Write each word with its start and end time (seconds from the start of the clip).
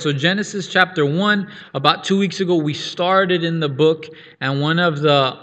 So, 0.00 0.12
Genesis 0.12 0.68
chapter 0.68 1.04
1, 1.04 1.50
about 1.74 2.04
two 2.04 2.16
weeks 2.16 2.38
ago, 2.38 2.54
we 2.54 2.72
started 2.72 3.42
in 3.42 3.58
the 3.58 3.68
book, 3.68 4.06
and 4.40 4.60
one 4.60 4.78
of 4.78 5.00
the 5.00 5.36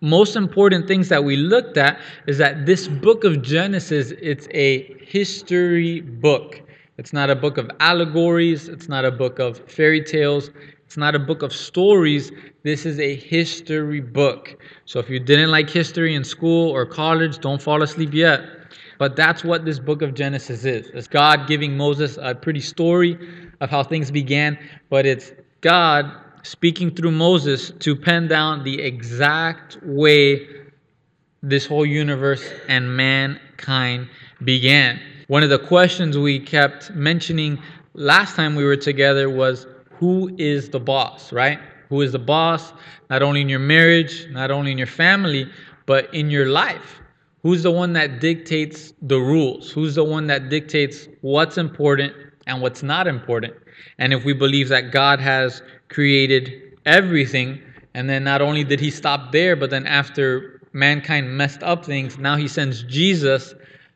most 0.00 0.36
important 0.36 0.86
things 0.86 1.08
that 1.08 1.24
we 1.24 1.34
looked 1.34 1.76
at 1.76 1.98
is 2.28 2.38
that 2.38 2.66
this 2.66 2.86
book 2.86 3.24
of 3.24 3.42
Genesis, 3.42 4.12
it's 4.22 4.46
a 4.52 4.96
history 5.04 6.02
book. 6.02 6.62
It's 6.98 7.12
not 7.12 7.30
a 7.30 7.34
book 7.34 7.58
of 7.58 7.68
allegories, 7.80 8.68
it's 8.68 8.88
not 8.88 9.04
a 9.04 9.10
book 9.10 9.40
of 9.40 9.58
fairy 9.68 10.04
tales, 10.04 10.50
it's 10.84 10.96
not 10.96 11.16
a 11.16 11.18
book 11.18 11.42
of 11.42 11.52
stories. 11.52 12.30
This 12.62 12.86
is 12.86 13.00
a 13.00 13.16
history 13.16 14.02
book. 14.02 14.56
So, 14.84 15.00
if 15.00 15.10
you 15.10 15.18
didn't 15.18 15.50
like 15.50 15.68
history 15.68 16.14
in 16.14 16.22
school 16.22 16.70
or 16.70 16.86
college, 16.86 17.40
don't 17.40 17.60
fall 17.60 17.82
asleep 17.82 18.14
yet. 18.14 18.44
But 18.98 19.16
that's 19.16 19.42
what 19.42 19.64
this 19.64 19.80
book 19.80 20.00
of 20.00 20.14
Genesis 20.14 20.64
is. 20.64 20.86
It's 20.94 21.08
God 21.08 21.48
giving 21.48 21.76
Moses 21.76 22.18
a 22.22 22.36
pretty 22.36 22.60
story 22.60 23.18
of 23.60 23.70
how 23.70 23.82
things 23.82 24.10
began, 24.10 24.58
but 24.90 25.06
it's 25.06 25.32
God 25.60 26.10
speaking 26.42 26.94
through 26.94 27.10
Moses 27.10 27.72
to 27.80 27.96
pen 27.96 28.28
down 28.28 28.62
the 28.62 28.80
exact 28.80 29.78
way 29.82 30.46
this 31.42 31.66
whole 31.66 31.86
universe 31.86 32.44
and 32.68 32.96
mankind 32.96 34.08
began. 34.44 35.00
One 35.28 35.42
of 35.42 35.50
the 35.50 35.58
questions 35.58 36.16
we 36.16 36.38
kept 36.38 36.90
mentioning 36.92 37.58
last 37.94 38.36
time 38.36 38.54
we 38.54 38.64
were 38.64 38.76
together 38.76 39.28
was 39.28 39.66
who 39.90 40.34
is 40.38 40.68
the 40.68 40.80
boss, 40.80 41.32
right? 41.32 41.58
Who 41.88 42.00
is 42.02 42.12
the 42.12 42.18
boss, 42.18 42.72
not 43.10 43.22
only 43.22 43.40
in 43.40 43.48
your 43.48 43.60
marriage, 43.60 44.26
not 44.30 44.50
only 44.50 44.72
in 44.72 44.78
your 44.78 44.86
family, 44.86 45.50
but 45.86 46.12
in 46.14 46.30
your 46.30 46.46
life? 46.46 47.00
Who's 47.42 47.62
the 47.62 47.70
one 47.70 47.92
that 47.92 48.20
dictates 48.20 48.92
the 49.02 49.18
rules? 49.18 49.70
Who's 49.70 49.94
the 49.94 50.04
one 50.04 50.26
that 50.26 50.48
dictates 50.48 51.08
what's 51.20 51.58
important 51.58 52.12
and 52.46 52.60
what's 52.62 52.82
not 52.82 53.06
important. 53.06 53.54
And 53.98 54.12
if 54.12 54.24
we 54.24 54.32
believe 54.32 54.68
that 54.68 54.92
God 54.92 55.20
has 55.20 55.62
created 55.88 56.78
everything, 56.84 57.60
and 57.94 58.08
then 58.08 58.24
not 58.24 58.42
only 58.42 58.64
did 58.64 58.80
he 58.80 58.90
stop 58.90 59.32
there, 59.32 59.56
but 59.56 59.70
then 59.70 59.86
after 59.86 60.60
mankind 60.72 61.36
messed 61.36 61.62
up 61.62 61.84
things, 61.84 62.18
now 62.18 62.36
he 62.36 62.48
sends 62.48 62.82
Jesus 62.82 63.54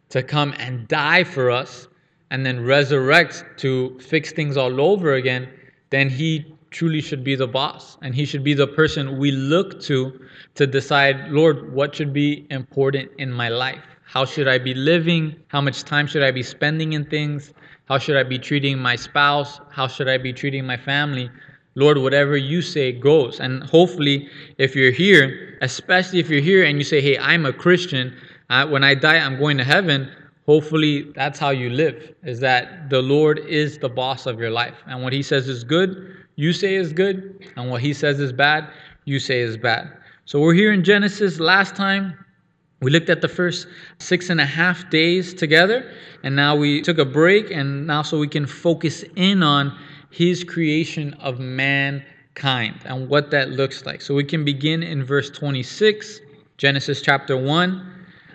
to 0.08 0.22
come 0.22 0.54
and 0.58 0.88
die 0.88 1.24
for 1.24 1.50
us 1.50 1.88
and 2.30 2.46
then 2.46 2.64
resurrect 2.64 3.44
to 3.58 3.98
fix 4.00 4.32
things 4.32 4.56
all 4.56 4.80
over 4.80 5.14
again, 5.14 5.48
then 5.90 6.08
he 6.08 6.54
truly 6.70 7.00
should 7.00 7.24
be 7.24 7.34
the 7.34 7.46
boss. 7.46 7.98
And 8.02 8.14
he 8.14 8.24
should 8.24 8.44
be 8.44 8.54
the 8.54 8.66
person 8.66 9.18
we 9.18 9.32
look 9.32 9.80
to 9.82 10.20
to 10.54 10.66
decide, 10.66 11.30
Lord, 11.30 11.72
what 11.72 11.94
should 11.94 12.12
be 12.12 12.46
important 12.50 13.10
in 13.18 13.30
my 13.32 13.48
life? 13.48 13.89
How 14.10 14.24
should 14.24 14.48
I 14.48 14.58
be 14.58 14.74
living? 14.74 15.36
How 15.46 15.60
much 15.60 15.84
time 15.84 16.08
should 16.08 16.24
I 16.24 16.32
be 16.32 16.42
spending 16.42 16.94
in 16.94 17.04
things? 17.04 17.54
How 17.84 17.96
should 17.96 18.16
I 18.16 18.24
be 18.24 18.40
treating 18.40 18.76
my 18.76 18.96
spouse? 18.96 19.60
How 19.70 19.86
should 19.86 20.08
I 20.08 20.18
be 20.18 20.32
treating 20.32 20.66
my 20.66 20.76
family? 20.76 21.30
Lord, 21.76 21.96
whatever 21.96 22.36
you 22.36 22.60
say 22.60 22.90
goes. 22.90 23.38
And 23.38 23.62
hopefully, 23.62 24.28
if 24.58 24.74
you're 24.74 24.90
here, 24.90 25.56
especially 25.62 26.18
if 26.18 26.28
you're 26.28 26.40
here 26.40 26.64
and 26.64 26.76
you 26.76 26.82
say, 26.82 27.00
hey, 27.00 27.18
I'm 27.18 27.46
a 27.46 27.52
Christian, 27.52 28.16
uh, 28.48 28.66
when 28.66 28.82
I 28.82 28.96
die, 28.96 29.18
I'm 29.18 29.38
going 29.38 29.56
to 29.58 29.64
heaven, 29.64 30.10
hopefully 30.44 31.12
that's 31.14 31.38
how 31.38 31.50
you 31.50 31.70
live, 31.70 32.12
is 32.24 32.40
that 32.40 32.90
the 32.90 33.00
Lord 33.00 33.38
is 33.38 33.78
the 33.78 33.88
boss 33.88 34.26
of 34.26 34.40
your 34.40 34.50
life. 34.50 34.74
And 34.86 35.04
what 35.04 35.12
He 35.12 35.22
says 35.22 35.46
is 35.46 35.62
good, 35.62 36.16
you 36.34 36.52
say 36.52 36.74
is 36.74 36.92
good. 36.92 37.48
And 37.54 37.70
what 37.70 37.80
He 37.80 37.94
says 37.94 38.18
is 38.18 38.32
bad, 38.32 38.72
you 39.04 39.20
say 39.20 39.38
is 39.38 39.56
bad. 39.56 39.96
So 40.24 40.40
we're 40.40 40.54
here 40.54 40.72
in 40.72 40.82
Genesis. 40.82 41.38
Last 41.38 41.76
time, 41.76 42.18
we 42.80 42.90
looked 42.90 43.10
at 43.10 43.20
the 43.20 43.28
first 43.28 43.66
six 43.98 44.30
and 44.30 44.40
a 44.40 44.46
half 44.46 44.88
days 44.90 45.34
together, 45.34 45.92
and 46.22 46.34
now 46.34 46.56
we 46.56 46.80
took 46.80 46.98
a 46.98 47.04
break, 47.04 47.50
and 47.50 47.86
now 47.86 48.02
so 48.02 48.18
we 48.18 48.28
can 48.28 48.46
focus 48.46 49.04
in 49.16 49.42
on 49.42 49.76
his 50.10 50.42
creation 50.44 51.14
of 51.20 51.38
mankind 51.38 52.80
and 52.84 53.08
what 53.08 53.30
that 53.30 53.50
looks 53.50 53.84
like. 53.84 54.00
So 54.00 54.14
we 54.14 54.24
can 54.24 54.44
begin 54.44 54.82
in 54.82 55.04
verse 55.04 55.28
26, 55.30 56.20
Genesis 56.56 57.02
chapter 57.02 57.36
1. 57.36 57.86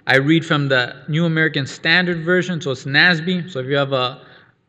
I 0.07 0.17
read 0.17 0.45
from 0.45 0.67
the 0.67 1.03
New 1.07 1.25
American 1.25 1.65
Standard 1.65 2.23
Version, 2.23 2.61
so 2.61 2.71
it's 2.71 2.85
NASB. 2.85 3.49
So 3.49 3.59
if 3.59 3.65
you 3.65 3.75
have 3.75 3.93
a 3.93 4.21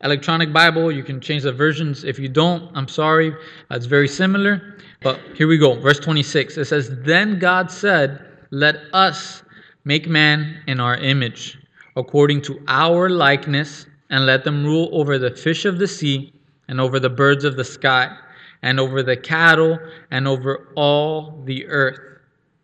electronic 0.03 0.53
Bible, 0.53 0.91
you 0.91 1.03
can 1.03 1.21
change 1.21 1.43
the 1.43 1.53
versions. 1.53 2.05
If 2.05 2.19
you 2.19 2.29
don't, 2.29 2.75
I'm 2.75 2.89
sorry. 2.89 3.35
It's 3.71 3.87
very 3.87 4.09
similar. 4.09 4.79
But 5.03 5.21
here 5.35 5.47
we 5.47 5.59
go. 5.59 5.79
Verse 5.79 6.01
26. 6.01 6.57
It 6.57 6.65
says, 6.65 6.91
Then 7.03 7.39
God 7.39 7.71
said, 7.71 8.25
Let 8.51 8.77
us 8.95 9.43
Make 9.87 10.09
man 10.09 10.65
in 10.67 10.81
our 10.81 10.97
image, 10.97 11.57
according 11.95 12.43
to 12.43 12.61
our 12.67 13.09
likeness, 13.09 13.87
and 14.11 14.27
let 14.27 14.43
them 14.43 14.65
rule 14.65 14.89
over 14.91 15.17
the 15.17 15.31
fish 15.31 15.65
of 15.65 15.79
the 15.79 15.87
sea, 15.87 16.33
and 16.67 16.81
over 16.81 16.99
the 16.99 17.09
birds 17.09 17.45
of 17.45 17.55
the 17.55 17.63
sky, 17.63 18.19
and 18.63 18.81
over 18.81 19.05
the 19.05 19.17
cattle, 19.17 19.79
and 20.11 20.27
over 20.27 20.73
all 20.75 21.41
the 21.45 21.69
earth, 21.69 22.01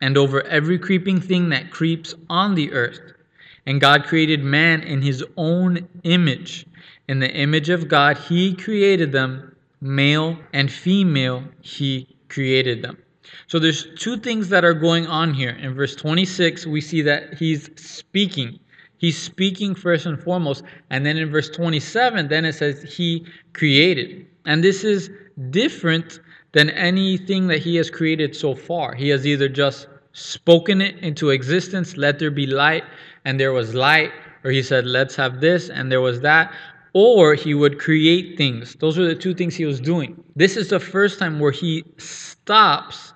and 0.01 0.19
over 0.19 0.43
every 0.49 0.81
creeping 0.81 1.21
thing 1.21 1.49
that 1.51 1.71
creeps 1.71 2.13
on 2.29 2.57
the 2.57 2.73
earth. 2.73 2.99
And 3.67 3.81
God 3.81 4.03
created 4.03 4.43
man 4.43 4.83
in 4.83 5.01
his 5.01 5.23
own 5.37 5.89
image. 6.03 6.67
In 7.07 7.21
the 7.21 7.31
image 7.31 7.71
of 7.71 7.87
God, 7.87 8.19
he 8.19 8.53
created 8.53 9.13
them, 9.13 9.55
male 9.81 10.37
and 10.53 10.73
female, 10.73 11.45
he 11.61 12.17
created 12.29 12.83
them. 12.83 12.99
So 13.47 13.59
there's 13.59 13.87
two 13.97 14.17
things 14.17 14.49
that 14.49 14.65
are 14.65 14.75
going 14.75 15.07
on 15.07 15.35
here. 15.35 15.51
In 15.51 15.75
verse 15.75 15.95
26, 15.97 16.67
we 16.67 16.81
see 16.81 17.03
that 17.03 17.35
he's 17.35 17.71
speaking. 17.77 18.59
He's 18.99 19.21
speaking 19.21 19.75
first 19.75 20.07
and 20.07 20.21
foremost. 20.21 20.65
And 20.91 21.05
then 21.05 21.17
in 21.17 21.31
verse 21.31 21.49
27, 21.51 22.29
then 22.29 22.45
it 22.45 22.55
says 22.55 22.83
he 22.83 23.27
created. 23.53 24.27
And 24.45 24.63
this 24.63 24.85
is 24.85 25.11
different 25.51 26.21
than 26.53 26.71
anything 26.71 27.47
that 27.49 27.59
he 27.59 27.77
has 27.77 27.91
created 27.91 28.37
so 28.37 28.55
far. 28.55 28.95
He 28.95 29.09
has 29.09 29.27
either 29.27 29.49
just 29.49 29.89
spoken 30.13 30.81
it 30.83 30.99
into 30.99 31.31
existence, 31.31 31.97
let 31.97 32.19
there 32.19 32.31
be 32.31 32.47
light, 32.47 32.85
and 33.25 33.41
there 33.41 33.53
was 33.53 33.75
light, 33.75 34.13
or 34.45 34.51
he 34.51 34.63
said, 34.63 34.85
let's 34.87 35.17
have 35.17 35.41
this, 35.41 35.71
and 35.71 35.91
there 35.91 36.01
was 36.01 36.21
that, 36.21 36.53
or 36.93 37.35
he 37.35 37.55
would 37.55 37.79
create 37.79 38.37
things. 38.37 38.75
Those 38.75 38.99
are 38.99 39.07
the 39.07 39.15
two 39.15 39.35
things 39.35 39.55
he 39.55 39.65
was 39.65 39.81
doing. 39.81 40.23
This 40.37 40.57
is 40.57 40.69
the 40.69 40.81
first 40.81 41.19
time 41.19 41.41
where 41.41 41.53
he 41.53 41.85
stops 42.45 43.13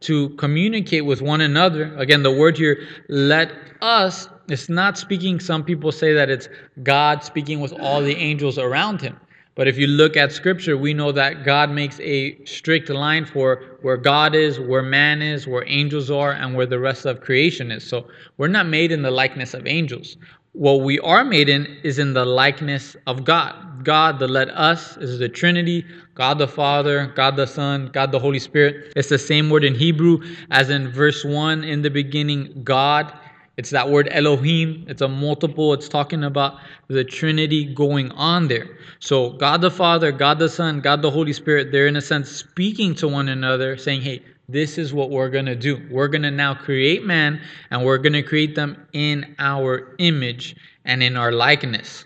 to 0.00 0.30
communicate 0.30 1.04
with 1.04 1.20
one 1.20 1.40
another. 1.40 1.94
Again, 1.96 2.22
the 2.22 2.30
word 2.30 2.56
here, 2.56 2.86
let 3.08 3.52
us, 3.82 4.28
it's 4.48 4.68
not 4.68 4.96
speaking, 4.96 5.40
some 5.40 5.64
people 5.64 5.92
say 5.92 6.14
that 6.14 6.30
it's 6.30 6.48
God 6.82 7.24
speaking 7.24 7.60
with 7.60 7.72
all 7.72 8.00
the 8.00 8.16
angels 8.16 8.58
around 8.58 9.00
him. 9.00 9.18
But 9.56 9.66
if 9.66 9.76
you 9.76 9.88
look 9.88 10.16
at 10.16 10.32
scripture, 10.32 10.78
we 10.78 10.94
know 10.94 11.10
that 11.12 11.44
God 11.44 11.70
makes 11.70 11.98
a 12.00 12.42
strict 12.44 12.88
line 12.88 13.26
for 13.26 13.76
where 13.82 13.96
God 13.96 14.34
is, 14.34 14.60
where 14.60 14.82
man 14.82 15.20
is, 15.20 15.46
where 15.46 15.64
angels 15.66 16.10
are, 16.10 16.32
and 16.32 16.54
where 16.54 16.66
the 16.66 16.78
rest 16.78 17.04
of 17.04 17.20
creation 17.20 17.72
is. 17.72 17.86
So 17.86 18.06
we're 18.38 18.48
not 18.48 18.68
made 18.68 18.92
in 18.92 19.02
the 19.02 19.10
likeness 19.10 19.52
of 19.52 19.66
angels. 19.66 20.16
What 20.52 20.80
we 20.80 20.98
are 21.00 21.24
made 21.24 21.48
in 21.48 21.64
is 21.84 22.00
in 22.00 22.12
the 22.12 22.24
likeness 22.24 22.96
of 23.06 23.24
God. 23.24 23.84
God, 23.84 24.18
the 24.18 24.26
let 24.26 24.50
us, 24.50 24.96
is 24.96 25.20
the 25.20 25.28
Trinity. 25.28 25.86
God 26.14 26.38
the 26.38 26.48
Father, 26.48 27.06
God 27.14 27.36
the 27.36 27.46
Son, 27.46 27.88
God 27.92 28.10
the 28.10 28.18
Holy 28.18 28.40
Spirit. 28.40 28.92
It's 28.96 29.08
the 29.08 29.18
same 29.18 29.48
word 29.48 29.62
in 29.62 29.76
Hebrew 29.76 30.20
as 30.50 30.68
in 30.68 30.90
verse 30.90 31.24
1 31.24 31.62
in 31.62 31.82
the 31.82 31.88
beginning, 31.88 32.62
God. 32.64 33.12
It's 33.58 33.70
that 33.70 33.88
word 33.88 34.08
Elohim. 34.10 34.86
It's 34.88 35.02
a 35.02 35.08
multiple. 35.08 35.72
It's 35.72 35.88
talking 35.88 36.24
about 36.24 36.58
the 36.88 37.04
Trinity 37.04 37.72
going 37.72 38.10
on 38.12 38.48
there. 38.48 38.76
So, 38.98 39.30
God 39.30 39.60
the 39.60 39.70
Father, 39.70 40.10
God 40.10 40.38
the 40.40 40.48
Son, 40.48 40.80
God 40.80 41.00
the 41.00 41.10
Holy 41.10 41.32
Spirit, 41.32 41.70
they're 41.70 41.86
in 41.86 41.96
a 41.96 42.00
sense 42.00 42.28
speaking 42.28 42.94
to 42.96 43.06
one 43.06 43.28
another, 43.28 43.76
saying, 43.76 44.02
hey, 44.02 44.22
this 44.52 44.78
is 44.78 44.92
what 44.92 45.10
we're 45.10 45.30
going 45.30 45.46
to 45.46 45.56
do. 45.56 45.86
We're 45.90 46.08
going 46.08 46.22
to 46.22 46.30
now 46.30 46.54
create 46.54 47.04
man, 47.04 47.40
and 47.70 47.84
we're 47.84 47.98
going 47.98 48.12
to 48.14 48.22
create 48.22 48.54
them 48.54 48.86
in 48.92 49.34
our 49.38 49.94
image 49.98 50.56
and 50.84 51.02
in 51.02 51.16
our 51.16 51.32
likeness. 51.32 52.04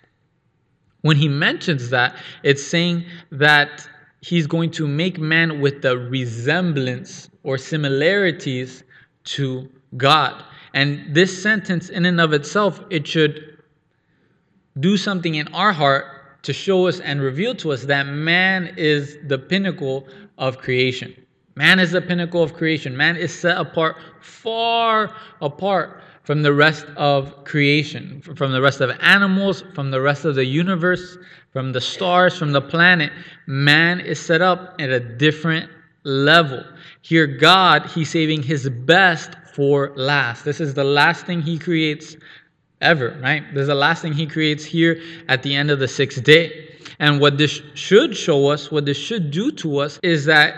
When 1.02 1.16
he 1.16 1.28
mentions 1.28 1.90
that, 1.90 2.16
it's 2.42 2.62
saying 2.62 3.04
that 3.30 3.86
he's 4.20 4.46
going 4.46 4.70
to 4.72 4.88
make 4.88 5.18
man 5.18 5.60
with 5.60 5.82
the 5.82 5.98
resemblance 5.98 7.28
or 7.42 7.58
similarities 7.58 8.84
to 9.24 9.70
God. 9.96 10.42
And 10.72 11.14
this 11.14 11.42
sentence, 11.42 11.88
in 11.88 12.04
and 12.06 12.20
of 12.20 12.32
itself, 12.32 12.80
it 12.90 13.06
should 13.06 13.62
do 14.80 14.96
something 14.96 15.36
in 15.36 15.46
our 15.48 15.72
heart 15.72 16.42
to 16.42 16.52
show 16.52 16.86
us 16.88 17.00
and 17.00 17.20
reveal 17.20 17.54
to 17.54 17.72
us 17.72 17.84
that 17.84 18.06
man 18.06 18.74
is 18.76 19.18
the 19.26 19.38
pinnacle 19.38 20.06
of 20.36 20.58
creation. 20.58 21.14
Man 21.56 21.78
is 21.78 21.92
the 21.92 22.00
pinnacle 22.00 22.42
of 22.42 22.54
creation. 22.54 22.96
Man 22.96 23.16
is 23.16 23.32
set 23.38 23.56
apart, 23.56 23.96
far 24.20 25.14
apart 25.40 26.02
from 26.24 26.42
the 26.42 26.52
rest 26.52 26.86
of 26.96 27.44
creation, 27.44 28.20
from 28.22 28.52
the 28.52 28.60
rest 28.60 28.80
of 28.80 28.90
animals, 29.00 29.62
from 29.74 29.90
the 29.90 30.00
rest 30.00 30.24
of 30.24 30.34
the 30.34 30.44
universe, 30.44 31.16
from 31.52 31.72
the 31.72 31.80
stars, 31.80 32.36
from 32.36 32.52
the 32.52 32.60
planet. 32.60 33.12
Man 33.46 34.00
is 34.00 34.18
set 34.18 34.42
up 34.42 34.74
at 34.80 34.90
a 34.90 34.98
different 34.98 35.70
level. 36.02 36.64
Here, 37.02 37.26
God, 37.26 37.86
He's 37.86 38.10
saving 38.10 38.42
His 38.42 38.68
best 38.68 39.36
for 39.54 39.92
last. 39.96 40.44
This 40.44 40.60
is 40.60 40.74
the 40.74 40.84
last 40.84 41.26
thing 41.26 41.42
He 41.42 41.58
creates 41.58 42.16
ever, 42.80 43.16
right? 43.22 43.44
This 43.54 43.62
is 43.62 43.68
the 43.68 43.74
last 43.74 44.02
thing 44.02 44.14
He 44.14 44.26
creates 44.26 44.64
here 44.64 45.00
at 45.28 45.42
the 45.42 45.54
end 45.54 45.70
of 45.70 45.78
the 45.78 45.88
sixth 45.88 46.24
day. 46.24 46.76
And 46.98 47.20
what 47.20 47.38
this 47.38 47.60
should 47.74 48.16
show 48.16 48.48
us, 48.48 48.70
what 48.70 48.86
this 48.86 48.96
should 48.96 49.30
do 49.30 49.52
to 49.52 49.78
us, 49.78 50.00
is 50.02 50.24
that 50.24 50.54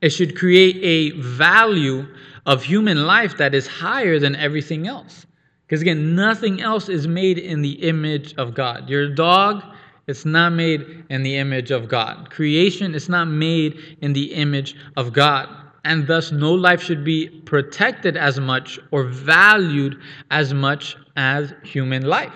it 0.00 0.10
should 0.10 0.36
create 0.36 0.76
a 0.82 1.18
value 1.20 2.06
of 2.46 2.62
human 2.62 3.06
life 3.06 3.36
that 3.36 3.54
is 3.54 3.66
higher 3.66 4.18
than 4.18 4.36
everything 4.36 4.86
else. 4.86 5.26
Because 5.66 5.82
again, 5.82 6.14
nothing 6.14 6.62
else 6.62 6.88
is 6.88 7.06
made 7.06 7.38
in 7.38 7.60
the 7.60 7.72
image 7.72 8.34
of 8.38 8.54
God. 8.54 8.88
Your 8.88 9.14
dog, 9.14 9.62
it's 10.06 10.24
not 10.24 10.54
made 10.54 11.04
in 11.10 11.22
the 11.22 11.36
image 11.36 11.70
of 11.70 11.88
God. 11.88 12.30
Creation 12.30 12.94
is 12.94 13.08
not 13.08 13.26
made 13.26 13.98
in 14.00 14.14
the 14.14 14.32
image 14.32 14.76
of 14.96 15.12
God. 15.12 15.48
And 15.84 16.06
thus, 16.06 16.32
no 16.32 16.52
life 16.52 16.82
should 16.82 17.04
be 17.04 17.28
protected 17.44 18.16
as 18.16 18.40
much 18.40 18.78
or 18.90 19.04
valued 19.04 19.98
as 20.30 20.54
much 20.54 20.96
as 21.16 21.52
human 21.64 22.02
life. 22.02 22.32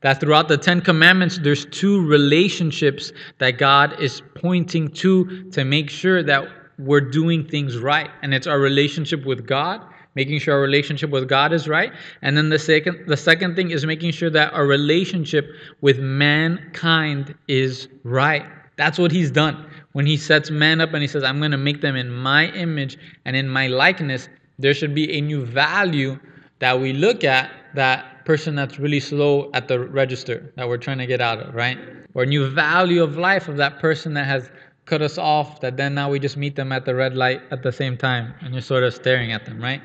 That 0.00 0.20
throughout 0.20 0.48
the 0.48 0.58
Ten 0.58 0.80
Commandments, 0.80 1.38
there's 1.38 1.66
two 1.66 2.06
relationships 2.06 3.12
that 3.38 3.52
God 3.52 4.00
is 4.00 4.22
pointing 4.34 4.88
to 4.92 5.50
to 5.50 5.64
make 5.64 5.88
sure 5.88 6.22
that 6.22 6.46
we're 6.78 7.00
doing 7.00 7.46
things 7.46 7.78
right. 7.78 8.10
And 8.22 8.34
it's 8.34 8.46
our 8.46 8.58
relationship 8.58 9.24
with 9.24 9.46
God, 9.46 9.80
making 10.14 10.38
sure 10.40 10.54
our 10.54 10.60
relationship 10.60 11.10
with 11.10 11.28
God 11.28 11.52
is 11.52 11.68
right. 11.68 11.92
And 12.22 12.36
then 12.36 12.48
the 12.48 12.58
second 12.58 13.06
the 13.06 13.16
second 13.16 13.56
thing 13.56 13.70
is 13.70 13.84
making 13.86 14.12
sure 14.12 14.30
that 14.30 14.52
our 14.52 14.66
relationship 14.66 15.50
with 15.80 15.98
mankind 15.98 17.34
is 17.48 17.88
right. 18.02 18.44
That's 18.76 18.98
what 18.98 19.12
he's 19.12 19.30
done. 19.30 19.66
When 19.92 20.06
he 20.06 20.16
sets 20.16 20.50
man 20.50 20.80
up 20.80 20.92
and 20.92 21.02
he 21.02 21.08
says, 21.08 21.22
I'm 21.22 21.38
going 21.38 21.52
to 21.52 21.56
make 21.56 21.80
them 21.80 21.94
in 21.94 22.10
my 22.10 22.48
image 22.48 22.98
and 23.24 23.36
in 23.36 23.48
my 23.48 23.68
likeness, 23.68 24.28
there 24.58 24.74
should 24.74 24.94
be 24.94 25.12
a 25.12 25.20
new 25.20 25.44
value 25.44 26.18
that 26.58 26.80
we 26.80 26.92
look 26.92 27.22
at 27.22 27.50
that 27.74 28.24
person 28.24 28.54
that's 28.54 28.78
really 28.78 29.00
slow 29.00 29.50
at 29.52 29.68
the 29.68 29.78
register 29.78 30.52
that 30.56 30.68
we're 30.68 30.78
trying 30.78 30.98
to 30.98 31.06
get 31.06 31.20
out 31.20 31.38
of, 31.38 31.54
right? 31.54 31.78
Or 32.14 32.24
new 32.24 32.48
value 32.48 33.02
of 33.02 33.16
life 33.16 33.48
of 33.48 33.56
that 33.58 33.78
person 33.80 34.14
that 34.14 34.26
has 34.26 34.50
cut 34.86 35.02
us 35.02 35.18
off, 35.18 35.60
that 35.60 35.76
then 35.76 35.94
now 35.94 36.10
we 36.10 36.18
just 36.18 36.36
meet 36.36 36.56
them 36.56 36.72
at 36.72 36.84
the 36.84 36.94
red 36.94 37.16
light 37.16 37.42
at 37.50 37.62
the 37.62 37.72
same 37.72 37.96
time 37.96 38.34
and 38.40 38.52
you're 38.52 38.62
sort 38.62 38.84
of 38.84 38.94
staring 38.94 39.32
at 39.32 39.44
them, 39.44 39.60
right? 39.60 39.80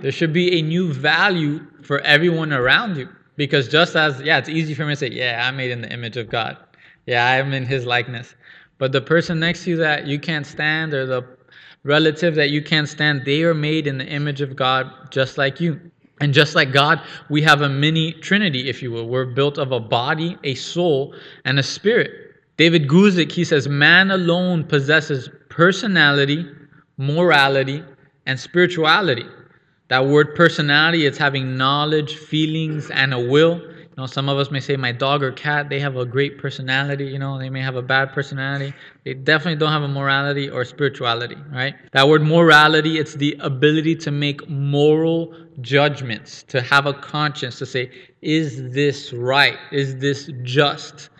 There 0.00 0.12
should 0.12 0.32
be 0.32 0.58
a 0.58 0.62
new 0.62 0.92
value 0.92 1.66
for 1.82 2.00
everyone 2.00 2.52
around 2.52 2.96
you. 2.96 3.08
Because 3.36 3.68
just 3.68 3.96
as, 3.96 4.20
yeah, 4.20 4.38
it's 4.38 4.48
easy 4.48 4.74
for 4.74 4.84
me 4.84 4.92
to 4.92 4.96
say, 4.96 5.10
yeah, 5.10 5.46
I'm 5.46 5.56
made 5.56 5.70
in 5.70 5.80
the 5.80 5.92
image 5.92 6.16
of 6.16 6.28
God. 6.28 6.56
Yeah, 7.06 7.26
I'm 7.26 7.52
in 7.52 7.66
his 7.66 7.84
likeness. 7.84 8.34
But 8.78 8.92
the 8.92 9.00
person 9.00 9.40
next 9.40 9.64
to 9.64 9.70
you 9.70 9.76
that 9.76 10.06
you 10.06 10.18
can't 10.18 10.46
stand 10.46 10.94
or 10.94 11.06
the 11.06 11.26
relative 11.82 12.34
that 12.36 12.50
you 12.50 12.62
can't 12.62 12.88
stand, 12.88 13.24
they 13.24 13.42
are 13.42 13.54
made 13.54 13.86
in 13.86 13.98
the 13.98 14.06
image 14.06 14.40
of 14.40 14.54
God 14.54 14.90
just 15.10 15.36
like 15.36 15.60
you. 15.60 15.80
And 16.20 16.32
just 16.32 16.54
like 16.54 16.72
God, 16.72 17.00
we 17.28 17.42
have 17.42 17.62
a 17.62 17.68
mini 17.68 18.12
trinity, 18.12 18.68
if 18.68 18.82
you 18.82 18.92
will. 18.92 19.08
We're 19.08 19.26
built 19.26 19.58
of 19.58 19.72
a 19.72 19.80
body, 19.80 20.38
a 20.44 20.54
soul, 20.54 21.14
and 21.44 21.58
a 21.58 21.62
spirit. 21.62 22.23
David 22.56 22.88
Guzik, 22.88 23.32
he 23.32 23.44
says, 23.44 23.68
man 23.68 24.10
alone 24.10 24.64
possesses 24.64 25.28
personality, 25.48 26.46
morality, 26.96 27.82
and 28.26 28.38
spirituality. 28.38 29.26
That 29.88 30.06
word 30.06 30.34
personality, 30.34 31.04
it's 31.04 31.18
having 31.18 31.56
knowledge, 31.56 32.16
feelings, 32.16 32.90
and 32.90 33.12
a 33.12 33.18
will. 33.18 33.60
You 33.60 34.02
know, 34.02 34.06
some 34.06 34.28
of 34.28 34.38
us 34.38 34.50
may 34.50 34.60
say 34.60 34.76
my 34.76 34.92
dog 34.92 35.22
or 35.22 35.30
cat, 35.30 35.68
they 35.68 35.78
have 35.78 35.96
a 35.96 36.04
great 36.04 36.38
personality, 36.38 37.06
you 37.06 37.18
know, 37.18 37.38
they 37.38 37.50
may 37.50 37.60
have 37.60 37.76
a 37.76 37.82
bad 37.82 38.12
personality. 38.12 38.72
They 39.04 39.14
definitely 39.14 39.56
don't 39.56 39.70
have 39.70 39.82
a 39.82 39.88
morality 39.88 40.48
or 40.48 40.64
spirituality, 40.64 41.36
right? 41.52 41.74
That 41.92 42.08
word 42.08 42.22
morality, 42.22 42.98
it's 42.98 43.14
the 43.14 43.36
ability 43.40 43.94
to 43.96 44.10
make 44.10 44.48
moral 44.48 45.34
judgments, 45.60 46.44
to 46.44 46.60
have 46.62 46.86
a 46.86 46.94
conscience, 46.94 47.58
to 47.58 47.66
say, 47.66 47.90
is 48.22 48.72
this 48.72 49.12
right? 49.12 49.58
Is 49.70 49.96
this 49.98 50.30
just? 50.42 51.10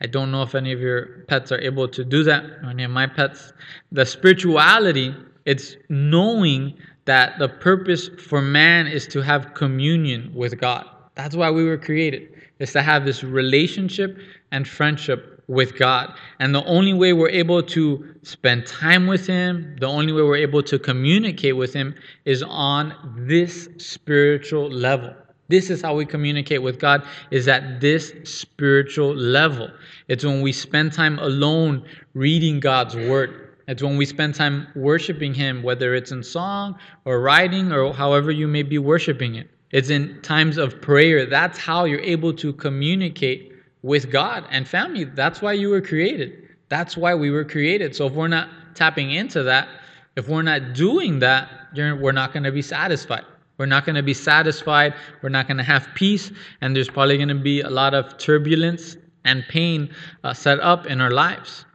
I 0.00 0.06
don't 0.06 0.30
know 0.30 0.42
if 0.42 0.54
any 0.54 0.72
of 0.72 0.80
your 0.80 1.24
pets 1.28 1.52
are 1.52 1.60
able 1.60 1.86
to 1.88 2.04
do 2.04 2.22
that, 2.24 2.44
or 2.62 2.70
any 2.70 2.84
of 2.84 2.90
my 2.90 3.06
pets. 3.06 3.52
The 3.92 4.06
spirituality, 4.06 5.14
it's 5.44 5.76
knowing 5.88 6.74
that 7.04 7.38
the 7.38 7.48
purpose 7.48 8.08
for 8.08 8.40
man 8.40 8.86
is 8.86 9.06
to 9.08 9.20
have 9.20 9.54
communion 9.54 10.32
with 10.34 10.58
God. 10.58 10.86
That's 11.16 11.36
why 11.36 11.50
we 11.50 11.64
were 11.64 11.76
created, 11.78 12.28
is 12.60 12.72
to 12.72 12.82
have 12.82 13.04
this 13.04 13.22
relationship 13.22 14.18
and 14.52 14.66
friendship 14.66 15.42
with 15.48 15.76
God. 15.76 16.14
And 16.38 16.54
the 16.54 16.64
only 16.64 16.92
way 16.92 17.12
we're 17.12 17.28
able 17.28 17.62
to 17.62 18.14
spend 18.22 18.66
time 18.66 19.06
with 19.06 19.26
Him, 19.26 19.76
the 19.80 19.86
only 19.86 20.12
way 20.12 20.22
we're 20.22 20.36
able 20.36 20.62
to 20.62 20.78
communicate 20.78 21.56
with 21.56 21.74
Him 21.74 21.94
is 22.24 22.42
on 22.44 22.94
this 23.18 23.68
spiritual 23.78 24.70
level. 24.70 25.14
This 25.50 25.68
is 25.68 25.82
how 25.82 25.96
we 25.96 26.06
communicate 26.06 26.62
with 26.62 26.78
God, 26.78 27.04
is 27.32 27.48
at 27.48 27.80
this 27.80 28.14
spiritual 28.22 29.14
level. 29.14 29.68
It's 30.06 30.24
when 30.24 30.42
we 30.42 30.52
spend 30.52 30.92
time 30.92 31.18
alone 31.18 31.84
reading 32.14 32.60
God's 32.60 32.94
Word. 32.94 33.56
It's 33.66 33.82
when 33.82 33.96
we 33.96 34.06
spend 34.06 34.36
time 34.36 34.68
worshiping 34.76 35.34
Him, 35.34 35.62
whether 35.62 35.94
it's 35.94 36.12
in 36.12 36.22
song 36.22 36.78
or 37.04 37.20
writing 37.20 37.72
or 37.72 37.92
however 37.92 38.30
you 38.30 38.46
may 38.46 38.62
be 38.62 38.78
worshiping 38.78 39.34
it. 39.34 39.50
It's 39.72 39.90
in 39.90 40.22
times 40.22 40.56
of 40.56 40.80
prayer. 40.80 41.26
That's 41.26 41.58
how 41.58 41.84
you're 41.84 42.00
able 42.00 42.32
to 42.34 42.52
communicate 42.52 43.52
with 43.82 44.10
God 44.10 44.44
and 44.50 44.66
family. 44.68 45.04
That's 45.04 45.42
why 45.42 45.52
you 45.54 45.70
were 45.70 45.80
created. 45.80 46.48
That's 46.68 46.96
why 46.96 47.14
we 47.14 47.30
were 47.30 47.44
created. 47.44 47.96
So 47.96 48.06
if 48.06 48.12
we're 48.12 48.28
not 48.28 48.48
tapping 48.74 49.10
into 49.12 49.42
that, 49.44 49.68
if 50.16 50.28
we're 50.28 50.42
not 50.42 50.74
doing 50.74 51.18
that, 51.20 51.48
we're 51.74 52.12
not 52.12 52.32
going 52.32 52.42
to 52.44 52.52
be 52.52 52.62
satisfied. 52.62 53.24
We're 53.60 53.66
not 53.66 53.84
going 53.84 53.96
to 53.96 54.02
be 54.02 54.14
satisfied. 54.14 54.94
We're 55.20 55.28
not 55.28 55.46
going 55.46 55.58
to 55.58 55.62
have 55.62 55.86
peace. 55.94 56.32
And 56.62 56.74
there's 56.74 56.88
probably 56.88 57.18
going 57.18 57.28
to 57.28 57.34
be 57.34 57.60
a 57.60 57.68
lot 57.68 57.92
of 57.92 58.16
turbulence 58.16 58.96
and 59.26 59.44
pain 59.50 59.90
uh, 60.24 60.32
set 60.32 60.60
up 60.60 60.86
in 60.86 60.98
our 60.98 61.10
lives. 61.10 61.66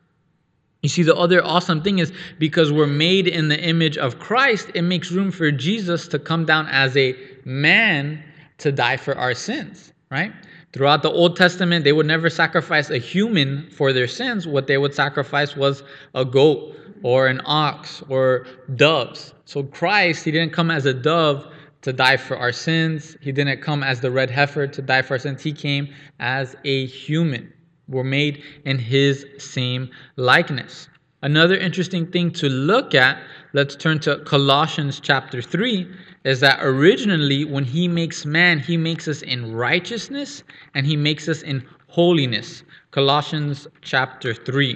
You 0.82 0.90
see, 0.90 1.04
the 1.04 1.16
other 1.16 1.46
awesome 1.46 1.84
thing 1.84 2.00
is 2.00 2.12
because 2.40 2.72
we're 2.72 2.88
made 2.88 3.28
in 3.28 3.50
the 3.50 3.60
image 3.62 4.00
of 4.00 4.18
Christ, 4.18 4.72
it 4.74 4.82
makes 4.82 5.12
room 5.12 5.30
for 5.30 5.52
Jesus 5.52 6.08
to 6.08 6.18
come 6.18 6.44
down 6.44 6.66
as 6.70 6.98
a 6.98 7.16
man 7.46 8.24
to 8.58 8.72
die 8.72 8.98
for 8.98 9.16
our 9.16 9.36
sins, 9.36 9.94
right? 10.10 10.34
Throughout 10.74 11.04
the 11.04 11.12
Old 11.12 11.36
Testament, 11.36 11.84
they 11.84 11.94
would 11.94 12.08
never 12.08 12.31
sacrifice 12.31 12.90
a 12.90 12.98
human 12.98 13.70
for 13.70 13.94
their 13.94 14.08
sins. 14.08 14.48
What 14.48 14.66
they 14.66 14.80
would 14.80 14.96
sacrifice 14.96 15.56
was 15.56 15.84
a 16.16 16.26
goat 16.26 16.76
or 17.04 17.28
an 17.28 17.42
ox 17.46 18.02
or 18.10 18.48
doves. 18.76 19.36
So 19.46 19.62
Christ, 19.62 20.26
he 20.26 20.31
didn't 20.31 20.52
come 20.52 20.72
as 20.72 20.88
a 20.88 20.94
dove 20.96 21.52
to 21.86 21.94
die 21.94 22.18
for 22.18 22.36
our 22.36 22.52
sins. 22.52 23.16
He 23.22 23.32
didn't 23.32 23.62
come 23.62 23.84
as 23.84 24.02
the 24.02 24.10
red 24.10 24.32
heifer 24.32 24.66
to 24.66 24.82
die 24.82 25.04
for 25.04 25.14
our 25.14 25.20
sins. 25.20 25.44
He 25.44 25.54
came 25.54 25.94
as 26.20 26.56
a 26.64 26.88
human 26.88 27.54
were 27.88 28.04
made 28.04 28.42
in 28.66 28.80
his 28.80 29.24
same 29.38 29.92
likeness. 30.16 30.90
Another 31.22 31.56
interesting 31.56 32.08
thing 32.12 32.32
to 32.32 32.50
look 32.50 32.95
at, 32.95 33.19
let's 33.54 33.76
turn 33.76 34.00
to 34.00 34.18
Colossians 34.26 35.00
chapter 35.00 35.44
3, 35.44 35.88
is 36.24 36.40
that 36.40 36.57
originally 36.64 37.45
when 37.45 37.64
he 37.64 37.88
makes 37.88 38.26
man, 38.26 38.59
he 38.59 38.78
makes 38.78 39.07
us 39.07 39.21
in 39.21 39.54
righteousness 39.54 40.44
and 40.74 40.88
he 40.88 40.98
makes 40.98 41.30
us 41.30 41.44
in 41.44 41.64
holiness. 41.88 42.64
Colossians 42.90 43.68
chapter 43.81 44.33
3. 44.33 44.76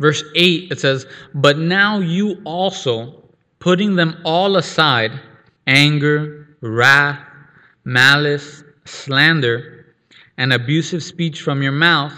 Verse 0.00 0.22
8, 0.34 0.70
it 0.70 0.80
says, 0.80 1.06
But 1.34 1.58
now 1.58 2.00
you 2.00 2.42
also, 2.44 3.22
putting 3.58 3.96
them 3.96 4.20
all 4.24 4.56
aside, 4.56 5.18
anger, 5.66 6.56
wrath, 6.60 7.20
malice, 7.84 8.64
slander, 8.84 9.94
and 10.36 10.52
abusive 10.52 11.02
speech 11.02 11.42
from 11.42 11.62
your 11.62 11.72
mouth, 11.72 12.14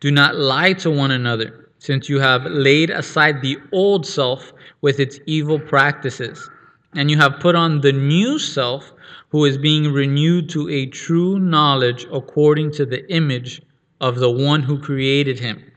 do 0.00 0.10
not 0.10 0.36
lie 0.36 0.72
to 0.72 0.90
one 0.90 1.10
another, 1.10 1.70
since 1.78 2.08
you 2.08 2.18
have 2.18 2.44
laid 2.44 2.90
aside 2.90 3.40
the 3.40 3.58
old 3.72 4.06
self 4.06 4.52
with 4.80 5.00
its 5.00 5.18
evil 5.26 5.58
practices, 5.58 6.48
and 6.94 7.10
you 7.10 7.16
have 7.16 7.40
put 7.40 7.54
on 7.54 7.80
the 7.80 7.92
new 7.92 8.38
self, 8.38 8.92
who 9.30 9.44
is 9.46 9.56
being 9.56 9.92
renewed 9.92 10.48
to 10.50 10.68
a 10.68 10.86
true 10.86 11.38
knowledge 11.38 12.06
according 12.12 12.70
to 12.70 12.84
the 12.84 13.10
image 13.10 13.62
of 14.00 14.16
the 14.16 14.30
one 14.30 14.62
who 14.62 14.78
created 14.78 15.38
him. 15.38 15.72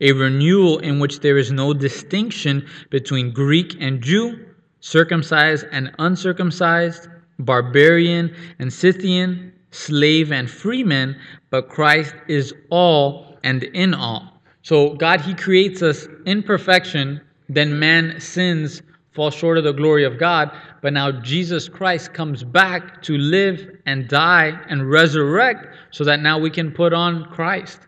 A 0.00 0.12
renewal 0.12 0.78
in 0.78 0.98
which 0.98 1.20
there 1.20 1.38
is 1.38 1.50
no 1.50 1.72
distinction 1.74 2.66
between 2.90 3.32
Greek 3.32 3.76
and 3.80 4.02
Jew, 4.02 4.38
circumcised 4.82 5.64
and 5.72 5.92
uncircumcised, 5.98 7.08
barbarian 7.38 8.34
and 8.58 8.70
Scythian 8.70 9.52
slave 9.70 10.30
and 10.30 10.50
freeman, 10.50 11.16
but 11.50 11.68
Christ 11.68 12.14
is 12.28 12.52
all 12.68 13.38
and 13.42 13.62
in 13.62 13.94
all. 13.94 14.40
So 14.62 14.94
God, 14.94 15.20
He 15.20 15.34
creates 15.34 15.82
us 15.82 16.06
in 16.26 16.42
perfection, 16.42 17.20
then 17.48 17.78
man 17.78 18.20
sins, 18.20 18.82
falls 19.14 19.34
short 19.34 19.58
of 19.58 19.64
the 19.64 19.72
glory 19.72 20.04
of 20.04 20.18
God, 20.18 20.50
but 20.80 20.92
now 20.92 21.12
Jesus 21.12 21.68
Christ 21.68 22.12
comes 22.12 22.42
back 22.42 23.02
to 23.02 23.16
live 23.16 23.68
and 23.86 24.08
die 24.08 24.58
and 24.68 24.90
resurrect 24.90 25.66
so 25.90 26.04
that 26.04 26.20
now 26.20 26.38
we 26.38 26.50
can 26.50 26.72
put 26.72 26.92
on 26.92 27.24
Christ. 27.26 27.80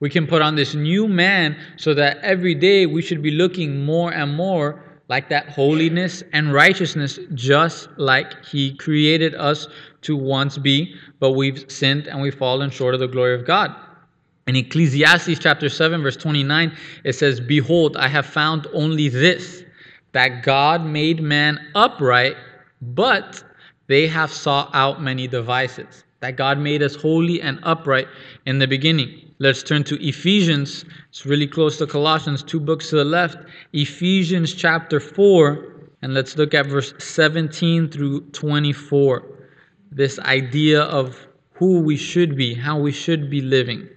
We 0.00 0.08
can 0.08 0.26
put 0.26 0.40
on 0.40 0.56
this 0.56 0.74
new 0.74 1.06
man 1.06 1.56
so 1.76 1.92
that 1.94 2.18
every 2.18 2.54
day 2.54 2.86
we 2.86 3.02
should 3.02 3.22
be 3.22 3.30
looking 3.30 3.84
more 3.84 4.12
and 4.12 4.34
more 4.34 4.89
like 5.10 5.28
that 5.28 5.48
holiness 5.48 6.22
and 6.32 6.54
righteousness, 6.54 7.18
just 7.34 7.88
like 7.96 8.46
He 8.46 8.76
created 8.76 9.34
us 9.34 9.66
to 10.02 10.16
once 10.16 10.56
be, 10.56 10.94
but 11.18 11.32
we've 11.32 11.64
sinned 11.68 12.06
and 12.06 12.22
we've 12.22 12.36
fallen 12.36 12.70
short 12.70 12.94
of 12.94 13.00
the 13.00 13.08
glory 13.08 13.34
of 13.34 13.44
God. 13.44 13.74
In 14.46 14.54
Ecclesiastes 14.54 15.40
chapter 15.40 15.68
7, 15.68 16.00
verse 16.00 16.16
29, 16.16 16.76
it 17.02 17.14
says, 17.14 17.40
Behold, 17.40 17.96
I 17.96 18.06
have 18.06 18.24
found 18.24 18.68
only 18.72 19.08
this, 19.08 19.64
that 20.12 20.44
God 20.44 20.86
made 20.86 21.20
man 21.20 21.58
upright, 21.74 22.36
but 22.80 23.42
they 23.88 24.06
have 24.06 24.32
sought 24.32 24.70
out 24.74 25.02
many 25.02 25.26
devices. 25.26 26.04
That 26.20 26.36
God 26.36 26.56
made 26.58 26.84
us 26.84 26.94
holy 26.94 27.42
and 27.42 27.58
upright 27.64 28.06
in 28.46 28.60
the 28.60 28.68
beginning. 28.68 29.29
Let's 29.42 29.62
turn 29.62 29.84
to 29.84 29.96
Ephesians. 30.06 30.84
It's 31.08 31.24
really 31.24 31.46
close 31.46 31.78
to 31.78 31.86
Colossians, 31.86 32.42
two 32.42 32.60
books 32.60 32.90
to 32.90 32.96
the 32.96 33.06
left. 33.06 33.38
Ephesians 33.72 34.52
chapter 34.52 35.00
4, 35.00 35.66
and 36.02 36.12
let's 36.12 36.36
look 36.36 36.52
at 36.52 36.66
verse 36.66 36.92
17 36.98 37.88
through 37.88 38.20
24. 38.32 39.24
This 39.92 40.18
idea 40.18 40.82
of 40.82 41.26
who 41.54 41.80
we 41.80 41.96
should 41.96 42.36
be, 42.36 42.52
how 42.52 42.78
we 42.78 42.92
should 42.92 43.30
be 43.30 43.40
living. 43.40 43.88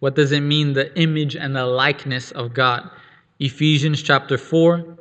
What 0.00 0.14
does 0.14 0.30
it 0.30 0.40
mean, 0.40 0.74
the 0.74 0.94
image 1.00 1.36
and 1.36 1.56
the 1.56 1.64
likeness 1.64 2.30
of 2.32 2.52
God? 2.52 2.90
Ephesians 3.38 4.02
chapter 4.02 4.36
4, 4.36 4.98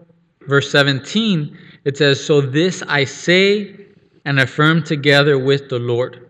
verse 0.47 0.71
17, 0.71 1.57
it 1.83 1.97
says, 1.97 2.25
So 2.25 2.39
this 2.39 2.81
I 2.87 3.03
say 3.03 3.87
and 4.23 4.39
affirm 4.39 4.83
together 4.83 5.37
with 5.37 5.67
the 5.67 5.79
Lord, 5.79 6.29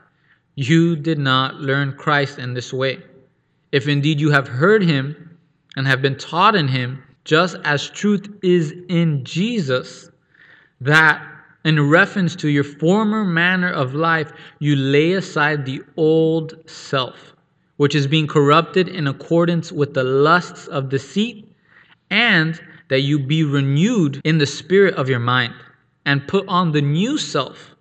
you 0.55 0.95
did 0.95 1.17
not 1.19 1.55
learn 1.55 1.93
Christ 1.93 2.39
in 2.39 2.53
this 2.53 2.73
way. 2.73 2.99
If 3.71 3.87
indeed 3.87 4.19
you 4.19 4.31
have 4.31 4.47
heard 4.47 4.83
him 4.83 5.37
and 5.75 5.87
have 5.87 6.01
been 6.01 6.17
taught 6.17 6.55
in 6.55 6.67
him, 6.67 7.03
just 7.23 7.55
as 7.63 7.89
truth 7.89 8.27
is 8.43 8.73
in 8.89 9.23
Jesus, 9.23 10.09
that 10.81 11.25
in 11.63 11.89
reference 11.89 12.35
to 12.37 12.49
your 12.49 12.63
former 12.63 13.23
manner 13.23 13.71
of 13.71 13.93
life, 13.93 14.31
you 14.59 14.75
lay 14.75 15.13
aside 15.13 15.65
the 15.65 15.81
old 15.95 16.55
self 16.69 17.31
which 17.81 17.95
is 17.95 18.05
being 18.05 18.27
corrupted 18.27 18.87
in 18.87 19.07
accordance 19.07 19.71
with 19.71 19.95
the 19.95 20.03
lusts 20.03 20.67
of 20.67 20.87
deceit, 20.87 21.51
and 22.11 22.61
that 22.89 22.99
you 22.99 23.17
be 23.17 23.43
renewed 23.43 24.21
in 24.23 24.37
the 24.37 24.45
spirit 24.45 24.93
of 24.93 25.09
your 25.09 25.17
mind, 25.17 25.51
and 26.05 26.27
put 26.27 26.47
on 26.47 26.71
the 26.71 26.81
new 26.83 27.17
self, 27.17 27.73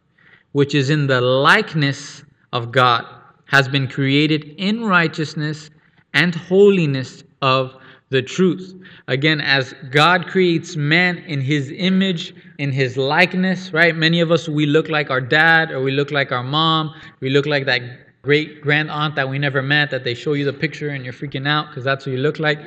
which 0.52 0.74
is 0.74 0.88
in 0.88 1.06
the 1.06 1.20
likeness 1.20 2.24
of 2.52 2.72
God, 2.72 3.06
has 3.46 3.68
been 3.68 3.88
created 3.88 4.54
in 4.58 4.84
righteousness 4.84 5.70
and 6.14 6.34
holiness 6.34 7.24
of 7.42 7.74
the 8.10 8.20
truth. 8.20 8.74
Again, 9.08 9.40
as 9.40 9.74
God 9.90 10.26
creates 10.26 10.76
man 10.76 11.18
in 11.18 11.40
his 11.40 11.72
image, 11.76 12.34
in 12.58 12.72
his 12.72 12.96
likeness, 12.96 13.72
right? 13.72 13.94
Many 13.94 14.20
of 14.20 14.30
us, 14.32 14.48
we 14.48 14.66
look 14.66 14.88
like 14.88 15.10
our 15.10 15.20
dad 15.20 15.70
or 15.70 15.80
we 15.80 15.92
look 15.92 16.10
like 16.10 16.32
our 16.32 16.42
mom, 16.42 16.94
we 17.20 17.30
look 17.30 17.46
like 17.46 17.66
that 17.66 17.82
great 18.22 18.60
grand 18.60 18.90
aunt 18.90 19.14
that 19.14 19.28
we 19.28 19.38
never 19.38 19.62
met 19.62 19.90
that 19.90 20.04
they 20.04 20.14
show 20.14 20.34
you 20.34 20.44
the 20.44 20.52
picture 20.52 20.90
and 20.90 21.04
you're 21.04 21.14
freaking 21.14 21.48
out 21.48 21.68
because 21.68 21.84
that's 21.84 22.04
what 22.04 22.12
you 22.12 22.18
look 22.18 22.38
like. 22.38 22.58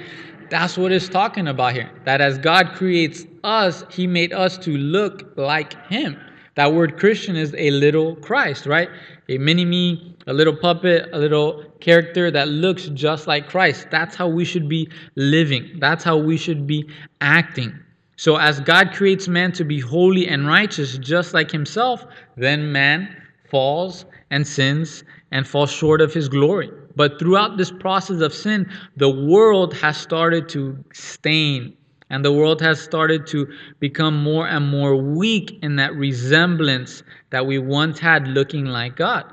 That's 0.50 0.78
what 0.78 0.92
it's 0.92 1.10
talking 1.10 1.48
about 1.48 1.74
here. 1.74 1.92
That 2.06 2.22
as 2.22 2.38
God 2.38 2.74
creates 2.74 3.26
us, 3.44 3.84
He 3.92 4.08
made 4.08 4.34
us 4.34 4.58
to 4.60 4.78
look 4.78 5.34
like 5.36 5.74
Him. 5.88 6.20
That 6.56 6.74
word 6.74 7.00
Christian 7.00 7.36
is 7.36 7.54
a 7.58 7.72
little 7.72 8.16
Christ, 8.18 8.66
right? 8.66 8.90
A 9.30 9.38
mini 9.38 9.66
me, 9.66 10.16
a 10.28 10.34
little 10.34 10.56
puppet, 10.56 11.10
a 11.12 11.18
little 11.18 11.64
character 11.80 12.30
that 12.30 12.48
looks 12.48 12.88
just 12.90 13.26
like 13.28 13.50
Christ. 13.50 13.88
That's 13.90 14.16
how 14.16 14.28
we 14.28 14.46
should 14.46 14.70
be 14.70 14.90
living. 15.16 15.78
That's 15.80 16.04
how 16.04 16.18
we 16.18 16.38
should 16.38 16.68
be 16.68 16.88
acting. 17.22 17.78
So, 18.16 18.38
as 18.38 18.60
God 18.60 18.94
creates 18.94 19.28
man 19.28 19.52
to 19.54 19.64
be 19.64 19.80
holy 19.80 20.28
and 20.28 20.48
righteous, 20.48 20.98
just 21.00 21.34
like 21.34 21.50
Himself, 21.50 22.06
then 22.38 22.72
man 22.72 23.18
falls 23.50 24.06
and 24.30 24.48
sins 24.48 25.04
and 25.32 25.48
falls 25.48 25.72
short 25.72 26.02
of 26.02 26.14
his 26.14 26.30
glory. 26.30 26.70
But 26.96 27.20
throughout 27.20 27.58
this 27.58 27.72
process 27.72 28.22
of 28.22 28.34
sin, 28.34 28.72
the 28.98 29.10
world 29.10 29.74
has 29.76 29.98
started 29.98 30.48
to 30.50 30.84
stain 30.94 31.76
and 32.14 32.24
the 32.24 32.32
world 32.32 32.62
has 32.62 32.80
started 32.80 33.26
to 33.26 33.52
become 33.80 34.22
more 34.22 34.48
and 34.48 34.68
more 34.70 34.96
weak 34.96 35.58
in 35.64 35.78
that 35.78 35.96
resemblance 35.96 37.02
that 37.32 37.48
we 37.48 37.58
once 37.58 37.98
had 37.98 38.28
looking 38.28 38.66
like 38.66 38.96
God. 38.96 39.26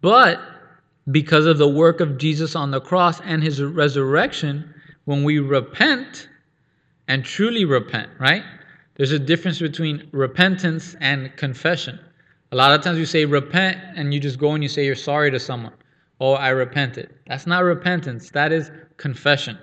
But 0.00 0.40
because 1.12 1.46
of 1.46 1.58
the 1.58 1.68
work 1.68 2.00
of 2.00 2.18
Jesus 2.18 2.56
on 2.56 2.72
the 2.72 2.80
cross 2.80 3.20
and 3.20 3.44
his 3.44 3.62
resurrection, 3.62 4.74
when 5.04 5.22
we 5.22 5.38
repent 5.38 6.28
and 7.06 7.24
truly 7.24 7.64
repent, 7.64 8.10
right? 8.18 8.42
There's 8.96 9.12
a 9.12 9.18
difference 9.20 9.60
between 9.60 10.08
repentance 10.10 10.96
and 11.00 11.36
confession. 11.36 12.00
A 12.50 12.56
lot 12.56 12.76
of 12.76 12.82
times 12.82 12.98
you 12.98 13.06
say 13.06 13.24
repent 13.24 13.78
and 13.94 14.12
you 14.12 14.18
just 14.18 14.40
go 14.40 14.50
and 14.50 14.64
you 14.64 14.68
say 14.68 14.84
you're 14.84 14.96
sorry 14.96 15.30
to 15.30 15.38
someone. 15.38 15.74
Oh, 16.18 16.32
I 16.32 16.48
repented. 16.48 17.14
That's 17.28 17.46
not 17.46 17.62
repentance, 17.62 18.30
that 18.30 18.50
is 18.50 18.72
confession. 18.96 19.56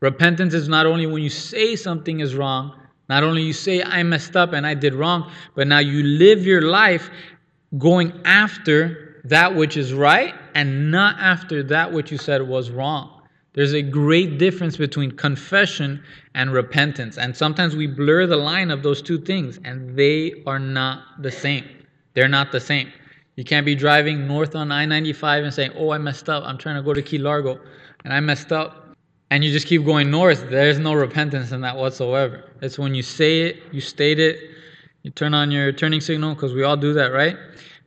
Repentance 0.00 0.54
is 0.54 0.68
not 0.68 0.86
only 0.86 1.06
when 1.06 1.22
you 1.22 1.30
say 1.30 1.76
something 1.76 2.20
is 2.20 2.34
wrong, 2.34 2.74
not 3.08 3.22
only 3.22 3.42
you 3.42 3.52
say 3.52 3.82
I 3.82 4.02
messed 4.02 4.36
up 4.36 4.52
and 4.52 4.66
I 4.66 4.74
did 4.74 4.94
wrong, 4.94 5.30
but 5.54 5.66
now 5.66 5.78
you 5.78 6.02
live 6.02 6.46
your 6.46 6.62
life 6.62 7.10
going 7.78 8.20
after 8.24 9.20
that 9.24 9.54
which 9.54 9.76
is 9.76 9.92
right 9.92 10.34
and 10.54 10.90
not 10.90 11.16
after 11.18 11.62
that 11.64 11.92
which 11.92 12.10
you 12.10 12.18
said 12.18 12.42
was 12.42 12.70
wrong. 12.70 13.22
There's 13.54 13.74
a 13.74 13.82
great 13.82 14.38
difference 14.38 14.76
between 14.76 15.10
confession 15.10 16.02
and 16.34 16.52
repentance. 16.52 17.18
And 17.18 17.36
sometimes 17.36 17.74
we 17.74 17.88
blur 17.88 18.26
the 18.26 18.36
line 18.36 18.70
of 18.70 18.84
those 18.84 19.02
two 19.02 19.18
things, 19.18 19.58
and 19.64 19.96
they 19.96 20.44
are 20.46 20.60
not 20.60 21.20
the 21.22 21.32
same. 21.32 21.64
They're 22.14 22.28
not 22.28 22.52
the 22.52 22.60
same. 22.60 22.92
You 23.34 23.44
can't 23.44 23.66
be 23.66 23.74
driving 23.74 24.26
north 24.28 24.54
on 24.54 24.70
I 24.70 24.86
95 24.86 25.44
and 25.44 25.54
saying, 25.54 25.72
Oh, 25.76 25.90
I 25.90 25.98
messed 25.98 26.28
up. 26.28 26.44
I'm 26.44 26.58
trying 26.58 26.76
to 26.76 26.82
go 26.82 26.92
to 26.92 27.02
Key 27.02 27.18
Largo 27.18 27.60
and 28.04 28.12
I 28.12 28.20
messed 28.20 28.52
up. 28.52 28.87
And 29.30 29.44
you 29.44 29.52
just 29.52 29.66
keep 29.66 29.84
going 29.84 30.10
north. 30.10 30.48
There's 30.48 30.78
no 30.78 30.94
repentance 30.94 31.52
in 31.52 31.60
that 31.60 31.76
whatsoever. 31.76 32.50
It's 32.62 32.78
when 32.78 32.94
you 32.94 33.02
say 33.02 33.42
it, 33.42 33.62
you 33.72 33.80
state 33.80 34.18
it, 34.18 34.38
you 35.02 35.10
turn 35.10 35.34
on 35.34 35.50
your 35.50 35.70
turning 35.72 36.00
signal, 36.00 36.34
because 36.34 36.54
we 36.54 36.62
all 36.62 36.76
do 36.76 36.92
that, 36.94 37.12
right? 37.12 37.36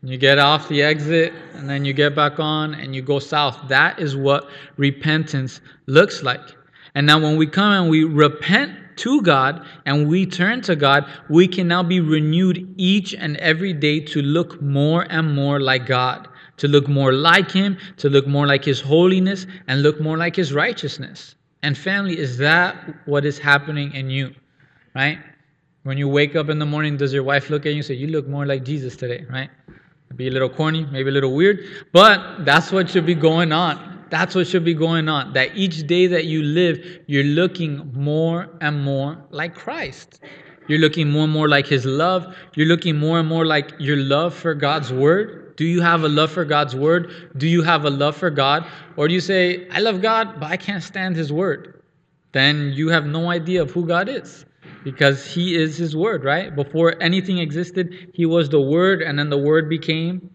And 0.01 0.10
you 0.10 0.17
get 0.17 0.39
off 0.39 0.67
the 0.69 0.81
exit 0.81 1.33
and 1.55 1.69
then 1.69 1.86
you 1.86 1.93
get 1.93 2.15
back 2.15 2.39
on 2.39 2.74
and 2.75 2.95
you 2.95 3.01
go 3.01 3.19
south. 3.19 3.60
That 3.67 4.00
is 4.00 4.15
what 4.15 4.50
repentance 4.77 5.62
looks 5.88 6.24
like. 6.24 6.41
And 6.95 7.07
now 7.07 7.19
when 7.19 7.38
we 7.38 7.48
come 7.48 7.71
and 7.71 7.89
we 7.89 8.03
repent 8.03 8.77
to 8.98 9.21
God 9.21 9.65
and 9.86 10.07
we 10.07 10.25
turn 10.25 10.62
to 10.62 10.75
God, 10.75 11.05
we 11.29 11.48
can 11.48 11.67
now 11.67 11.81
be 11.83 12.00
renewed 12.00 12.74
each 12.77 13.13
and 13.13 13.38
every 13.38 13.74
day 13.74 14.00
to 14.00 14.21
look 14.21 14.62
more 14.62 15.07
and 15.10 15.33
more 15.33 15.60
like 15.60 15.86
God, 15.86 16.27
to 16.61 16.67
look 16.67 16.87
more 16.87 17.11
like 17.11 17.49
Him, 17.49 17.75
to 17.97 18.07
look 18.07 18.27
more 18.27 18.45
like 18.45 18.63
His 18.63 18.79
holiness, 18.79 19.47
and 19.67 19.81
look 19.81 19.99
more 19.99 20.15
like 20.15 20.35
His 20.35 20.53
righteousness. 20.53 21.33
And 21.63 21.75
family, 21.75 22.19
is 22.19 22.37
that 22.37 22.75
what 23.07 23.25
is 23.25 23.39
happening 23.39 23.95
in 23.95 24.11
you? 24.11 24.35
Right? 24.93 25.17
When 25.81 25.97
you 25.97 26.07
wake 26.07 26.35
up 26.35 26.49
in 26.49 26.59
the 26.59 26.65
morning, 26.67 26.97
does 26.97 27.13
your 27.13 27.23
wife 27.23 27.49
look 27.49 27.65
at 27.65 27.69
you 27.69 27.77
and 27.77 27.85
say, 27.85 27.95
You 27.95 28.07
look 28.07 28.27
more 28.27 28.45
like 28.45 28.63
Jesus 28.63 28.95
today, 28.95 29.25
right? 29.27 29.49
Be 30.15 30.27
a 30.27 30.31
little 30.31 30.49
corny, 30.49 30.85
maybe 30.91 31.09
a 31.09 31.13
little 31.13 31.33
weird, 31.33 31.87
but 31.93 32.45
that's 32.45 32.71
what 32.71 32.87
should 32.87 33.07
be 33.07 33.15
going 33.15 33.51
on. 33.51 34.05
That's 34.11 34.35
what 34.35 34.45
should 34.45 34.63
be 34.63 34.75
going 34.75 35.09
on. 35.09 35.33
That 35.33 35.55
each 35.55 35.87
day 35.87 36.05
that 36.07 36.25
you 36.25 36.43
live, 36.43 36.77
you're 37.07 37.23
looking 37.23 37.91
more 37.95 38.49
and 38.61 38.83
more 38.83 39.17
like 39.31 39.55
Christ. 39.55 40.19
You're 40.67 40.79
looking 40.79 41.09
more 41.09 41.23
and 41.23 41.33
more 41.33 41.49
like 41.49 41.65
His 41.65 41.85
love. 41.85 42.35
You're 42.53 42.67
looking 42.67 42.97
more 42.97 43.19
and 43.19 43.27
more 43.27 43.45
like 43.47 43.71
your 43.79 43.97
love 43.97 44.35
for 44.35 44.53
God's 44.53 44.93
Word. 44.93 45.40
Do 45.55 45.65
you 45.65 45.81
have 45.81 46.03
a 46.03 46.10
love 46.10 46.31
for 46.31 46.46
God's 46.46 46.75
Word? 46.75 47.31
Do 47.38 47.48
you 47.48 47.62
have 47.62 47.86
a 47.86 47.89
love 47.89 48.15
for 48.15 48.29
God? 48.29 48.65
Or 48.98 49.08
do 49.08 49.13
you 49.13 49.22
say, 49.22 49.67
I 49.70 49.79
love 49.79 50.01
God, 50.01 50.39
but 50.39 50.51
I 50.51 50.58
can't 50.58 50.84
stand 50.84 51.15
His 51.15 51.31
Word? 51.31 51.81
Then 52.31 52.72
you 52.74 52.89
have 52.89 53.05
no 53.05 53.29
idea 53.29 53.62
of 53.62 53.72
who 53.72 53.86
God 53.86 54.08
is 54.10 54.46
because 54.84 55.25
He 55.25 55.55
is 55.55 55.77
His 55.77 55.96
Word, 55.96 56.24
right? 56.24 56.55
Before 56.55 57.01
anything 57.01 57.39
existed, 57.39 58.12
He 58.13 58.25
was 58.25 58.50
the 58.50 58.62
Word, 58.62 59.01
and 59.01 59.20
then 59.20 59.29
the 59.29 59.38
Word 59.38 59.70
became 59.70 60.29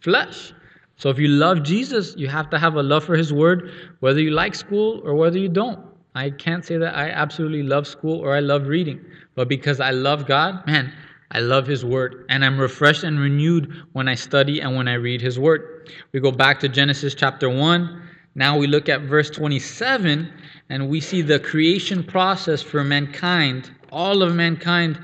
flesh. 0.00 0.52
So 0.96 1.10
if 1.10 1.18
you 1.18 1.28
love 1.28 1.62
Jesus, 1.62 2.14
you 2.16 2.28
have 2.28 2.48
to 2.50 2.58
have 2.58 2.74
a 2.76 2.82
love 2.82 3.04
for 3.04 3.16
his 3.16 3.32
word, 3.32 3.72
whether 4.00 4.20
you 4.20 4.30
like 4.30 4.54
school 4.54 5.00
or 5.04 5.14
whether 5.14 5.36
you 5.36 5.48
don't. 5.48 5.80
I 6.14 6.30
can't 6.30 6.64
say 6.64 6.76
that 6.76 6.94
I 6.94 7.10
absolutely 7.10 7.64
love 7.64 7.88
school 7.88 8.20
or 8.20 8.36
I 8.36 8.40
love 8.40 8.68
reading, 8.68 9.04
but 9.34 9.48
because 9.48 9.80
I 9.80 9.90
love 9.90 10.26
God, 10.26 10.64
man, 10.66 10.92
I 11.32 11.40
love 11.40 11.66
his 11.66 11.84
word 11.84 12.26
and 12.28 12.44
I'm 12.44 12.60
refreshed 12.60 13.04
and 13.04 13.18
renewed 13.18 13.72
when 13.92 14.06
I 14.06 14.14
study 14.14 14.60
and 14.60 14.76
when 14.76 14.86
I 14.86 14.94
read 14.94 15.22
his 15.22 15.38
word. 15.38 15.90
We 16.12 16.20
go 16.20 16.30
back 16.30 16.60
to 16.60 16.68
Genesis 16.68 17.14
chapter 17.14 17.48
1. 17.48 18.02
Now 18.34 18.58
we 18.58 18.66
look 18.66 18.90
at 18.90 19.02
verse 19.02 19.30
27 19.30 20.30
and 20.68 20.88
we 20.88 21.00
see 21.00 21.22
the 21.22 21.40
creation 21.40 22.04
process 22.04 22.60
for 22.60 22.84
mankind, 22.84 23.70
all 23.90 24.22
of 24.22 24.34
mankind, 24.34 25.00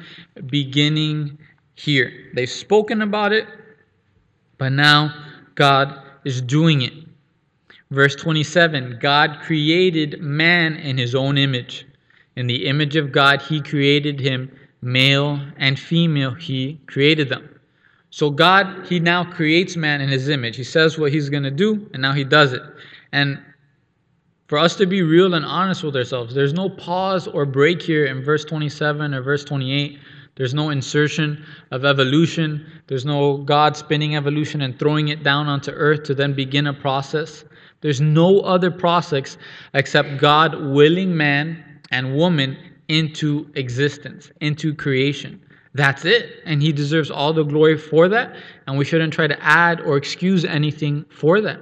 beginning 0.47 1.38
here. 1.75 2.12
They've 2.35 2.49
spoken 2.49 3.02
about 3.02 3.32
it, 3.32 3.47
but 4.58 4.70
now 4.70 5.14
God 5.54 5.99
is 6.25 6.42
doing 6.42 6.82
it. 6.82 6.92
Verse 7.90 8.14
27 8.14 8.99
God 9.00 9.38
created 9.40 10.20
man 10.20 10.76
in 10.76 10.99
his 10.99 11.14
own 11.14 11.38
image. 11.38 11.87
In 12.37 12.47
the 12.47 12.66
image 12.66 12.97
of 12.97 13.12
God, 13.12 13.42
he 13.42 13.61
created 13.61 14.20
him, 14.20 14.50
male 14.80 15.40
and 15.56 15.78
female, 15.78 16.35
he 16.35 16.80
created 16.87 17.28
them. 17.28 17.58
So 18.11 18.30
God, 18.30 18.87
he 18.87 19.00
now 19.00 19.25
creates 19.25 19.76
man 19.76 20.00
in 20.00 20.08
his 20.08 20.28
image. 20.28 20.56
He 20.56 20.64
says 20.64 20.99
what 20.99 21.12
he's 21.12 21.28
going 21.28 21.42
to 21.42 21.50
do, 21.50 21.88
and 21.92 22.00
now 22.00 22.12
he 22.12 22.25
does 22.25 22.52
it. 22.52 22.62
And 23.12 23.38
for 24.47 24.58
us 24.58 24.76
to 24.76 24.87
be 24.87 25.02
real 25.02 25.35
and 25.35 25.44
honest 25.44 25.85
with 25.85 25.94
ourselves, 25.94 26.35
there's 26.35 26.54
no 26.54 26.70
pause 26.70 27.28
or 27.28 27.44
break 27.44 27.82
here 27.82 28.06
in 28.06 28.23
verse 28.25 28.44
27 28.44 29.12
or 29.12 29.20
verse 29.20 29.44
28. 29.44 29.99
There's 30.37 30.54
no 30.54 30.70
insertion 30.70 31.44
of 31.70 31.85
evolution. 31.85 32.64
There's 32.87 33.04
no 33.04 33.38
God 33.38 33.76
spinning 33.76 34.16
evolution 34.16 34.62
and 34.62 34.78
throwing 34.78 35.08
it 35.08 35.23
down 35.23 35.49
onto 35.49 35.73
earth 35.73 36.04
to 36.04 36.14
then 36.14 36.32
begin 36.32 36.68
a 36.68 36.73
process. 36.73 37.44
There's 37.80 38.00
no 38.00 38.40
other 38.40 38.70
process 38.70 39.37
except 39.75 40.18
God 40.18 40.54
willing 40.73 41.16
man 41.16 41.62
and 41.90 42.16
woman 42.16 42.56
into 42.88 43.50
existence, 43.54 44.30
into 44.40 44.75
creation. 44.75 45.40
That's 45.75 46.04
it. 46.04 46.40
And 46.45 46.62
he 46.62 46.73
deserves 46.73 47.11
all 47.11 47.33
the 47.33 47.45
glory 47.45 47.78
for 47.78 48.09
that. 48.09 48.37
And 48.66 48.78
we 48.78 48.85
shouldn't 48.85 49.12
try 49.12 49.26
to 49.26 49.42
add 49.42 49.80
or 49.83 49.97
excuse 49.97 50.45
anything 50.45 51.04
for 51.11 51.40
that 51.42 51.61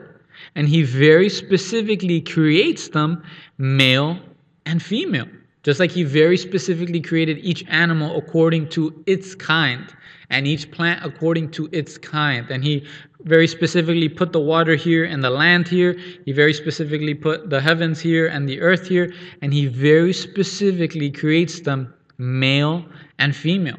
and 0.55 0.69
he 0.69 0.83
very 0.83 1.29
specifically 1.29 2.21
creates 2.21 2.89
them 2.89 3.23
male 3.59 4.19
and 4.65 4.83
female. 4.83 5.27
Just 5.63 5.81
like 5.81 5.91
he 5.91 6.05
very 6.05 6.37
specifically 6.37 7.01
created 7.01 7.39
each 7.39 7.65
animal 7.69 8.17
according 8.17 8.69
to 8.71 9.03
its 9.07 9.35
kind 9.35 9.95
and 10.31 10.47
each 10.47 10.71
plant 10.71 11.05
according 11.05 11.51
to 11.53 11.69
its 11.73 11.99
kind. 11.99 12.49
And 12.51 12.63
he 12.63 12.87
very 13.27 13.47
specifically 13.47 14.09
put 14.09 14.33
the 14.33 14.41
water 14.41 14.75
here 14.75 15.05
and 15.05 15.23
the 15.23 15.31
land 15.31 15.69
here. 15.69 15.99
He 16.25 16.33
very 16.33 16.55
specifically 16.55 17.13
put 17.13 17.51
the 17.51 17.61
heavens 17.61 18.01
here 18.01 18.29
and 18.29 18.49
the 18.49 18.61
earth 18.61 18.89
here. 18.89 19.13
And 19.43 19.53
he 19.53 19.67
very 19.67 20.13
specifically 20.13 21.11
creates 21.11 21.61
them 21.61 21.93
male 22.19 22.87
and 23.19 23.37
female. 23.37 23.79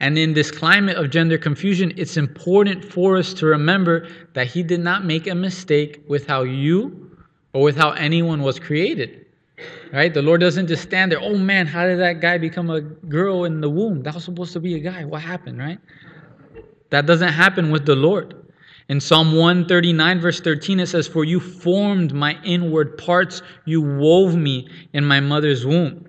And 0.00 0.16
in 0.16 0.32
this 0.32 0.50
climate 0.50 0.96
of 0.96 1.10
gender 1.10 1.38
confusion, 1.38 1.92
it's 1.96 2.16
important 2.16 2.84
for 2.84 3.16
us 3.16 3.34
to 3.34 3.46
remember 3.46 4.08
that 4.34 4.46
He 4.46 4.62
did 4.62 4.80
not 4.80 5.04
make 5.04 5.26
a 5.26 5.34
mistake 5.34 6.04
with 6.08 6.26
how 6.26 6.42
you 6.42 7.10
or 7.52 7.62
with 7.62 7.76
how 7.76 7.90
anyone 7.92 8.42
was 8.42 8.60
created. 8.60 9.26
Right? 9.92 10.14
The 10.14 10.22
Lord 10.22 10.40
doesn't 10.40 10.68
just 10.68 10.84
stand 10.84 11.10
there, 11.10 11.18
oh 11.20 11.36
man, 11.36 11.66
how 11.66 11.84
did 11.84 11.98
that 11.98 12.20
guy 12.20 12.38
become 12.38 12.70
a 12.70 12.80
girl 12.80 13.44
in 13.44 13.60
the 13.60 13.68
womb? 13.68 14.04
That 14.04 14.14
was 14.14 14.22
supposed 14.22 14.52
to 14.52 14.60
be 14.60 14.76
a 14.76 14.78
guy. 14.78 15.04
What 15.04 15.22
happened, 15.22 15.58
right? 15.58 15.80
That 16.90 17.06
doesn't 17.06 17.32
happen 17.32 17.72
with 17.72 17.84
the 17.84 17.96
Lord. 17.96 18.36
In 18.88 19.00
Psalm 19.00 19.32
139, 19.32 20.20
verse 20.20 20.40
13, 20.40 20.80
it 20.80 20.86
says, 20.86 21.06
For 21.06 21.22
you 21.22 21.40
formed 21.40 22.14
my 22.14 22.38
inward 22.42 22.96
parts, 22.96 23.42
you 23.66 23.82
wove 23.82 24.34
me 24.34 24.66
in 24.94 25.04
my 25.04 25.20
mother's 25.20 25.66
womb. 25.66 26.08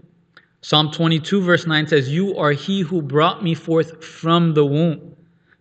Psalm 0.62 0.89
22, 0.91 1.41
verse 1.41 1.67
9 1.67 1.88
says, 1.88 2.09
You 2.09 2.38
are 2.38 2.53
he 2.53 2.81
who 2.81 3.01
brought 3.01 3.43
me 3.43 3.53
forth 3.53 4.03
from 4.03 4.53
the 4.53 4.65
womb. 4.65 5.15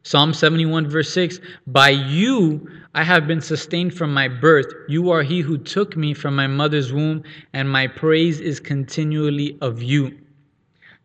Psalm 0.04 0.32
71, 0.32 0.88
verse 0.88 1.12
6, 1.12 1.40
By 1.66 1.90
you 1.90 2.70
I 2.94 3.02
have 3.02 3.26
been 3.26 3.40
sustained 3.40 3.94
from 3.94 4.14
my 4.14 4.28
birth. 4.28 4.72
You 4.88 5.10
are 5.10 5.22
he 5.22 5.40
who 5.40 5.58
took 5.58 5.96
me 5.96 6.14
from 6.14 6.36
my 6.36 6.46
mother's 6.46 6.92
womb, 6.92 7.24
and 7.52 7.68
my 7.68 7.88
praise 7.88 8.40
is 8.40 8.60
continually 8.60 9.58
of 9.60 9.82
you. 9.82 10.18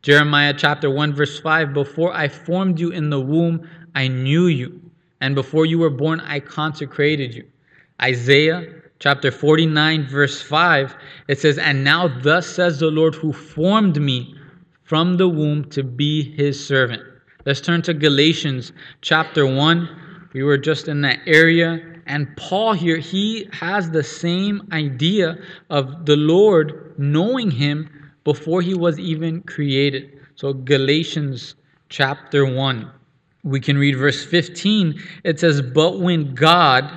Jeremiah 0.03 0.53
chapter 0.55 0.91
1, 0.91 1.13
verse 1.13 1.39
5, 1.39 1.73
Before 1.73 2.13
I 2.13 2.27
formed 2.27 2.79
you 2.79 2.91
in 2.91 3.09
the 3.09 3.19
womb, 3.19 3.67
I 3.95 4.07
knew 4.07 4.45
you, 4.47 4.79
and 5.23 5.35
before 5.35 5.65
you 5.65 5.79
were 5.79 5.89
born, 5.89 6.19
I 6.19 6.41
consecrated 6.41 7.33
you. 7.33 7.45
Isaiah 8.01 8.67
chapter 8.99 9.31
49, 9.31 10.05
verse 10.05 10.41
5, 10.41 10.97
it 11.29 11.39
says, 11.39 11.57
And 11.57 11.81
now 11.81 12.09
thus 12.09 12.45
says 12.45 12.81
the 12.81 12.91
Lord 12.91 13.15
who 13.15 13.31
formed 13.31 14.01
me 14.01 14.35
from 14.83 15.15
the 15.15 15.29
womb 15.29 15.69
to 15.69 15.81
be 15.81 16.35
his 16.35 16.67
servant. 16.67 17.03
Let's 17.45 17.61
turn 17.61 17.81
to 17.83 17.93
Galatians 17.93 18.73
chapter 18.99 19.47
1. 19.47 20.29
We 20.33 20.43
were 20.43 20.57
just 20.57 20.89
in 20.89 20.99
that 21.03 21.19
area. 21.25 22.01
And 22.05 22.27
Paul 22.35 22.73
here, 22.73 22.97
he 22.97 23.47
has 23.53 23.91
the 23.91 24.03
same 24.03 24.67
idea 24.73 25.37
of 25.69 26.05
the 26.05 26.17
Lord 26.17 26.95
knowing 26.97 27.49
him 27.49 27.89
before 28.25 28.61
he 28.61 28.73
was 28.73 28.99
even 28.99 29.41
created. 29.43 30.19
So, 30.35 30.51
Galatians 30.51 31.55
chapter 31.87 32.45
1, 32.45 32.91
we 33.43 33.59
can 33.59 33.77
read 33.77 33.97
verse 33.97 34.23
15. 34.25 34.99
It 35.23 35.39
says, 35.39 35.61
But 35.61 35.99
when 35.99 36.33
God, 36.33 36.89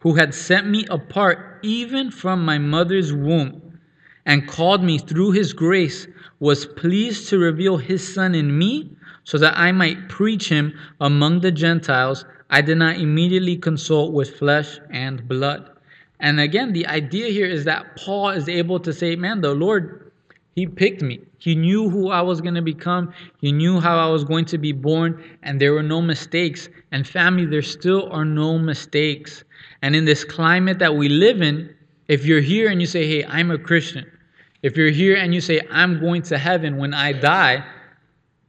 who 0.00 0.14
had 0.14 0.34
set 0.34 0.66
me 0.66 0.86
apart 0.90 1.60
even 1.62 2.10
from 2.10 2.44
my 2.44 2.58
mother's 2.58 3.12
womb 3.12 3.78
and 4.26 4.46
called 4.46 4.82
me 4.82 4.98
through 4.98 5.32
his 5.32 5.52
grace, 5.52 6.06
was 6.40 6.66
pleased 6.66 7.28
to 7.28 7.38
reveal 7.38 7.76
his 7.78 8.14
Son 8.14 8.34
in 8.34 8.56
me 8.56 8.96
so 9.24 9.38
that 9.38 9.56
I 9.56 9.72
might 9.72 10.08
preach 10.08 10.48
him 10.48 10.78
among 11.00 11.40
the 11.40 11.52
Gentiles. 11.52 12.24
I 12.50 12.60
did 12.60 12.78
not 12.78 12.96
immediately 12.96 13.56
consult 13.56 14.12
with 14.12 14.36
flesh 14.38 14.78
and 14.90 15.26
blood. 15.26 15.70
And 16.20 16.38
again, 16.38 16.72
the 16.72 16.86
idea 16.86 17.28
here 17.28 17.46
is 17.46 17.64
that 17.64 17.96
Paul 17.96 18.30
is 18.30 18.48
able 18.48 18.78
to 18.80 18.92
say, 18.92 19.16
Man, 19.16 19.40
the 19.40 19.54
Lord, 19.54 20.01
He 20.54 20.66
picked 20.66 21.02
me. 21.02 21.20
He 21.38 21.54
knew 21.54 21.88
who 21.88 22.10
I 22.10 22.20
was 22.20 22.40
going 22.40 22.54
to 22.54 22.62
become. 22.62 23.12
He 23.40 23.52
knew 23.52 23.80
how 23.80 23.98
I 23.98 24.10
was 24.10 24.22
going 24.22 24.44
to 24.46 24.58
be 24.58 24.72
born, 24.72 25.22
and 25.42 25.60
there 25.60 25.72
were 25.72 25.82
no 25.82 26.02
mistakes. 26.02 26.68
And 26.90 27.06
family, 27.06 27.46
there 27.46 27.62
still 27.62 28.10
are 28.12 28.24
no 28.24 28.58
mistakes. 28.58 29.44
And 29.80 29.96
in 29.96 30.04
this 30.04 30.24
climate 30.24 30.78
that 30.78 30.94
we 30.94 31.08
live 31.08 31.40
in, 31.40 31.74
if 32.08 32.26
you're 32.26 32.42
here 32.42 32.68
and 32.70 32.80
you 32.80 32.86
say, 32.86 33.06
hey, 33.06 33.24
I'm 33.24 33.50
a 33.50 33.58
Christian, 33.58 34.04
if 34.62 34.76
you're 34.76 34.90
here 34.90 35.16
and 35.16 35.34
you 35.34 35.40
say, 35.40 35.60
I'm 35.70 36.00
going 36.00 36.22
to 36.22 36.38
heaven 36.38 36.76
when 36.76 36.92
I 36.94 37.12
die, 37.12 37.64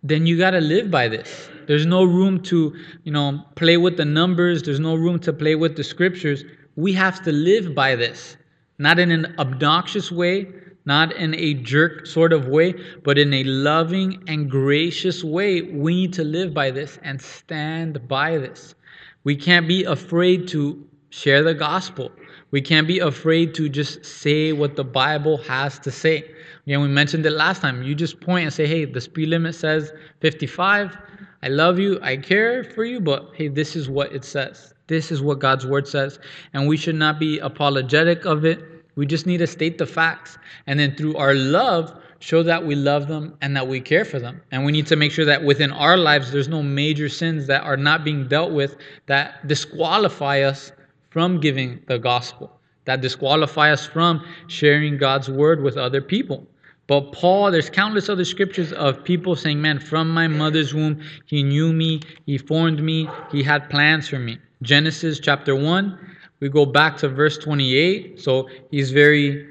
then 0.04 0.28
you 0.28 0.38
got 0.38 0.52
to 0.52 0.60
live 0.60 0.92
by 0.92 1.08
this. 1.08 1.50
There's 1.66 1.86
no 1.86 2.04
room 2.04 2.42
to, 2.44 2.76
you 3.04 3.12
know, 3.14 3.42
play 3.56 3.78
with 3.78 3.96
the 3.96 4.06
numbers. 4.06 4.62
There's 4.62 4.82
no 4.82 4.96
room 4.96 5.20
to 5.20 5.32
play 5.32 5.56
with 5.56 5.78
the 5.78 5.84
scriptures. 5.84 6.44
We 6.76 6.92
have 6.94 7.24
to 7.24 7.32
live 7.32 7.74
by 7.74 7.96
this, 7.96 8.36
not 8.78 9.00
in 9.00 9.12
an 9.12 9.34
obnoxious 9.40 10.12
way, 10.12 10.48
not 10.86 11.14
in 11.16 11.34
a 11.36 11.54
jerk 11.54 12.06
sort 12.06 12.34
of 12.34 12.48
way, 12.48 12.74
but 13.04 13.18
in 13.18 13.34
a 13.34 13.44
loving 13.44 14.24
and 14.28 14.50
gracious 14.50 15.24
way. 15.24 15.62
We 15.62 15.96
need 15.96 16.14
to 16.14 16.24
live 16.24 16.54
by 16.54 16.72
this 16.72 17.00
and 17.04 17.22
stand 17.22 18.08
by 18.08 18.38
this. 18.38 18.76
We 19.24 19.36
can't 19.36 19.68
be 19.68 19.84
afraid 19.86 20.48
to 20.50 20.86
share 21.10 21.44
the 21.44 21.54
gospel. 21.54 22.12
We 22.52 22.62
can't 22.62 22.88
be 22.88 23.00
afraid 23.00 23.54
to 23.56 23.70
just 23.70 24.06
say 24.06 24.52
what 24.52 24.76
the 24.76 24.84
Bible 24.84 25.38
has 25.38 25.80
to 25.80 25.92
say. 25.92 26.30
Again, 26.66 26.82
we 26.82 26.88
mentioned 26.88 27.26
it 27.26 27.32
last 27.32 27.62
time. 27.62 27.84
You 27.84 27.96
just 27.96 28.20
point 28.20 28.44
and 28.44 28.54
say, 28.54 28.68
hey, 28.68 28.86
the 28.86 29.02
speed 29.02 29.30
limit 29.30 29.56
says 29.56 29.92
55. 30.22 30.98
I 31.42 31.48
love 31.48 31.80
you. 31.80 32.00
I 32.02 32.18
care 32.18 32.64
for 32.64 32.86
you, 32.86 33.00
but 33.00 33.32
hey, 33.34 33.48
this 33.48 33.76
is 33.76 33.90
what 33.90 34.14
it 34.14 34.24
says. 34.24 34.74
This 34.88 35.12
is 35.12 35.22
what 35.22 35.40
God's 35.40 35.66
word 35.66 35.88
says. 35.88 36.20
And 36.54 36.68
we 36.68 36.78
should 36.78 36.96
not 36.96 37.20
be 37.20 37.40
apologetic 37.40 38.26
of 38.26 38.46
it. 38.46 38.64
We 38.96 39.06
just 39.06 39.26
need 39.26 39.38
to 39.38 39.48
state 39.48 39.78
the 39.78 39.86
facts. 39.86 40.38
And 40.68 40.80
then 40.80 40.96
through 40.96 41.16
our 41.18 41.34
love, 41.34 41.94
show 42.20 42.42
that 42.42 42.66
we 42.66 42.74
love 42.74 43.08
them 43.08 43.36
and 43.42 43.56
that 43.56 43.68
we 43.68 43.82
care 43.82 44.06
for 44.06 44.18
them. 44.18 44.42
And 44.52 44.64
we 44.64 44.72
need 44.72 44.88
to 44.88 44.96
make 44.96 45.12
sure 45.12 45.26
that 45.26 45.44
within 45.44 45.72
our 45.72 45.98
lives, 45.98 46.32
there's 46.32 46.48
no 46.48 46.64
major 46.64 47.10
sins 47.10 47.48
that 47.48 47.64
are 47.64 47.76
not 47.76 48.06
being 48.06 48.28
dealt 48.28 48.54
with 48.54 48.78
that 49.08 49.46
disqualify 49.48 50.42
us 50.42 50.72
from 51.10 51.42
giving 51.42 51.82
the 51.88 52.00
gospel, 52.00 52.60
that 52.86 53.02
disqualify 53.02 53.72
us 53.72 53.86
from 53.86 54.26
sharing 54.48 54.98
God's 54.98 55.30
word 55.30 55.62
with 55.62 55.76
other 55.76 56.02
people. 56.02 56.48
But 56.88 57.12
Paul, 57.12 57.52
there's 57.52 57.70
countless 57.70 58.10
other 58.10 58.26
scriptures 58.26 58.72
of 58.74 59.04
people 59.04 59.36
saying, 59.36 59.62
Man, 59.62 59.80
from 59.80 60.10
my 60.10 60.28
mother's 60.28 60.74
womb, 60.74 61.02
he 61.26 61.44
knew 61.44 61.74
me, 61.74 62.02
he 62.26 62.38
formed 62.38 62.82
me, 62.82 63.10
he 63.32 63.44
had 63.44 63.70
plans 63.70 64.08
for 64.08 64.20
me. 64.20 64.38
Genesis 64.62 65.20
chapter 65.20 65.56
1, 65.56 66.13
we 66.40 66.50
go 66.50 66.66
back 66.66 66.98
to 66.98 67.10
verse 67.10 67.38
28. 67.38 68.20
So 68.20 68.50
he's 68.72 68.92
very 68.92 69.48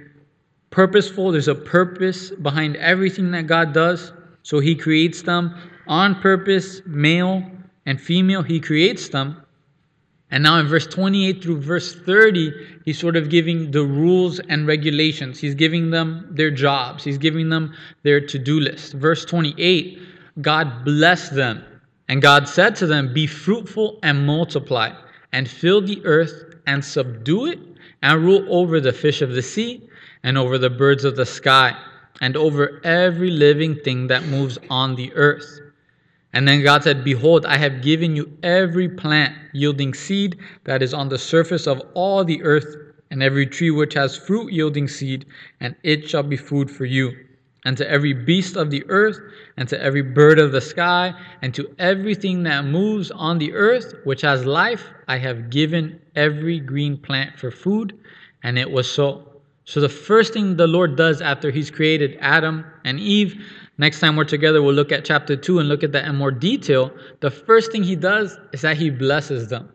purposeful. 0.71 1.33
There's 1.33 1.49
a 1.49 1.55
purpose 1.55 2.31
behind 2.31 2.77
everything 2.77 3.31
that 3.33 3.47
God 3.47 3.73
does. 3.73 4.13
So 4.43 4.59
he 4.59 4.75
creates 4.75 5.23
them 5.23 5.55
on 5.87 6.21
purpose, 6.21 6.83
male 6.87 7.45
and 7.87 8.01
female, 8.01 8.43
he 8.43 8.61
creates 8.61 9.09
them. 9.09 9.43
And 10.31 10.45
now 10.45 10.59
in 10.59 10.67
verse 10.67 10.87
28 10.87 11.43
through 11.43 11.61
verse 11.61 11.95
30, 11.95 12.53
he's 12.87 12.99
sort 12.99 13.17
of 13.17 13.29
giving 13.29 13.71
the 13.71 13.85
rules 13.85 14.41
and 14.41 14.67
regulations. 14.67 15.39
He's 15.39 15.55
giving 15.55 15.91
them 15.91 16.27
their 16.31 16.51
jobs, 16.51 17.05
he's 17.05 17.19
giving 17.19 17.51
them 17.51 17.75
their 18.03 18.21
to 18.27 18.39
do 18.39 18.59
list. 18.59 18.95
Verse 18.95 19.25
28 19.25 20.01
God 20.41 20.87
blessed 20.87 21.35
them, 21.35 21.63
and 22.09 22.23
God 22.23 22.49
said 22.49 22.75
to 22.77 22.87
them, 22.87 23.13
Be 23.13 23.27
fruitful 23.27 23.99
and 24.03 24.27
multiply, 24.27 24.93
and 25.33 25.47
fill 25.47 25.83
the 25.83 26.01
earth 26.07 26.52
and 26.67 26.85
subdue 26.85 27.47
it, 27.47 27.59
and 28.03 28.25
rule 28.25 28.47
over 28.49 28.81
the 28.81 28.93
fish 28.93 29.23
of 29.23 29.33
the 29.33 29.43
sea, 29.43 29.89
and 30.23 30.39
over 30.39 30.59
the 30.59 30.71
birds 30.71 31.05
of 31.05 31.17
the 31.17 31.27
sky, 31.27 31.77
and 32.21 32.37
over 32.37 32.81
every 32.85 33.31
living 33.31 33.75
thing 33.77 34.07
that 34.07 34.25
moves 34.25 34.59
on 34.71 34.95
the 34.95 35.13
earth. 35.15 35.61
And 36.33 36.49
then 36.49 36.63
God 36.63 36.83
said, 36.83 37.05
Behold, 37.05 37.45
I 37.45 37.57
have 37.59 37.83
given 37.83 38.17
you 38.17 38.37
every 38.43 38.89
plant 38.89 39.37
yielding 39.53 39.93
seed 39.93 40.39
that 40.65 40.83
is 40.83 40.95
on 40.95 41.09
the 41.09 41.19
surface 41.19 41.67
of 41.67 41.83
all 41.95 42.25
the 42.25 42.43
earth, 42.43 42.77
and 43.11 43.23
every 43.23 43.47
tree 43.47 43.71
which 43.71 43.95
has 43.95 44.17
fruit 44.17 44.53
yielding 44.53 44.89
seed, 44.89 45.27
and 45.61 45.77
it 45.83 46.09
shall 46.09 46.23
be 46.23 46.37
food 46.37 46.71
for 46.71 46.87
you. 46.87 47.13
And 47.65 47.77
to 47.77 47.89
every 47.89 48.13
beast 48.13 48.57
of 48.57 48.71
the 48.71 48.85
earth, 48.89 49.19
and 49.57 49.69
to 49.69 49.81
every 49.81 50.03
bird 50.03 50.39
of 50.41 50.51
the 50.51 50.61
sky, 50.61 51.15
and 51.43 51.55
to 51.55 51.73
everything 51.79 52.43
that 52.43 52.65
moves 52.65 53.11
on 53.13 53.39
the 53.39 53.53
earth, 53.53 53.95
which 54.05 54.23
has 54.23 54.45
life, 54.45 54.89
I 55.07 55.19
have 55.19 55.49
given 55.51 56.01
every 56.17 56.59
green 56.59 56.97
plant 56.99 57.39
for 57.39 57.51
food. 57.51 57.97
And 58.43 58.59
it 58.59 58.71
was 58.71 58.91
so. 58.91 59.29
So 59.65 59.81
the 59.81 59.89
first 59.89 60.33
thing 60.33 60.57
the 60.57 60.67
Lord 60.67 60.97
does 60.97 61.21
after 61.21 61.53
He's 61.53 61.71
created 61.71 62.19
Adam 62.21 62.65
and 62.85 62.99
Eve, 62.99 63.41
next 63.79 64.01
time 64.01 64.17
we're 64.17 64.25
together, 64.25 64.61
we'll 64.61 64.75
look 64.75 64.91
at 64.91 65.05
chapter 65.05 65.37
2 65.37 65.61
and 65.61 65.69
look 65.69 65.85
at 65.85 65.93
that 65.93 66.05
in 66.07 66.17
more 66.17 66.33
detail. 66.33 66.91
The 67.21 67.31
first 67.31 67.71
thing 67.71 67.85
He 67.85 67.95
does 67.95 68.37
is 68.53 68.63
that 68.63 68.77
He 68.77 68.91
blesses 68.91 69.49
them. 69.49 69.73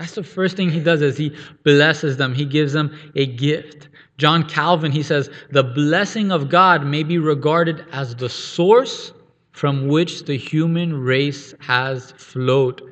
That's 0.00 0.14
the 0.14 0.24
first 0.24 0.56
thing 0.56 0.70
He 0.70 0.80
does 0.80 1.02
is 1.02 1.18
He 1.18 1.36
blesses 1.62 2.16
them. 2.16 2.34
He 2.34 2.46
gives 2.46 2.72
them 2.72 2.98
a 3.14 3.26
gift. 3.26 3.90
John 4.16 4.48
Calvin, 4.48 4.92
he 4.92 5.02
says, 5.02 5.30
the 5.50 5.62
blessing 5.62 6.32
of 6.32 6.48
God 6.48 6.84
may 6.84 7.02
be 7.02 7.18
regarded 7.18 7.86
as 7.92 8.14
the 8.16 8.28
source 8.28 9.12
from 9.52 9.88
which 9.88 10.24
the 10.24 10.36
human 10.36 10.94
race 10.94 11.54
has 11.60 12.12
flowed. 12.12 12.82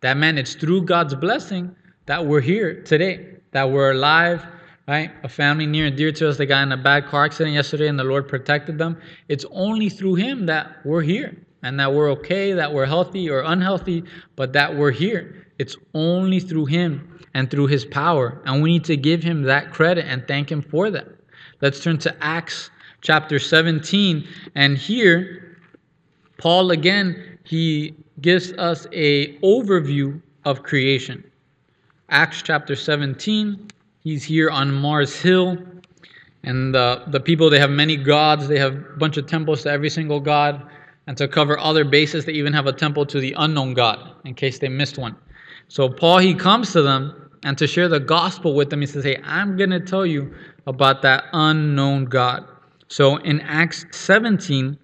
That 0.00 0.16
man, 0.16 0.38
it's 0.38 0.54
through 0.54 0.82
God's 0.84 1.14
blessing 1.14 1.74
that 2.06 2.24
we're 2.24 2.40
here 2.40 2.82
today, 2.82 3.36
that 3.52 3.70
we're 3.70 3.92
alive, 3.92 4.46
right? 4.88 5.10
A 5.24 5.28
family 5.28 5.66
near 5.66 5.86
and 5.86 5.96
dear 5.96 6.12
to 6.12 6.28
us, 6.28 6.36
they 6.36 6.46
got 6.46 6.62
in 6.62 6.72
a 6.72 6.76
bad 6.76 7.06
car 7.06 7.24
accident 7.24 7.54
yesterday 7.54 7.88
and 7.88 7.98
the 7.98 8.04
Lord 8.04 8.28
protected 8.28 8.76
them. 8.78 9.00
It's 9.28 9.44
only 9.52 9.88
through 9.88 10.16
Him 10.16 10.46
that 10.46 10.84
we're 10.84 11.02
here 11.02 11.36
and 11.62 11.78
that 11.80 11.92
we're 11.92 12.10
okay, 12.12 12.52
that 12.52 12.72
we're 12.72 12.86
healthy 12.86 13.30
or 13.30 13.40
unhealthy, 13.40 14.04
but 14.36 14.52
that 14.54 14.74
we're 14.76 14.90
here. 14.90 15.41
It's 15.58 15.76
only 15.94 16.40
through 16.40 16.66
Him 16.66 17.12
and 17.34 17.50
through 17.50 17.66
his 17.66 17.84
power. 17.84 18.40
And 18.44 18.62
we 18.62 18.72
need 18.72 18.84
to 18.84 18.96
give 18.96 19.22
him 19.22 19.42
that 19.42 19.70
credit 19.70 20.06
and 20.06 20.26
thank 20.26 20.50
him 20.50 20.62
for 20.62 20.90
that. 20.90 21.08
Let's 21.60 21.80
turn 21.80 21.98
to 21.98 22.14
Acts 22.24 22.70
chapter 23.00 23.38
17. 23.38 24.26
And 24.54 24.76
here, 24.76 25.58
Paul 26.38 26.70
again, 26.70 27.38
he 27.44 27.94
gives 28.20 28.52
us 28.52 28.86
a 28.92 29.36
overview 29.38 30.20
of 30.44 30.62
creation. 30.62 31.24
Acts 32.08 32.42
chapter 32.42 32.76
17. 32.76 33.68
He's 34.00 34.24
here 34.24 34.50
on 34.50 34.72
Mars 34.72 35.18
Hill. 35.18 35.56
And 36.44 36.74
the, 36.74 37.04
the 37.06 37.20
people, 37.20 37.48
they 37.50 37.60
have 37.60 37.70
many 37.70 37.96
gods. 37.96 38.48
They 38.48 38.58
have 38.58 38.74
a 38.74 38.96
bunch 38.98 39.16
of 39.16 39.26
temples 39.26 39.62
to 39.62 39.70
every 39.70 39.88
single 39.88 40.20
god. 40.20 40.68
And 41.06 41.16
to 41.16 41.26
cover 41.28 41.58
other 41.58 41.84
bases, 41.84 42.24
they 42.24 42.32
even 42.32 42.52
have 42.52 42.66
a 42.66 42.72
temple 42.72 43.06
to 43.06 43.20
the 43.20 43.34
unknown 43.38 43.74
God 43.74 44.16
in 44.24 44.34
case 44.34 44.58
they 44.58 44.68
missed 44.68 44.98
one. 44.98 45.16
So 45.72 45.88
Paul, 45.88 46.18
he 46.18 46.34
comes 46.34 46.70
to 46.72 46.82
them 46.82 47.30
and 47.44 47.56
to 47.56 47.66
share 47.66 47.88
the 47.88 47.98
gospel 47.98 48.52
with 48.52 48.68
them. 48.68 48.82
He 48.82 48.86
says, 48.86 49.04
Hey, 49.04 49.18
I'm 49.24 49.56
going 49.56 49.70
to 49.70 49.80
tell 49.80 50.04
you 50.04 50.34
about 50.66 51.00
that 51.00 51.24
unknown 51.32 52.04
God. 52.04 52.46
So 52.88 53.16
in 53.16 53.40
Acts 53.40 53.86
17, 53.92 54.78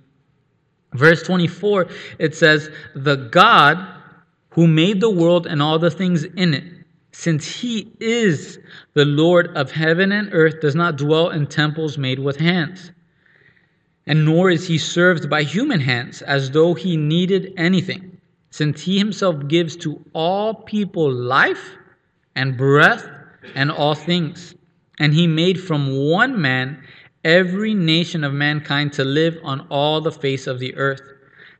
verse 0.95 1.23
24, 1.25 1.89
it 2.19 2.35
says, 2.35 2.71
The 2.95 3.17
God 3.17 3.87
who 4.49 4.67
made 4.67 5.03
the 5.03 5.11
world 5.11 5.47
and 5.47 5.61
all 5.61 5.79
the 5.79 5.91
things 5.91 6.25
in 6.25 6.55
it, 6.55 6.65
since 7.13 7.47
he 7.47 7.93
is 8.01 8.59
the 8.95 9.05
Lord 9.05 9.55
of 9.59 9.71
heaven 9.71 10.11
and 10.11 10.31
earth, 10.33 10.63
does 10.63 10.75
not 10.75 10.97
dwell 10.97 11.29
in 11.29 11.49
temples 11.49 11.99
made 11.99 12.19
with 12.19 12.39
hands. 12.39 12.93
And 14.07 14.25
nor 14.25 14.51
is 14.51 14.67
he 14.67 14.79
served 14.79 15.29
by 15.29 15.43
human 15.43 15.81
hands 15.81 16.23
as 16.23 16.51
though 16.51 16.73
he 16.73 16.97
needed 16.97 17.53
anything, 17.59 18.18
since 18.51 18.83
he 18.83 18.99
himself 18.99 19.49
gives 19.49 19.77
to 19.77 20.05
all 20.13 20.55
people 20.55 21.13
life 21.13 21.73
and 22.35 22.57
breath 22.57 23.07
and 23.55 23.71
all 23.71 23.95
things. 23.95 24.55
And 24.99 25.13
he 25.13 25.27
made 25.27 25.61
from 25.61 26.11
one 26.11 26.41
man 26.41 26.83
every 27.25 27.75
nation 27.75 28.25
of 28.25 28.33
mankind 28.33 28.93
to 28.95 29.05
live 29.05 29.39
on 29.45 29.67
all 29.71 30.01
the 30.01 30.13
face 30.13 30.47
of 30.47 30.59
the 30.59 30.75
earth, 30.77 31.03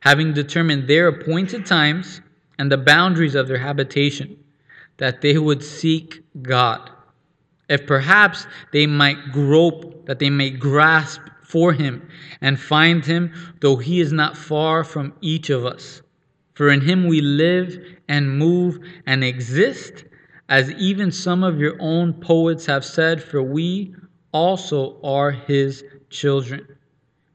having 0.01 0.33
determined 0.33 0.87
their 0.87 1.07
appointed 1.07 1.65
times 1.65 2.21
and 2.57 2.71
the 2.71 2.77
boundaries 2.77 3.35
of 3.35 3.47
their 3.47 3.57
habitation, 3.57 4.37
that 4.97 5.21
they 5.21 5.37
would 5.37 5.63
seek 5.63 6.23
God. 6.41 6.89
If 7.69 7.85
perhaps 7.85 8.47
they 8.73 8.87
might 8.87 9.31
grope, 9.31 10.05
that 10.07 10.19
they 10.19 10.29
may 10.29 10.49
grasp 10.49 11.21
for 11.43 11.71
him 11.71 12.07
and 12.41 12.59
find 12.59 13.05
him, 13.05 13.31
though 13.61 13.77
he 13.77 13.99
is 13.99 14.11
not 14.11 14.35
far 14.35 14.83
from 14.83 15.13
each 15.21 15.49
of 15.49 15.65
us. 15.65 16.01
For 16.59 16.67
in 16.69 16.81
him 16.81 17.07
we 17.07 17.21
live 17.21 17.81
and 18.09 18.37
move 18.37 18.79
and 19.05 19.23
exist 19.23 20.03
as 20.49 20.69
even 20.71 21.09
some 21.09 21.41
of 21.41 21.57
your 21.57 21.77
own 21.79 22.11
poets 22.15 22.65
have 22.65 22.83
said, 22.83 23.23
for 23.23 23.41
we 23.41 23.95
also 24.33 24.99
are 25.01 25.31
his 25.31 25.85
children. 26.09 26.67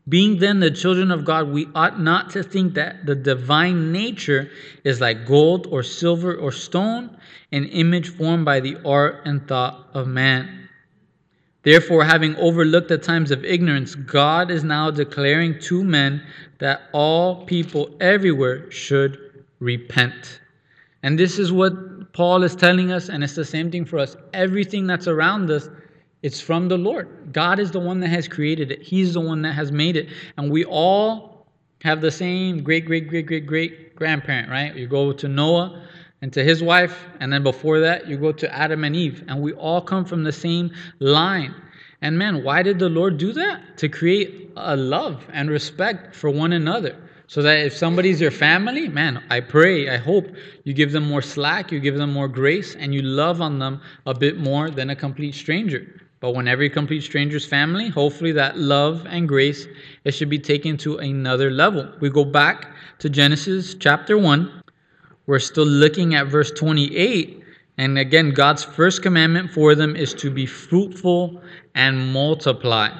Being 0.06 0.40
then 0.40 0.60
the 0.60 0.70
children 0.70 1.10
of 1.10 1.24
God, 1.24 1.48
we 1.48 1.68
ought 1.74 1.98
not 1.98 2.32
to 2.32 2.42
think 2.42 2.74
that 2.74 3.06
the 3.06 3.14
divine 3.14 3.92
nature 3.92 4.50
is 4.84 5.00
like 5.00 5.24
gold 5.24 5.68
or 5.70 5.82
silver 5.82 6.36
or 6.36 6.52
stone, 6.52 7.16
an 7.50 7.64
image 7.64 8.10
formed 8.10 8.44
by 8.44 8.60
the 8.60 8.76
art 8.84 9.22
and 9.24 9.48
thought 9.48 9.88
of 9.94 10.06
man. 10.06 10.63
Therefore, 11.64 12.04
having 12.04 12.36
overlooked 12.36 12.88
the 12.88 12.98
times 12.98 13.30
of 13.30 13.44
ignorance, 13.44 13.94
God 13.94 14.50
is 14.50 14.62
now 14.62 14.90
declaring 14.90 15.58
to 15.60 15.82
men 15.82 16.22
that 16.58 16.82
all 16.92 17.46
people 17.46 17.90
everywhere 18.00 18.70
should 18.70 19.44
repent. 19.60 20.40
And 21.02 21.18
this 21.18 21.38
is 21.38 21.52
what 21.52 22.12
Paul 22.12 22.42
is 22.42 22.54
telling 22.54 22.92
us, 22.92 23.08
and 23.08 23.24
it's 23.24 23.34
the 23.34 23.44
same 23.44 23.70
thing 23.70 23.86
for 23.86 23.98
us. 23.98 24.14
Everything 24.34 24.86
that's 24.86 25.08
around 25.08 25.50
us, 25.50 25.68
it's 26.22 26.40
from 26.40 26.68
the 26.68 26.78
Lord. 26.78 27.32
God 27.32 27.58
is 27.58 27.70
the 27.70 27.80
one 27.80 27.98
that 28.00 28.08
has 28.08 28.28
created 28.28 28.70
it, 28.70 28.82
He's 28.82 29.14
the 29.14 29.20
one 29.20 29.42
that 29.42 29.52
has 29.52 29.72
made 29.72 29.96
it. 29.96 30.08
And 30.36 30.50
we 30.50 30.64
all 30.66 31.46
have 31.82 32.00
the 32.00 32.10
same 32.10 32.62
great, 32.62 32.84
great, 32.86 33.08
great, 33.08 33.26
great, 33.26 33.46
great 33.46 33.96
grandparent, 33.96 34.50
right? 34.50 34.74
You 34.74 34.86
go 34.86 35.12
to 35.12 35.28
Noah 35.28 35.86
and 36.24 36.32
to 36.32 36.42
his 36.42 36.62
wife, 36.62 37.06
and 37.20 37.30
then 37.30 37.42
before 37.42 37.80
that, 37.80 38.08
you 38.08 38.16
go 38.16 38.32
to 38.32 38.50
Adam 38.50 38.82
and 38.84 38.96
Eve. 38.96 39.22
And 39.28 39.42
we 39.42 39.52
all 39.52 39.82
come 39.82 40.06
from 40.06 40.24
the 40.24 40.32
same 40.32 40.70
line. 40.98 41.54
And 42.00 42.18
man, 42.18 42.42
why 42.42 42.62
did 42.62 42.78
the 42.78 42.88
Lord 42.88 43.18
do 43.18 43.34
that? 43.34 43.76
To 43.76 43.90
create 43.90 44.50
a 44.56 44.74
love 44.74 45.22
and 45.34 45.50
respect 45.50 46.14
for 46.14 46.30
one 46.30 46.54
another. 46.54 46.96
So 47.26 47.42
that 47.42 47.58
if 47.66 47.76
somebody's 47.76 48.22
your 48.22 48.30
family, 48.30 48.88
man, 48.88 49.22
I 49.28 49.40
pray, 49.40 49.90
I 49.90 49.98
hope 49.98 50.26
you 50.64 50.72
give 50.72 50.92
them 50.92 51.04
more 51.04 51.20
slack, 51.20 51.70
you 51.70 51.78
give 51.78 51.98
them 51.98 52.14
more 52.14 52.28
grace, 52.28 52.74
and 52.74 52.94
you 52.94 53.02
love 53.02 53.42
on 53.42 53.58
them 53.58 53.82
a 54.06 54.14
bit 54.14 54.38
more 54.38 54.70
than 54.70 54.88
a 54.88 54.96
complete 54.96 55.34
stranger. 55.34 55.86
But 56.20 56.34
when 56.34 56.48
every 56.48 56.70
complete 56.70 57.02
stranger's 57.02 57.44
family, 57.44 57.90
hopefully 57.90 58.32
that 58.32 58.56
love 58.56 59.06
and 59.10 59.28
grace, 59.28 59.68
it 60.04 60.12
should 60.12 60.30
be 60.30 60.38
taken 60.38 60.78
to 60.78 60.96
another 60.96 61.50
level. 61.50 61.92
We 62.00 62.08
go 62.08 62.24
back 62.24 62.74
to 63.00 63.10
Genesis 63.10 63.74
chapter 63.74 64.16
1. 64.16 64.62
We're 65.26 65.38
still 65.38 65.66
looking 65.66 66.14
at 66.14 66.26
verse 66.26 66.50
28. 66.50 67.42
And 67.78 67.98
again, 67.98 68.30
God's 68.30 68.62
first 68.62 69.02
commandment 69.02 69.50
for 69.52 69.74
them 69.74 69.96
is 69.96 70.14
to 70.14 70.30
be 70.30 70.46
fruitful 70.46 71.42
and 71.74 72.12
multiply. 72.12 72.90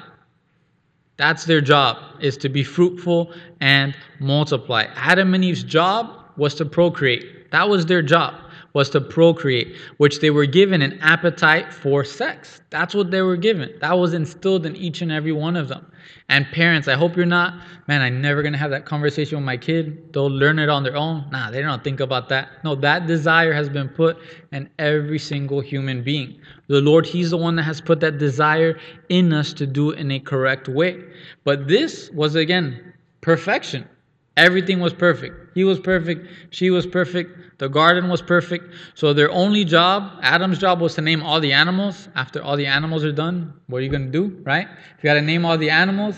That's 1.17 1.45
their 1.45 1.61
job, 1.61 1.97
is 2.19 2.35
to 2.37 2.49
be 2.49 2.63
fruitful 2.63 3.31
and 3.61 3.95
multiply. 4.19 4.87
Adam 4.95 5.33
and 5.33 5.45
Eve's 5.45 5.63
job 5.63 6.09
was 6.35 6.55
to 6.55 6.65
procreate. 6.65 7.51
That 7.51 7.69
was 7.69 7.85
their 7.85 8.01
job, 8.01 8.44
was 8.75 8.89
to 8.89 8.99
procreate, 8.99 9.73
which 9.97 10.19
they 10.19 10.29
were 10.29 10.45
given 10.45 10.81
an 10.81 10.99
appetite 11.01 11.73
for 11.73 12.03
sex. 12.03 12.61
That's 12.69 12.93
what 12.93 13.09
they 13.09 13.21
were 13.21 13.37
given. 13.37 13.73
That 13.79 13.97
was 13.97 14.13
instilled 14.13 14.65
in 14.65 14.75
each 14.75 15.01
and 15.01 15.13
every 15.13 15.31
one 15.31 15.55
of 15.55 15.69
them. 15.69 15.89
And 16.27 16.45
parents, 16.47 16.89
I 16.89 16.95
hope 16.95 17.15
you're 17.15 17.25
not, 17.25 17.53
man, 17.87 18.01
I'm 18.01 18.21
never 18.21 18.41
going 18.41 18.51
to 18.51 18.59
have 18.59 18.71
that 18.71 18.85
conversation 18.85 19.37
with 19.37 19.45
my 19.45 19.55
kid. 19.55 20.11
They'll 20.11 20.27
learn 20.29 20.59
it 20.59 20.67
on 20.67 20.83
their 20.83 20.97
own. 20.97 21.25
Nah, 21.31 21.51
they 21.51 21.61
don't 21.61 21.85
think 21.85 22.01
about 22.01 22.27
that. 22.29 22.49
No, 22.65 22.75
that 22.75 23.07
desire 23.07 23.53
has 23.53 23.69
been 23.69 23.87
put 23.87 24.17
in 24.51 24.69
every 24.77 25.19
single 25.19 25.61
human 25.61 26.03
being. 26.03 26.37
The 26.67 26.81
Lord, 26.81 27.05
He's 27.05 27.29
the 27.29 27.37
one 27.37 27.55
that 27.55 27.63
has 27.63 27.79
put 27.79 28.01
that 28.01 28.17
desire 28.17 28.77
in 29.07 29.31
us 29.31 29.53
to 29.53 29.65
do 29.65 29.91
it 29.91 29.99
in 29.99 30.11
a 30.11 30.19
correct 30.19 30.67
way. 30.67 31.01
But 31.45 31.69
this 31.69 32.09
was, 32.11 32.35
again, 32.35 32.93
perfection. 33.21 33.87
Everything 34.37 34.79
was 34.79 34.93
perfect. 34.93 35.55
He 35.55 35.63
was 35.63 35.79
perfect. 35.79 36.27
She 36.49 36.69
was 36.69 36.85
perfect. 36.85 37.57
The 37.59 37.69
garden 37.69 38.09
was 38.09 38.21
perfect. 38.21 38.73
So 38.93 39.13
their 39.13 39.31
only 39.31 39.63
job, 39.63 40.19
Adam's 40.21 40.59
job, 40.59 40.81
was 40.81 40.95
to 40.95 41.01
name 41.01 41.23
all 41.23 41.39
the 41.39 41.53
animals. 41.53 42.09
After 42.15 42.43
all 42.43 42.57
the 42.57 42.65
animals 42.65 43.05
are 43.05 43.13
done, 43.13 43.53
what 43.67 43.77
are 43.77 43.81
you 43.81 43.89
going 43.89 44.11
to 44.11 44.11
do, 44.11 44.41
right? 44.43 44.67
If 44.97 45.03
you 45.03 45.07
got 45.07 45.13
to 45.13 45.21
name 45.21 45.45
all 45.45 45.57
the 45.57 45.69
animals, 45.69 46.17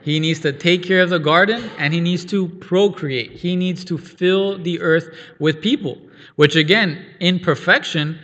he 0.00 0.18
needs 0.18 0.40
to 0.40 0.52
take 0.52 0.82
care 0.82 1.02
of 1.02 1.10
the 1.10 1.18
garden 1.18 1.70
and 1.76 1.92
he 1.92 2.00
needs 2.00 2.24
to 2.26 2.48
procreate. 2.48 3.32
He 3.32 3.54
needs 3.56 3.84
to 3.84 3.98
fill 3.98 4.56
the 4.56 4.80
earth 4.80 5.14
with 5.38 5.60
people, 5.60 5.98
which 6.36 6.56
again, 6.56 7.04
in 7.20 7.38
perfection, 7.38 8.18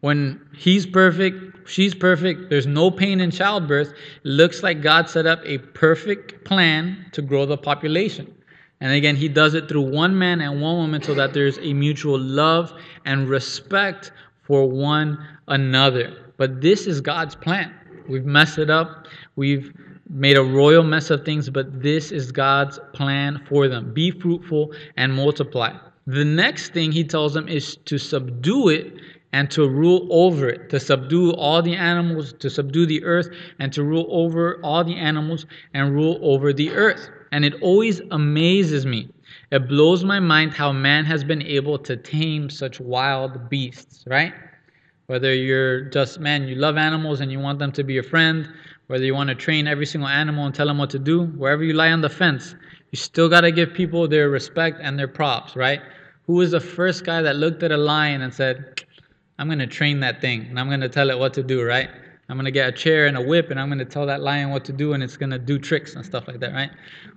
when 0.00 0.40
he's 0.56 0.86
perfect, 0.86 1.68
she's 1.68 1.94
perfect, 1.94 2.50
there's 2.50 2.66
no 2.66 2.90
pain 2.90 3.20
in 3.20 3.30
childbirth, 3.30 3.92
looks 4.24 4.64
like 4.64 4.82
God 4.82 5.08
set 5.08 5.26
up 5.26 5.40
a 5.44 5.58
perfect 5.58 6.44
plan 6.44 7.06
to 7.12 7.22
grow 7.22 7.46
the 7.46 7.56
population. 7.56 8.34
And 8.80 8.92
again, 8.92 9.16
he 9.16 9.28
does 9.28 9.54
it 9.54 9.68
through 9.68 9.90
one 9.90 10.16
man 10.16 10.40
and 10.40 10.60
one 10.60 10.76
woman 10.76 11.02
so 11.02 11.14
that 11.14 11.34
there's 11.34 11.58
a 11.58 11.72
mutual 11.72 12.18
love 12.18 12.72
and 13.04 13.28
respect 13.28 14.12
for 14.42 14.68
one 14.68 15.18
another. 15.48 16.16
But 16.36 16.60
this 16.60 16.86
is 16.86 17.00
God's 17.00 17.34
plan. 17.34 17.74
We've 18.08 18.24
messed 18.24 18.58
it 18.58 18.70
up. 18.70 19.06
We've 19.36 19.72
made 20.08 20.38
a 20.38 20.42
royal 20.42 20.82
mess 20.82 21.10
of 21.10 21.24
things, 21.24 21.50
but 21.50 21.82
this 21.82 22.12
is 22.12 22.32
God's 22.32 22.78
plan 22.92 23.44
for 23.48 23.68
them. 23.68 23.92
Be 23.92 24.10
fruitful 24.10 24.72
and 24.96 25.14
multiply. 25.14 25.76
The 26.06 26.24
next 26.24 26.72
thing 26.72 26.92
he 26.92 27.04
tells 27.04 27.34
them 27.34 27.48
is 27.48 27.76
to 27.84 27.98
subdue 27.98 28.68
it 28.68 28.94
and 29.32 29.50
to 29.50 29.68
rule 29.68 30.08
over 30.10 30.48
it, 30.48 30.70
to 30.70 30.80
subdue 30.80 31.32
all 31.32 31.60
the 31.60 31.74
animals, 31.74 32.32
to 32.34 32.48
subdue 32.48 32.86
the 32.86 33.04
earth, 33.04 33.28
and 33.58 33.70
to 33.74 33.82
rule 33.82 34.06
over 34.08 34.58
all 34.62 34.82
the 34.84 34.96
animals 34.96 35.44
and 35.74 35.94
rule 35.94 36.18
over 36.22 36.52
the 36.54 36.70
earth. 36.70 37.10
And 37.32 37.44
it 37.44 37.54
always 37.62 38.00
amazes 38.10 38.86
me. 38.86 39.08
It 39.50 39.68
blows 39.68 40.04
my 40.04 40.20
mind 40.20 40.52
how 40.52 40.72
man 40.72 41.04
has 41.04 41.24
been 41.24 41.42
able 41.42 41.78
to 41.80 41.96
tame 41.96 42.50
such 42.50 42.80
wild 42.80 43.48
beasts, 43.48 44.04
right? 44.06 44.32
Whether 45.06 45.34
you're 45.34 45.82
just, 45.82 46.20
man, 46.20 46.48
you 46.48 46.54
love 46.54 46.76
animals 46.76 47.20
and 47.20 47.32
you 47.32 47.38
want 47.38 47.58
them 47.58 47.72
to 47.72 47.82
be 47.82 47.94
your 47.94 48.02
friend, 48.02 48.48
whether 48.88 49.04
you 49.04 49.14
want 49.14 49.28
to 49.28 49.34
train 49.34 49.66
every 49.66 49.86
single 49.86 50.08
animal 50.08 50.44
and 50.44 50.54
tell 50.54 50.66
them 50.66 50.78
what 50.78 50.90
to 50.90 50.98
do, 50.98 51.24
wherever 51.24 51.64
you 51.64 51.72
lie 51.72 51.92
on 51.92 52.02
the 52.02 52.10
fence, 52.10 52.54
you 52.90 52.96
still 52.96 53.28
got 53.28 53.42
to 53.42 53.50
give 53.50 53.72
people 53.72 54.06
their 54.06 54.28
respect 54.28 54.80
and 54.82 54.98
their 54.98 55.08
props, 55.08 55.56
right? 55.56 55.80
Who 56.26 56.34
was 56.34 56.50
the 56.50 56.60
first 56.60 57.04
guy 57.04 57.22
that 57.22 57.36
looked 57.36 57.62
at 57.62 57.72
a 57.72 57.76
lion 57.76 58.22
and 58.22 58.32
said, 58.32 58.84
I'm 59.38 59.46
going 59.48 59.60
to 59.60 59.66
train 59.66 60.00
that 60.00 60.20
thing 60.20 60.46
and 60.48 60.58
I'm 60.58 60.68
going 60.68 60.80
to 60.80 60.88
tell 60.88 61.10
it 61.10 61.18
what 61.18 61.32
to 61.34 61.42
do, 61.42 61.62
right? 61.62 61.88
I'm 62.30 62.36
to 62.44 62.50
get 62.50 62.68
a 62.68 62.72
chair 62.72 63.06
and 63.06 63.16
a 63.16 63.22
whip 63.22 63.50
and 63.50 63.58
I'm 63.58 63.70
to 63.78 63.84
tell 63.86 64.04
that 64.04 64.20
lion 64.20 64.50
what 64.50 64.62
to 64.66 64.72
do 64.72 64.92
and 64.92 65.02
it's 65.02 65.16
to 65.16 65.38
do 65.38 65.58
tricks 65.58 65.94
and 65.94 66.04
stuff 66.04 66.28
like 66.28 66.40
that, 66.40 66.52
right? 66.52 66.70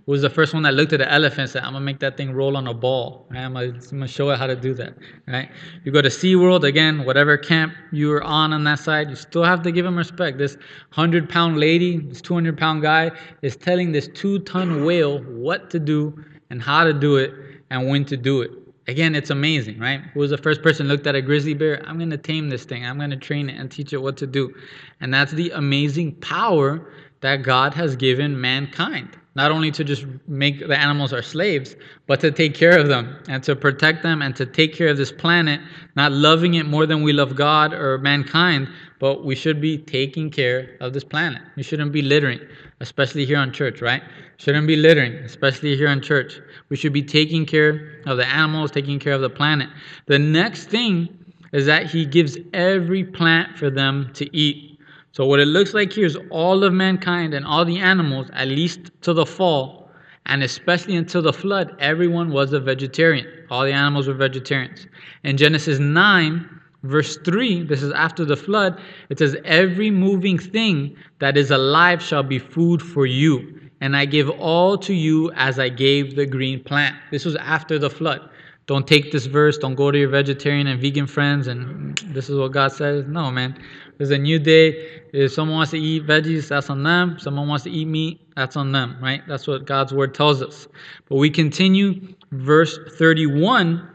Who 0.06 0.12
was 0.14 0.22
the 0.22 0.30
first 0.30 0.54
one 0.54 0.64
that 0.64 0.74
looked 0.74 0.94
at 0.94 1.00
the 1.00 1.12
elephant 1.12 1.40
and 1.42 1.50
said, 1.50 1.64
I'm 1.64 1.74
to 1.74 1.82
make 1.82 2.00
that 2.00 2.16
thing 2.16 2.32
roll 2.32 2.56
on 2.56 2.68
a 2.68 2.74
ball, 2.74 3.28
right? 3.30 3.42
I'm 3.44 3.54
going 3.54 3.78
to 3.78 4.08
show 4.08 4.30
it 4.30 4.40
how 4.40 4.48
to 4.48 4.56
do 4.56 4.74
that, 4.76 4.94
right? 5.28 5.50
You 5.84 5.92
go 5.92 6.02
to 6.02 6.08
SeaWorld, 6.08 6.64
again, 6.64 7.04
whatever 7.04 7.38
camp 7.38 7.74
you're 7.92 8.24
on 8.24 8.54
on 8.54 8.64
that 8.64 8.80
side, 8.80 9.10
you 9.10 9.18
still 9.18 9.44
have 9.44 9.62
to 9.64 9.72
give 9.74 9.84
them 9.84 9.98
respect. 9.98 10.38
This 10.38 10.56
100 10.56 11.28
pound 11.28 11.60
lady, 11.60 11.98
this 11.98 12.22
200 12.22 12.58
pound 12.58 12.82
guy 12.82 13.12
is 13.42 13.58
telling 13.58 13.92
this 13.92 14.08
two 14.14 14.40
ton 14.40 14.86
whale 14.86 15.20
what 15.24 15.70
to 15.72 15.80
do 15.80 16.24
and 16.52 16.62
how 16.62 16.86
to 16.86 16.94
do 16.94 17.18
it 17.18 17.34
and 17.70 17.90
when 17.90 18.06
to 18.06 18.16
do 18.16 18.42
it. 18.42 18.52
Again, 18.92 19.16
it's 19.16 19.30
amazing, 19.30 19.80
right? 19.80 20.02
Who 20.14 20.20
was 20.20 20.32
the 20.32 20.38
first 20.38 20.62
person 20.62 20.90
looked 20.90 21.08
at 21.08 21.16
a 21.16 21.22
grizzly 21.22 21.54
bear? 21.54 21.82
I'm 21.88 21.98
going 21.98 22.10
to 22.10 22.18
tame 22.18 22.50
this 22.50 22.66
thing. 22.66 22.86
I'm 22.86 22.98
going 22.98 23.10
to 23.10 23.16
train 23.16 23.50
it 23.50 23.58
and 23.58 23.72
teach 23.72 23.94
it 23.94 24.02
what 24.02 24.18
to 24.18 24.28
do. 24.28 24.54
And 25.00 25.14
that's 25.14 25.32
the 25.32 25.50
amazing 25.52 26.16
power 26.16 26.92
that 27.22 27.38
God 27.38 27.74
has 27.74 27.96
given 27.96 28.40
mankind. 28.42 29.18
Not 29.34 29.50
only 29.50 29.72
to 29.72 29.86
just 29.86 30.06
make 30.28 30.60
the 30.60 30.78
animals 30.78 31.14
our 31.14 31.22
slaves, 31.22 31.78
but 32.06 32.20
to 32.20 32.32
take 32.32 32.54
care 32.54 32.78
of 32.78 32.90
them 32.90 33.18
and 33.30 33.42
to 33.44 33.56
protect 33.56 34.04
them 34.04 34.22
and 34.22 34.36
to 34.36 34.46
take 34.46 34.76
care 34.76 34.90
of 34.90 34.98
this 34.98 35.14
planet, 35.14 35.62
not 35.96 36.12
loving 36.12 36.56
it 36.56 36.66
more 36.66 36.86
than 36.86 37.02
we 37.02 37.14
love 37.14 37.34
God 37.38 37.74
or 37.74 37.98
mankind, 37.98 38.68
but 39.02 39.26
we 39.26 39.34
should 39.34 39.60
be 39.60 39.80
taking 39.80 40.30
care 40.30 40.78
of 40.80 40.94
this 40.94 41.04
planet. 41.04 41.42
We 41.56 41.64
shouldn't 41.64 41.92
be 41.92 42.04
littering, 42.04 42.40
especially 42.82 43.26
here 43.26 43.40
on 43.40 43.52
church, 43.52 43.82
right? 43.82 44.04
Shouldn't 44.38 44.68
be 44.68 44.76
littering, 44.76 45.16
especially 45.16 45.76
here 45.76 45.88
on 45.88 46.02
church. 46.02 46.40
We 46.70 46.78
should 46.78 46.94
be 46.94 47.02
taking 47.02 47.48
care 47.48 48.00
of 48.06 48.18
the 48.18 48.28
animals, 48.28 48.70
taking 48.70 49.00
care 49.00 49.14
of 49.14 49.22
the 49.22 49.30
planet. 49.30 49.70
The 50.06 50.20
next 50.20 50.66
thing 50.66 51.10
is 51.52 51.66
that 51.66 51.88
he 51.88 52.06
gives 52.06 52.38
every 52.54 53.04
plant 53.04 53.58
for 53.58 53.72
them 53.72 54.12
to 54.14 54.38
eat. 54.38 54.80
So 55.14 55.26
what 55.26 55.40
it 55.40 55.48
looks 55.48 55.74
like 55.74 55.92
here 55.92 56.06
is 56.06 56.18
all 56.30 56.64
of 56.64 56.72
mankind 56.72 57.34
and 57.34 57.44
all 57.44 57.66
the 57.66 57.80
animals, 57.80 58.30
at 58.34 58.50
least 58.50 58.92
to 59.02 59.14
the 59.14 59.26
fall, 59.26 59.90
and 60.28 60.44
especially 60.44 60.96
until 60.96 61.24
the 61.24 61.34
flood, 61.34 61.76
everyone 61.80 62.32
was 62.32 62.54
a 62.54 62.60
vegetarian. 62.60 63.26
All 63.50 63.64
the 63.64 63.74
animals 63.74 64.08
were 64.08 64.14
vegetarians. 64.14 64.86
In 65.24 65.38
Genesis 65.38 65.80
9, 65.80 66.61
Verse 66.84 67.18
3, 67.18 67.64
this 67.64 67.84
is 67.84 67.92
after 67.92 68.26
the 68.26 68.36
flood, 68.36 68.82
it 69.10 69.20
says, 69.20 69.38
Every 69.46 69.92
moving 69.92 70.40
thing 70.40 70.96
that 71.20 71.38
is 71.38 71.52
alive 71.52 72.02
shall 72.02 72.24
be 72.24 72.40
food 72.40 72.82
for 72.82 73.06
you, 73.06 73.70
and 73.82 73.96
I 73.96 74.06
give 74.06 74.30
all 74.32 74.78
to 74.80 74.94
you 74.94 75.32
as 75.34 75.60
I 75.60 75.70
gave 75.70 76.16
the 76.16 76.26
green 76.26 76.64
plant. 76.64 76.96
This 77.12 77.24
was 77.24 77.36
after 77.36 77.78
the 77.78 77.90
flood. 77.90 78.28
Don't 78.66 78.88
take 78.88 79.12
this 79.12 79.26
verse, 79.28 79.58
don't 79.58 79.76
go 79.76 79.92
to 79.92 79.98
your 79.98 80.10
vegetarian 80.10 80.66
and 80.68 80.80
vegan 80.80 81.06
friends, 81.06 81.48
and 81.48 81.98
this 82.06 82.30
is 82.30 82.38
what 82.38 82.52
God 82.52 82.72
says. 82.72 83.06
No, 83.08 83.30
man. 83.30 83.62
There's 83.98 84.12
a 84.12 84.18
new 84.18 84.40
day. 84.40 85.04
If 85.14 85.34
someone 85.34 85.58
wants 85.58 85.72
to 85.72 85.78
eat 85.78 86.08
veggies, 86.08 86.48
that's 86.48 86.72
on 86.72 86.82
them. 86.82 87.20
Someone 87.20 87.48
wants 87.48 87.66
to 87.66 87.70
eat 87.70 87.86
meat, 87.86 88.22
that's 88.36 88.56
on 88.56 88.72
them, 88.72 88.98
right? 89.00 89.22
That's 89.28 89.46
what 89.46 89.66
God's 89.66 89.94
word 89.94 90.16
tells 90.16 90.42
us. 90.42 90.68
But 91.08 91.18
we 91.18 91.30
continue, 91.30 92.16
verse 92.32 92.80
31 92.98 93.88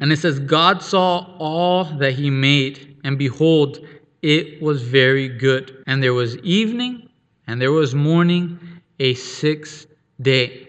and 0.00 0.12
it 0.12 0.18
says, 0.18 0.38
God 0.40 0.82
saw 0.82 1.36
all 1.38 1.84
that 1.84 2.12
he 2.12 2.30
made, 2.30 2.98
and 3.04 3.18
behold, 3.18 3.78
it 4.22 4.60
was 4.62 4.82
very 4.82 5.28
good. 5.28 5.82
And 5.86 6.02
there 6.02 6.14
was 6.14 6.36
evening, 6.38 7.08
and 7.46 7.60
there 7.60 7.72
was 7.72 7.94
morning, 7.94 8.58
a 8.98 9.14
sixth 9.14 9.86
day. 10.20 10.68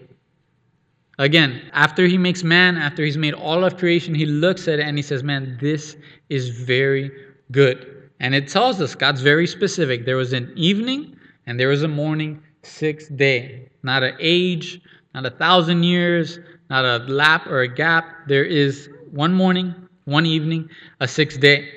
Again, 1.18 1.70
after 1.72 2.06
he 2.06 2.18
makes 2.18 2.42
man, 2.42 2.76
after 2.76 3.04
he's 3.04 3.18
made 3.18 3.34
all 3.34 3.64
of 3.64 3.76
creation, 3.76 4.14
he 4.14 4.26
looks 4.26 4.66
at 4.66 4.78
it 4.78 4.86
and 4.86 4.96
he 4.96 5.02
says, 5.02 5.22
Man, 5.22 5.58
this 5.60 5.96
is 6.30 6.48
very 6.48 7.12
good. 7.50 8.10
And 8.18 8.34
it 8.34 8.48
tells 8.48 8.80
us, 8.80 8.94
God's 8.94 9.20
very 9.20 9.46
specific. 9.46 10.06
There 10.06 10.16
was 10.16 10.32
an 10.32 10.52
evening 10.56 11.16
and 11.46 11.60
there 11.60 11.68
was 11.68 11.82
a 11.82 11.88
morning, 11.88 12.42
sixth 12.62 13.14
day. 13.16 13.68
Not 13.82 14.02
an 14.02 14.16
age, 14.20 14.80
not 15.14 15.26
a 15.26 15.30
thousand 15.30 15.82
years, 15.82 16.38
not 16.70 16.84
a 16.84 17.04
lap 17.04 17.46
or 17.46 17.60
a 17.60 17.68
gap. 17.68 18.06
There 18.28 18.44
is 18.44 18.88
one 19.12 19.32
morning, 19.32 19.74
one 20.06 20.26
evening, 20.26 20.68
a 21.00 21.06
sixth 21.06 21.38
day. 21.38 21.68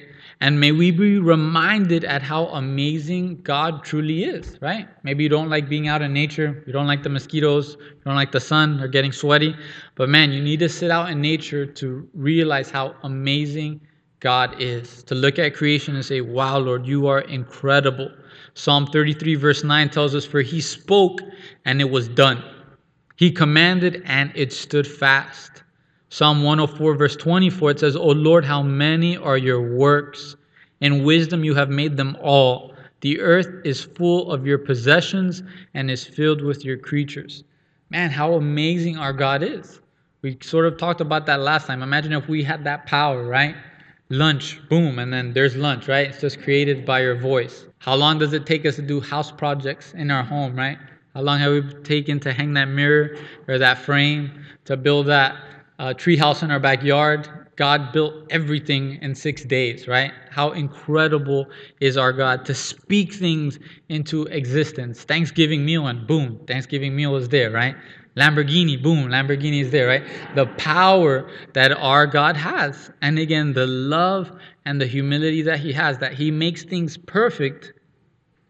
And 0.42 0.60
may 0.60 0.72
we 0.72 0.92
be 0.92 1.20
reminded 1.20 2.04
at 2.04 2.22
how 2.22 2.48
amazing 2.48 3.42
God 3.42 3.84
truly 3.84 4.24
is, 4.24 4.58
right? 4.62 4.88
Maybe 5.04 5.24
you 5.24 5.30
don't 5.30 5.50
like 5.50 5.70
being 5.70 5.88
out 5.88 6.02
in 6.02 6.12
nature, 6.12 6.64
you 6.66 6.74
don't 6.74 6.88
like 6.88 7.04
the 7.04 7.10
mosquitoes, 7.10 7.78
you 7.80 8.02
don't 8.06 8.16
like 8.16 8.32
the 8.32 8.40
sun 8.40 8.82
or 8.82 8.88
getting 8.88 9.12
sweaty, 9.12 9.56
but 9.96 10.10
man, 10.10 10.32
you 10.32 10.42
need 10.42 10.60
to 10.60 10.70
sit 10.70 10.92
out 10.92 11.10
in 11.10 11.22
nature 11.22 11.66
to 11.66 12.08
realize 12.14 12.70
how 12.70 12.96
amazing 13.04 13.80
God 14.20 14.62
is. 14.62 15.04
To 15.04 15.16
look 15.16 15.40
at 15.40 15.54
creation 15.54 15.96
and 15.96 16.04
say, 16.04 16.22
Wow, 16.22 16.58
Lord, 16.58 16.86
you 16.86 17.08
are 17.08 17.22
incredible. 17.22 18.10
Psalm 18.56 18.88
33, 18.88 19.36
verse 19.36 19.64
9 19.64 19.90
tells 19.90 20.16
us, 20.16 20.26
For 20.26 20.42
he 20.42 20.62
spoke 20.62 21.20
and 21.66 21.82
it 21.82 21.90
was 21.90 22.08
done. 22.08 22.44
He 23.18 23.32
commanded 23.32 24.04
and 24.06 24.32
it 24.36 24.52
stood 24.52 24.88
fast. 24.88 25.64
Psalm 26.10 26.44
104, 26.44 26.96
verse 26.96 27.16
24, 27.16 27.72
it 27.72 27.80
says, 27.80 27.96
O 27.96 28.08
Lord, 28.08 28.46
how 28.46 28.62
many 28.62 29.18
are 29.18 29.38
your 29.38 29.62
works? 29.62 30.36
In 30.82 31.04
wisdom 31.04 31.44
you 31.44 31.56
have 31.56 31.70
made 31.70 31.98
them 31.98 32.16
all. 32.22 32.74
The 33.02 33.20
earth 33.20 33.48
is 33.66 33.84
full 33.84 34.32
of 34.32 34.46
your 34.46 34.58
possessions 34.58 35.44
and 35.74 35.90
is 35.90 36.06
filled 36.06 36.42
with 36.42 36.64
your 36.64 36.78
creatures. 36.78 37.44
Man, 37.90 38.10
how 38.10 38.34
amazing 38.34 38.98
our 38.98 39.14
God 39.14 39.44
is. 39.44 39.80
We 40.22 40.38
sort 40.42 40.66
of 40.66 40.78
talked 40.78 41.02
about 41.02 41.26
that 41.28 41.40
last 41.40 41.68
time. 41.68 41.84
Imagine 41.84 42.14
if 42.14 42.28
we 42.28 42.44
had 42.44 42.64
that 42.64 42.86
power, 42.86 43.24
right? 43.28 43.56
Lunch, 44.10 44.60
boom, 44.70 45.00
and 45.00 45.12
then 45.12 45.34
there's 45.34 45.56
lunch, 45.56 45.88
right? 45.88 46.08
It's 46.08 46.22
just 46.22 46.42
created 46.42 46.86
by 46.86 47.02
your 47.02 47.16
voice. 47.16 47.66
How 47.80 47.96
long 47.96 48.20
does 48.20 48.34
it 48.34 48.46
take 48.46 48.66
us 48.66 48.76
to 48.78 48.82
do 48.82 49.02
house 49.02 49.32
projects 49.32 49.94
in 49.94 50.12
our 50.12 50.24
home, 50.24 50.56
right? 50.56 50.78
How 51.14 51.22
long 51.22 51.40
have 51.40 51.52
we 51.52 51.74
taken 51.84 52.20
to 52.22 52.34
hang 52.34 52.54
that 52.54 52.66
mirror 52.66 53.18
or 53.48 53.58
that 53.58 53.80
frame, 53.80 54.46
to 54.66 54.76
build 54.78 55.08
that 55.08 55.36
uh, 55.80 55.94
treehouse 55.94 56.44
in 56.44 56.52
our 56.52 56.60
backyard. 56.60 57.30
God 57.56 57.94
built 57.94 58.14
everything 58.32 59.00
in 59.02 59.16
six 59.16 59.44
days, 59.44 59.88
right? 59.88 60.12
How 60.30 60.52
incredible 60.52 61.48
is 61.80 61.96
our 61.96 62.12
God 62.12 62.46
to 62.46 62.54
speak 62.54 63.14
things 63.14 63.60
into 63.88 64.24
existence. 64.24 65.04
Thanksgiving 65.04 65.64
meal, 65.64 65.88
and 65.88 66.06
boom, 66.06 66.40
Thanksgiving 66.48 66.96
meal 66.96 67.16
is 67.16 67.30
there, 67.30 67.52
right? 67.52 67.76
Lamborghini, 68.18 68.82
boom, 68.82 69.10
Lamborghini 69.10 69.62
is 69.62 69.72
there, 69.72 69.88
right? 69.88 70.04
The 70.36 70.48
power 70.58 71.30
that 71.54 71.72
our 71.74 72.08
God 72.08 72.38
has. 72.38 72.92
And 73.02 73.20
again, 73.20 73.54
the 73.54 73.68
love 73.68 74.32
and 74.66 74.80
the 74.80 74.88
humility 74.88 75.42
that 75.44 75.60
He 75.60 75.72
has, 75.74 75.98
that 76.00 76.14
He 76.14 76.32
makes 76.32 76.64
things 76.64 76.98
perfect. 76.98 77.74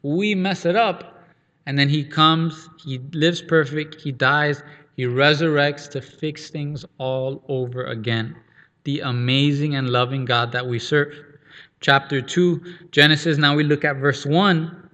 We 0.03 0.35
mess 0.35 0.65
it 0.65 0.75
up, 0.75 1.23
and 1.65 1.77
then 1.77 1.89
He 1.89 2.03
comes, 2.03 2.69
He 2.83 2.99
lives 3.13 3.41
perfect, 3.41 4.01
He 4.01 4.11
dies, 4.11 4.63
he 4.95 5.03
resurrects 5.03 5.89
to 5.91 6.01
fix 6.01 6.49
things 6.49 6.85
all 6.97 7.43
over 7.47 7.85
again. 7.85 8.35
The 8.83 9.01
amazing 9.01 9.75
and 9.75 9.89
loving 9.89 10.25
God 10.25 10.51
that 10.53 10.65
we 10.65 10.79
serve. 10.79 11.13
Chapter 11.81 12.21
2, 12.21 12.89
Genesis, 12.91 13.37
now 13.37 13.55
we 13.55 13.63
look 13.63 13.83
at 13.83 13.97
verse 13.97 14.25
1. 14.25 14.89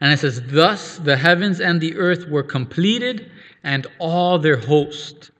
And 0.00 0.12
it 0.12 0.18
says, 0.18 0.42
Thus 0.46 0.98
the 0.98 1.16
heavens 1.16 1.60
and 1.60 1.80
the 1.80 1.96
earth 1.96 2.28
were 2.28 2.42
completed, 2.42 3.30
and 3.62 3.86
all 3.98 4.38
their 4.38 4.58
host. 4.58 5.30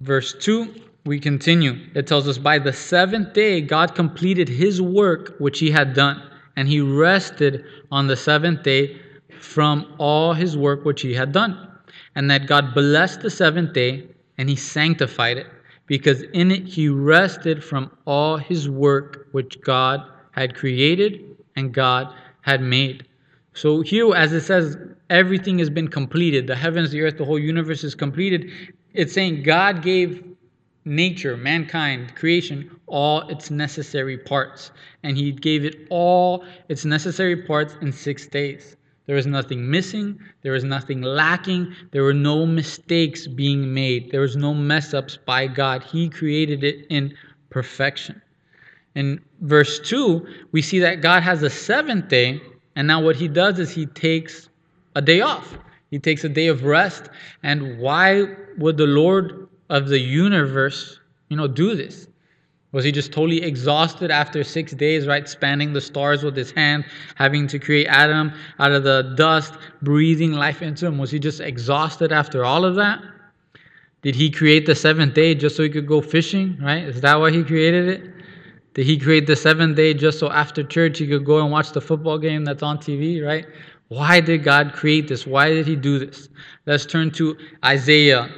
Verse 0.00 0.34
2 0.40 0.74
we 1.06 1.20
continue. 1.20 1.78
It 1.94 2.06
tells 2.06 2.26
us, 2.26 2.38
By 2.38 2.58
the 2.58 2.72
seventh 2.72 3.34
day, 3.34 3.60
God 3.60 3.94
completed 3.94 4.48
his 4.48 4.80
work 4.80 5.36
which 5.38 5.58
he 5.58 5.70
had 5.70 5.92
done, 5.92 6.22
and 6.56 6.66
he 6.66 6.80
rested 6.80 7.64
on 7.92 8.06
the 8.06 8.16
seventh 8.16 8.62
day 8.62 9.00
from 9.38 9.94
all 9.98 10.32
his 10.32 10.56
work 10.56 10.84
which 10.84 11.02
he 11.02 11.12
had 11.12 11.32
done. 11.32 11.73
And 12.14 12.30
that 12.30 12.46
God 12.46 12.74
blessed 12.74 13.20
the 13.20 13.30
seventh 13.30 13.72
day, 13.72 14.06
and 14.38 14.48
he 14.48 14.56
sanctified 14.56 15.38
it, 15.38 15.46
because 15.86 16.22
in 16.22 16.50
it 16.50 16.66
he 16.66 16.88
rested 16.88 17.62
from 17.62 17.90
all 18.06 18.36
his 18.36 18.68
work 18.68 19.28
which 19.32 19.60
God 19.60 20.00
had 20.30 20.54
created 20.54 21.36
and 21.56 21.72
God 21.72 22.12
had 22.42 22.60
made. 22.60 23.06
So 23.52 23.80
here, 23.80 24.14
as 24.14 24.32
it 24.32 24.40
says, 24.40 24.76
everything 25.10 25.58
has 25.60 25.70
been 25.70 25.88
completed. 25.88 26.46
The 26.46 26.56
heavens, 26.56 26.90
the 26.90 27.02
earth, 27.02 27.18
the 27.18 27.24
whole 27.24 27.38
universe 27.38 27.84
is 27.84 27.94
completed. 27.94 28.50
It's 28.92 29.12
saying 29.12 29.44
God 29.44 29.82
gave 29.82 30.24
nature, 30.84 31.36
mankind, 31.36 32.14
creation, 32.16 32.70
all 32.86 33.28
its 33.28 33.50
necessary 33.50 34.18
parts. 34.18 34.70
And 35.02 35.16
he 35.16 35.32
gave 35.32 35.64
it 35.64 35.86
all 35.88 36.44
its 36.68 36.84
necessary 36.84 37.42
parts 37.44 37.76
in 37.80 37.92
six 37.92 38.26
days. 38.26 38.76
There 39.06 39.16
was 39.16 39.26
nothing 39.26 39.70
missing. 39.70 40.18
There 40.42 40.52
was 40.52 40.64
nothing 40.64 41.02
lacking. 41.02 41.74
There 41.90 42.02
were 42.02 42.14
no 42.14 42.46
mistakes 42.46 43.26
being 43.26 43.74
made. 43.74 44.10
There 44.10 44.22
was 44.22 44.36
no 44.36 44.54
mess 44.54 44.94
ups 44.94 45.18
by 45.18 45.46
God. 45.46 45.82
He 45.82 46.08
created 46.08 46.64
it 46.64 46.86
in 46.88 47.14
perfection. 47.50 48.22
In 48.94 49.20
verse 49.40 49.80
2, 49.80 50.26
we 50.52 50.62
see 50.62 50.78
that 50.78 51.02
God 51.02 51.22
has 51.22 51.42
a 51.42 51.50
seventh 51.50 52.08
day, 52.08 52.40
and 52.76 52.86
now 52.86 53.02
what 53.02 53.16
he 53.16 53.28
does 53.28 53.58
is 53.58 53.70
he 53.70 53.86
takes 53.86 54.48
a 54.94 55.02
day 55.02 55.20
off. 55.20 55.58
He 55.90 55.98
takes 55.98 56.24
a 56.24 56.28
day 56.28 56.46
of 56.46 56.64
rest. 56.64 57.10
And 57.42 57.78
why 57.78 58.26
would 58.56 58.76
the 58.76 58.86
Lord 58.86 59.48
of 59.68 59.88
the 59.88 59.98
universe, 59.98 60.98
you 61.28 61.36
know, 61.36 61.46
do 61.46 61.74
this? 61.74 62.08
Was 62.74 62.84
he 62.84 62.90
just 62.90 63.12
totally 63.12 63.40
exhausted 63.40 64.10
after 64.10 64.42
six 64.42 64.72
days, 64.72 65.06
right? 65.06 65.28
Spanning 65.28 65.72
the 65.72 65.80
stars 65.80 66.24
with 66.24 66.34
his 66.34 66.50
hand, 66.50 66.84
having 67.14 67.46
to 67.46 67.60
create 67.60 67.86
Adam 67.86 68.32
out 68.58 68.72
of 68.72 68.82
the 68.82 69.14
dust, 69.16 69.54
breathing 69.80 70.32
life 70.32 70.60
into 70.60 70.86
him? 70.86 70.98
Was 70.98 71.12
he 71.12 71.20
just 71.20 71.38
exhausted 71.38 72.10
after 72.10 72.44
all 72.44 72.64
of 72.64 72.74
that? 72.74 73.00
Did 74.02 74.16
he 74.16 74.28
create 74.28 74.66
the 74.66 74.74
seventh 74.74 75.14
day 75.14 75.36
just 75.36 75.54
so 75.54 75.62
he 75.62 75.70
could 75.70 75.86
go 75.86 76.00
fishing, 76.00 76.58
right? 76.60 76.82
Is 76.82 77.00
that 77.02 77.14
why 77.14 77.30
he 77.30 77.44
created 77.44 77.88
it? 77.88 78.12
Did 78.74 78.86
he 78.86 78.98
create 78.98 79.28
the 79.28 79.36
seventh 79.36 79.76
day 79.76 79.94
just 79.94 80.18
so 80.18 80.28
after 80.32 80.64
church 80.64 80.98
he 80.98 81.06
could 81.06 81.24
go 81.24 81.40
and 81.40 81.52
watch 81.52 81.70
the 81.70 81.80
football 81.80 82.18
game 82.18 82.44
that's 82.44 82.64
on 82.64 82.78
TV, 82.78 83.24
right? 83.24 83.46
Why 83.86 84.18
did 84.18 84.42
God 84.42 84.72
create 84.72 85.06
this? 85.06 85.28
Why 85.28 85.48
did 85.48 85.68
he 85.68 85.76
do 85.76 86.00
this? 86.00 86.28
Let's 86.66 86.86
turn 86.86 87.12
to 87.12 87.36
Isaiah 87.64 88.28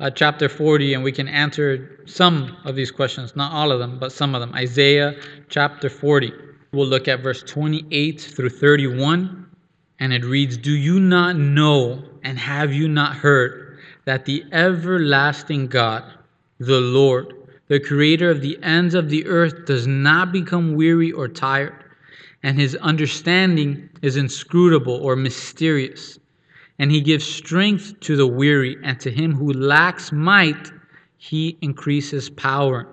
uh, 0.00 0.10
chapter 0.10 0.48
40 0.48 0.94
and 0.94 1.02
we 1.02 1.12
can 1.12 1.28
answer 1.28 2.00
some 2.06 2.56
of 2.64 2.76
these 2.76 2.90
questions, 2.90 3.34
not 3.34 3.52
all 3.52 3.72
of 3.72 3.78
them, 3.78 3.98
but 3.98 4.12
some 4.12 4.34
of 4.34 4.40
them. 4.40 4.52
Isaiah 4.54 5.14
chapter 5.48 5.88
40. 5.88 6.32
We'll 6.72 6.86
look 6.86 7.08
at 7.08 7.20
verse 7.20 7.42
28 7.42 8.20
through 8.20 8.50
31, 8.50 9.46
and 9.98 10.12
it 10.12 10.24
reads 10.24 10.56
Do 10.58 10.72
you 10.72 11.00
not 11.00 11.36
know 11.36 12.02
and 12.22 12.38
have 12.38 12.72
you 12.72 12.88
not 12.88 13.14
heard 13.14 13.78
that 14.04 14.24
the 14.24 14.44
everlasting 14.52 15.68
God, 15.68 16.04
the 16.58 16.80
Lord, 16.80 17.32
the 17.68 17.80
creator 17.80 18.30
of 18.30 18.42
the 18.42 18.58
ends 18.62 18.94
of 18.94 19.08
the 19.08 19.26
earth, 19.26 19.64
does 19.64 19.86
not 19.86 20.32
become 20.32 20.74
weary 20.74 21.12
or 21.12 21.28
tired, 21.28 21.84
and 22.42 22.58
his 22.58 22.76
understanding 22.76 23.88
is 24.02 24.16
inscrutable 24.16 24.94
or 24.94 25.16
mysterious? 25.16 26.18
And 26.78 26.90
he 26.90 27.00
gives 27.00 27.24
strength 27.24 27.98
to 28.00 28.16
the 28.16 28.26
weary, 28.26 28.76
and 28.82 29.00
to 29.00 29.10
him 29.10 29.34
who 29.34 29.52
lacks 29.52 30.12
might, 30.12 30.70
he 31.16 31.56
increases 31.62 32.28
power. 32.30 32.86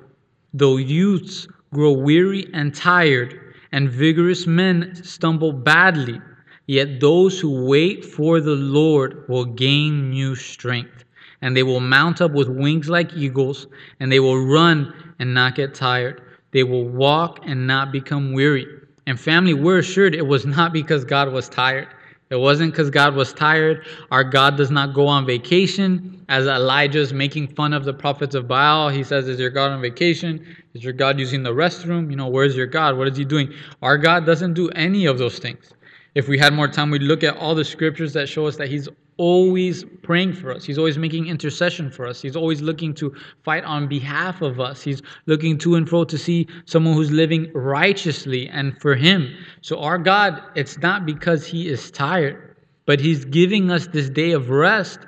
Though 0.54 0.78
youths 0.78 1.48
grow 1.74 1.92
weary 1.92 2.48
and 2.54 2.74
tired, 2.74 3.40
and 3.72 3.90
vigorous 3.90 4.46
men 4.46 4.96
stumble 5.04 5.52
badly, 5.52 6.22
yet 6.68 7.00
those 7.00 7.40
who 7.40 7.66
wait 7.66 8.06
for 8.06 8.40
the 8.40 8.56
Lord 8.56 9.28
will 9.28 9.46
gain 9.46 10.12
new 10.12 10.36
strength, 10.36 11.04
and 11.42 11.58
they 11.58 11.64
will 11.64 11.80
mount 11.80 12.22
up 12.22 12.32
with 12.32 12.48
wings 12.48 12.88
like 12.88 13.14
eagles, 13.14 13.68
and 14.00 14.12
they 14.12 14.20
will 14.20 14.46
run 14.46 14.94
and 15.20 15.34
not 15.34 15.56
get 15.56 15.74
tired. 15.74 16.22
They 16.52 16.64
will 16.64 16.88
walk 16.88 17.40
and 17.46 17.68
not 17.68 17.92
become 17.92 18.32
weary. 18.32 18.68
And 19.08 19.20
family, 19.20 19.54
we're 19.54 19.80
assured 19.80 20.16
it 20.16 20.28
was 20.28 20.46
not 20.46 20.72
because 20.72 21.04
God 21.04 21.34
was 21.34 21.50
tired. 21.50 21.88
It 22.34 22.40
wasn't 22.40 22.72
because 22.72 22.90
God 22.90 23.14
was 23.14 23.32
tired. 23.32 23.86
Our 24.10 24.24
God 24.24 24.58
does 24.58 24.72
not 24.72 24.96
go 24.96 25.06
on 25.06 25.24
vacation. 25.24 26.26
As 26.30 26.48
Elijah's 26.48 27.14
making 27.14 27.50
fun 27.50 27.74
of 27.74 27.86
the 27.86 27.94
prophets 27.94 28.34
of 28.34 28.48
Baal, 28.48 28.90
he 28.90 29.04
says, 29.04 29.28
Is 29.28 29.40
your 29.40 29.52
God 29.52 29.70
on 29.70 29.82
vacation? 29.82 30.44
Is 30.74 30.84
your 30.84 30.94
God 30.94 31.20
using 31.20 31.44
the 31.44 31.52
restroom? 31.52 32.10
You 32.10 32.16
know, 32.16 32.30
where's 32.30 32.56
your 32.56 32.66
God? 32.66 32.98
What 32.98 33.08
is 33.08 33.16
he 33.16 33.24
doing? 33.24 33.54
Our 33.84 34.00
God 34.00 34.26
doesn't 34.26 34.56
do 34.56 34.68
any 34.70 35.06
of 35.06 35.20
those 35.20 35.38
things. 35.38 35.74
If 36.16 36.28
we 36.28 36.40
had 36.40 36.56
more 36.56 36.68
time, 36.68 36.90
we'd 36.90 37.04
look 37.04 37.24
at 37.24 37.38
all 37.38 37.54
the 37.54 37.64
scriptures 37.64 38.14
that 38.14 38.28
show 38.28 38.48
us 38.48 38.58
that 38.58 38.68
he's 38.68 38.90
always 39.18 39.84
praying 40.02 40.34
for 40.34 40.52
us. 40.52 40.64
He's 40.64 40.78
always 40.78 40.98
making 40.98 41.28
intercession 41.28 41.90
for 41.90 42.08
us. 42.08 42.22
He's 42.22 42.36
always 42.36 42.62
looking 42.62 42.94
to 42.96 43.16
fight 43.44 43.64
on 43.64 43.88
behalf 43.88 44.42
of 44.42 44.60
us. 44.60 44.82
He's 44.82 45.02
looking 45.26 45.58
to 45.60 45.76
and 45.76 45.88
fro 45.88 46.04
to 46.06 46.18
see 46.18 46.48
someone 46.66 46.96
who's 46.96 47.12
living 47.12 47.52
righteously 47.54 48.50
and 48.50 48.80
for 48.82 48.96
Him. 48.96 49.36
So, 49.62 49.80
our 49.80 49.98
God, 49.98 50.42
it's 50.56 50.78
not 50.80 51.06
because 51.06 51.46
He 51.46 51.70
is 51.70 51.92
tired, 51.92 52.56
but 52.86 53.00
He's 53.00 53.26
giving 53.26 53.72
us 53.72 53.88
this 53.88 54.10
day 54.10 54.32
of 54.32 54.50
rest 54.50 55.00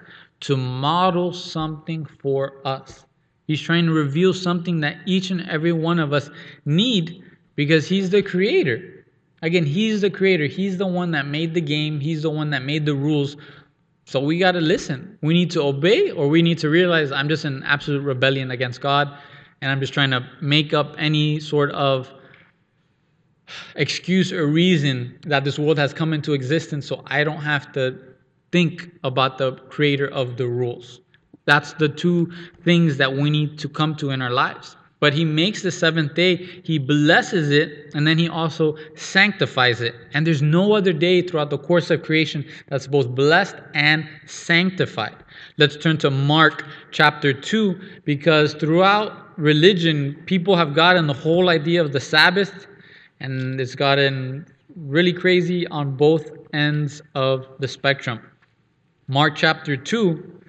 to 0.41 0.57
model 0.57 1.33
something 1.33 2.05
for 2.05 2.61
us. 2.65 3.05
He's 3.47 3.61
trying 3.61 3.85
to 3.85 3.93
reveal 3.93 4.33
something 4.33 4.79
that 4.81 4.97
each 5.05 5.29
and 5.29 5.47
every 5.49 5.71
one 5.71 5.99
of 5.99 6.13
us 6.13 6.29
need 6.65 7.23
because 7.55 7.87
He's 7.87 8.09
the 8.09 8.21
Creator. 8.21 9.05
Again, 9.41 9.65
He's 9.65 10.01
the 10.01 10.09
Creator. 10.09 10.47
He's 10.47 10.77
the 10.77 10.87
one 10.87 11.11
that 11.11 11.27
made 11.27 11.53
the 11.53 11.61
game, 11.61 11.99
He's 11.99 12.23
the 12.23 12.29
one 12.29 12.49
that 12.51 12.63
made 12.63 12.85
the 12.85 12.95
rules. 12.95 13.37
So 14.05 14.19
we 14.19 14.37
got 14.37 14.51
to 14.51 14.61
listen. 14.61 15.17
We 15.21 15.33
need 15.33 15.49
to 15.51 15.61
obey, 15.61 16.11
or 16.11 16.27
we 16.27 16.41
need 16.41 16.59
to 16.59 16.69
realize 16.69 17.11
I'm 17.11 17.27
just 17.27 17.43
in 17.43 17.63
absolute 17.63 18.01
rebellion 18.01 18.51
against 18.51 18.79
God, 18.79 19.17
and 19.61 19.71
I'm 19.71 19.79
just 19.79 19.93
trying 19.93 20.11
to 20.11 20.27
make 20.41 20.73
up 20.73 20.95
any 20.97 21.39
sort 21.39 21.71
of 21.71 22.13
excuse 23.75 24.31
or 24.31 24.47
reason 24.47 25.17
that 25.23 25.43
this 25.43 25.57
world 25.57 25.77
has 25.77 25.93
come 25.93 26.13
into 26.13 26.33
existence 26.33 26.87
so 26.87 27.03
I 27.07 27.23
don't 27.23 27.41
have 27.41 27.71
to 27.73 27.99
think 28.51 28.89
about 29.03 29.37
the 29.37 29.53
creator 29.69 30.07
of 30.07 30.37
the 30.37 30.47
rules. 30.47 31.01
That's 31.45 31.73
the 31.73 31.89
two 31.89 32.31
things 32.63 32.97
that 32.97 33.11
we 33.11 33.29
need 33.29 33.59
to 33.59 33.69
come 33.69 33.95
to 33.97 34.11
in 34.11 34.21
our 34.21 34.31
lives. 34.31 34.77
But 34.99 35.13
he 35.13 35.25
makes 35.25 35.61
the 35.61 35.71
seventh 35.71 36.15
day, 36.15 36.37
he 36.63 36.79
blesses 36.79 37.51
it, 37.51 37.93
and 37.93 38.07
then 38.07 38.17
he 38.17 38.29
also 38.29 38.77
sanctifies 38.95 39.81
it. 39.81 39.93
And 40.13 40.25
there's 40.25 40.41
no 40.41 40.73
other 40.73 40.93
day 40.93 41.21
throughout 41.21 41.49
the 41.49 41.57
course 41.57 41.91
of 41.91 42.01
creation 42.01 42.45
that's 42.69 42.87
both 42.87 43.09
blessed 43.09 43.57
and 43.73 44.07
sanctified. 44.25 45.15
Let's 45.57 45.75
turn 45.75 45.97
to 45.97 46.09
Mark 46.09 46.65
chapter 46.91 47.33
2, 47.33 47.79
because 48.05 48.53
throughout 48.53 49.37
religion, 49.37 50.15
people 50.25 50.55
have 50.55 50.73
gotten 50.73 51.07
the 51.07 51.13
whole 51.13 51.49
idea 51.49 51.83
of 51.83 51.91
the 51.91 51.99
Sabbath, 51.99 52.67
and 53.19 53.59
it's 53.59 53.75
gotten 53.75 54.45
really 54.75 55.13
crazy 55.13 55.67
on 55.67 55.95
both 55.97 56.31
ends 56.53 57.01
of 57.15 57.47
the 57.59 57.67
spectrum. 57.67 58.21
Mark 59.07 59.35
chapter 59.35 59.75
2, 59.75 60.41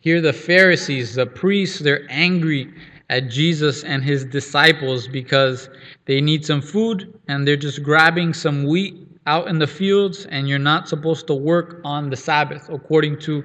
here 0.00 0.20
the 0.20 0.32
Pharisees, 0.32 1.14
the 1.14 1.26
priests, 1.26 1.78
they're 1.78 2.06
angry 2.08 2.72
at 3.10 3.28
Jesus 3.28 3.84
and 3.84 4.02
his 4.02 4.24
disciples 4.24 5.06
because 5.06 5.68
they 6.06 6.20
need 6.20 6.44
some 6.44 6.62
food 6.62 7.18
and 7.28 7.46
they're 7.46 7.56
just 7.56 7.82
grabbing 7.82 8.32
some 8.32 8.64
wheat 8.64 9.04
out 9.26 9.48
in 9.48 9.58
the 9.58 9.66
fields, 9.66 10.26
and 10.26 10.48
you're 10.48 10.58
not 10.58 10.88
supposed 10.88 11.26
to 11.26 11.34
work 11.34 11.80
on 11.84 12.10
the 12.10 12.16
Sabbath 12.16 12.68
according 12.68 13.18
to 13.20 13.42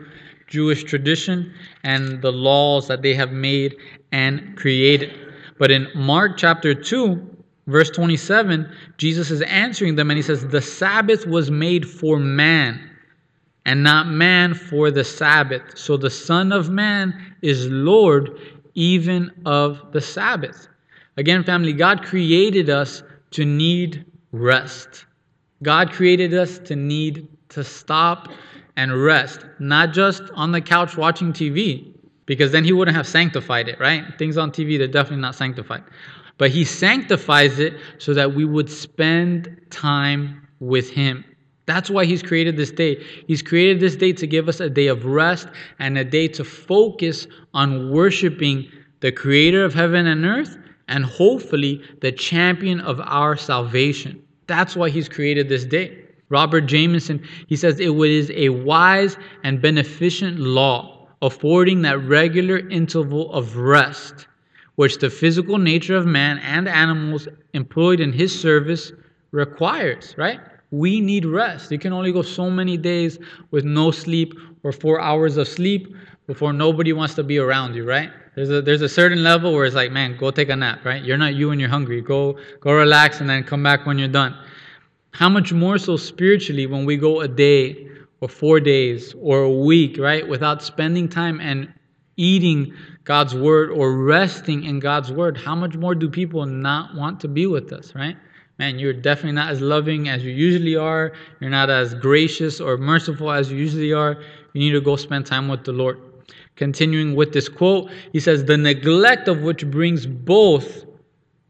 Jewish 0.47 0.83
tradition 0.83 1.53
and 1.83 2.21
the 2.21 2.31
laws 2.31 2.87
that 2.87 3.01
they 3.01 3.13
have 3.13 3.31
made 3.31 3.77
and 4.11 4.57
created. 4.57 5.13
But 5.57 5.71
in 5.71 5.87
Mark 5.95 6.37
chapter 6.37 6.73
2, 6.73 7.37
verse 7.67 7.89
27, 7.91 8.69
Jesus 8.97 9.31
is 9.31 9.41
answering 9.43 9.95
them 9.95 10.09
and 10.09 10.17
he 10.17 10.23
says, 10.23 10.45
The 10.45 10.61
Sabbath 10.61 11.25
was 11.25 11.49
made 11.49 11.87
for 11.87 12.19
man 12.19 12.89
and 13.65 13.83
not 13.83 14.07
man 14.07 14.53
for 14.53 14.89
the 14.89 15.03
Sabbath. 15.03 15.77
So 15.77 15.95
the 15.95 16.09
Son 16.09 16.51
of 16.51 16.69
Man 16.69 17.35
is 17.41 17.67
Lord 17.67 18.39
even 18.75 19.31
of 19.45 19.91
the 19.91 20.01
Sabbath. 20.01 20.67
Again, 21.17 21.43
family, 21.43 21.73
God 21.73 22.03
created 22.03 22.69
us 22.69 23.03
to 23.31 23.45
need 23.45 24.05
rest. 24.31 25.05
God 25.63 25.91
created 25.91 26.33
us 26.33 26.59
to 26.59 26.75
need 26.75 27.27
to 27.49 27.63
stop 27.63 28.29
and 28.77 29.03
rest, 29.03 29.45
not 29.59 29.91
just 29.91 30.23
on 30.35 30.51
the 30.51 30.61
couch 30.61 30.95
watching 30.95 31.33
TV, 31.33 31.93
because 32.25 32.51
then 32.51 32.63
He 32.63 32.71
wouldn't 32.71 32.95
have 32.95 33.07
sanctified 33.07 33.67
it, 33.67 33.79
right? 33.79 34.05
Things 34.17 34.37
on 34.37 34.51
TV, 34.51 34.77
they're 34.77 34.87
definitely 34.87 35.21
not 35.21 35.35
sanctified. 35.35 35.83
But 36.37 36.51
He 36.51 36.63
sanctifies 36.63 37.59
it 37.59 37.73
so 37.97 38.13
that 38.13 38.33
we 38.33 38.45
would 38.45 38.69
spend 38.69 39.59
time 39.69 40.47
with 40.59 40.89
Him. 40.89 41.25
That's 41.69 41.89
why 41.89 42.05
He's 42.05 42.23
created 42.23 42.57
this 42.57 42.71
day. 42.71 43.03
He's 43.27 43.43
created 43.43 43.79
this 43.79 43.95
day 43.95 44.11
to 44.13 44.25
give 44.25 44.49
us 44.49 44.59
a 44.59 44.69
day 44.69 44.87
of 44.87 45.05
rest 45.05 45.47
and 45.77 45.97
a 45.97 46.03
day 46.03 46.27
to 46.29 46.43
focus 46.43 47.27
on 47.53 47.91
worshiping 47.91 48.67
the 49.01 49.11
creator 49.11 49.63
of 49.63 49.73
heaven 49.73 50.07
and 50.07 50.25
earth, 50.25 50.57
and 50.87 51.05
hopefully 51.05 51.81
the 52.01 52.11
champion 52.11 52.79
of 52.81 52.99
our 53.01 53.37
salvation. 53.37 54.21
That's 54.47 54.75
why 54.75 54.89
he's 54.89 55.07
created 55.07 55.47
this 55.47 55.63
day. 55.63 56.05
Robert 56.29 56.61
Jamieson, 56.61 57.23
he 57.47 57.55
says 57.55 57.79
it 57.79 57.91
is 57.91 58.31
a 58.31 58.49
wise 58.49 59.17
and 59.43 59.61
beneficent 59.61 60.39
law, 60.39 61.07
affording 61.21 61.83
that 61.83 61.99
regular 61.99 62.57
interval 62.69 63.31
of 63.31 63.57
rest, 63.57 64.27
which 64.75 64.97
the 64.97 65.09
physical 65.09 65.59
nature 65.59 65.95
of 65.95 66.07
man 66.07 66.39
and 66.39 66.67
animals 66.67 67.27
employed 67.53 67.99
in 67.99 68.11
his 68.11 68.37
service 68.37 68.91
requires, 69.31 70.15
right? 70.17 70.39
We 70.71 71.01
need 71.01 71.25
rest. 71.25 71.71
You 71.71 71.79
can 71.79 71.93
only 71.93 72.11
go 72.11 72.21
so 72.21 72.49
many 72.49 72.77
days 72.77 73.17
with 73.51 73.65
no 73.65 73.91
sleep 73.91 74.33
or 74.63 74.71
four 74.71 74.99
hours 75.01 75.37
of 75.37 75.47
sleep 75.47 75.95
before 76.27 76.53
nobody 76.53 76.93
wants 76.93 77.15
to 77.15 77.23
be 77.23 77.39
around 77.39 77.73
you, 77.73 77.85
right? 77.85 78.11
There's 78.35 78.51
a 78.51 78.61
there's 78.61 78.81
a 78.83 78.89
certain 78.89 79.23
level 79.23 79.53
where 79.53 79.65
it's 79.65 79.75
like, 79.75 79.91
man, 79.91 80.15
go 80.15 80.31
take 80.31 80.49
a 80.49 80.55
nap, 80.55 80.85
right? 80.85 81.03
You're 81.03 81.17
not 81.17 81.33
you 81.33 81.49
when 81.49 81.59
you're 81.59 81.69
hungry. 81.69 82.01
Go 82.01 82.37
go 82.59 82.71
relax 82.73 83.19
and 83.19 83.29
then 83.29 83.43
come 83.43 83.63
back 83.63 83.85
when 83.85 83.97
you're 83.97 84.07
done. 84.07 84.35
How 85.11 85.27
much 85.27 85.51
more 85.51 85.77
so 85.77 85.97
spiritually 85.97 86.67
when 86.67 86.85
we 86.85 86.97
go 86.97 87.21
a 87.21 87.27
day 87.27 87.89
or 88.21 88.29
four 88.29 88.59
days 88.59 89.15
or 89.19 89.41
a 89.41 89.51
week, 89.51 89.97
right, 89.97 90.27
without 90.27 90.61
spending 90.61 91.09
time 91.09 91.39
and 91.41 91.73
eating 92.15 92.73
God's 93.05 93.33
word 93.33 93.71
or 93.71 93.97
resting 93.97 94.63
in 94.65 94.79
God's 94.79 95.11
word? 95.11 95.35
How 95.35 95.55
much 95.55 95.75
more 95.75 95.95
do 95.95 96.09
people 96.09 96.45
not 96.45 96.95
want 96.95 97.19
to 97.21 97.27
be 97.27 97.47
with 97.47 97.73
us, 97.73 97.95
right? 97.95 98.17
Man, 98.59 98.77
you're 98.77 98.93
definitely 98.93 99.31
not 99.31 99.49
as 99.49 99.61
loving 99.61 100.09
as 100.09 100.23
you 100.23 100.31
usually 100.31 100.75
are. 100.75 101.13
You're 101.39 101.49
not 101.49 101.69
as 101.69 101.95
gracious 101.95 102.59
or 102.59 102.77
merciful 102.77 103.31
as 103.31 103.49
you 103.49 103.57
usually 103.57 103.93
are. 103.93 104.21
You 104.53 104.59
need 104.59 104.71
to 104.71 104.81
go 104.81 104.97
spend 104.97 105.25
time 105.25 105.47
with 105.47 105.63
the 105.63 105.71
Lord. 105.71 105.99
Continuing 106.57 107.15
with 107.15 107.31
this 107.31 107.47
quote, 107.47 107.89
he 108.11 108.19
says, 108.19 108.43
The 108.43 108.57
neglect 108.57 109.29
of 109.29 109.41
which 109.41 109.65
brings 109.71 110.05
both 110.05 110.85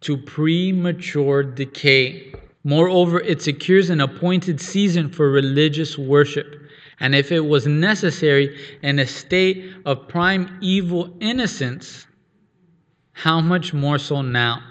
to 0.02 0.16
premature 0.16 1.44
decay. 1.44 2.34
Moreover, 2.64 3.20
it 3.20 3.42
secures 3.42 3.90
an 3.90 4.02
appointed 4.02 4.62
season 4.62 5.10
for 5.10 5.32
religious 5.32 5.98
worship. 5.98 6.56
And 7.00 7.16
if 7.16 7.32
it 7.32 7.40
was 7.40 7.66
necessary 7.66 8.56
in 8.84 9.00
a 9.00 9.08
state 9.08 9.74
of 9.86 10.08
prime 10.08 10.60
evil 10.62 11.16
innocence, 11.20 12.06
how 13.14 13.42
much 13.42 13.74
more 13.74 13.98
so 13.98 14.22
now? 14.22 14.62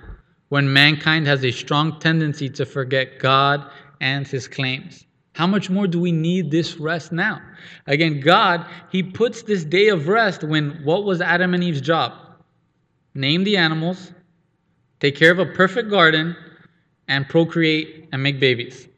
When 0.48 0.72
mankind 0.72 1.26
has 1.26 1.44
a 1.44 1.50
strong 1.50 1.98
tendency 2.00 2.48
to 2.50 2.64
forget 2.64 3.18
God 3.18 3.70
and 4.00 4.26
his 4.26 4.48
claims. 4.48 5.04
How 5.34 5.46
much 5.46 5.70
more 5.70 5.86
do 5.86 6.00
we 6.00 6.10
need 6.10 6.50
this 6.50 6.78
rest 6.78 7.12
now? 7.12 7.40
Again, 7.86 8.20
God, 8.20 8.66
he 8.90 9.02
puts 9.02 9.42
this 9.42 9.64
day 9.64 9.88
of 9.88 10.08
rest 10.08 10.42
when 10.42 10.80
what 10.84 11.04
was 11.04 11.20
Adam 11.20 11.54
and 11.54 11.62
Eve's 11.62 11.80
job? 11.80 12.12
Name 13.14 13.44
the 13.44 13.56
animals, 13.56 14.12
take 15.00 15.16
care 15.16 15.30
of 15.30 15.38
a 15.38 15.46
perfect 15.46 15.90
garden, 15.90 16.36
and 17.06 17.28
procreate 17.28 18.08
and 18.12 18.22
make 18.22 18.40
babies. 18.40 18.88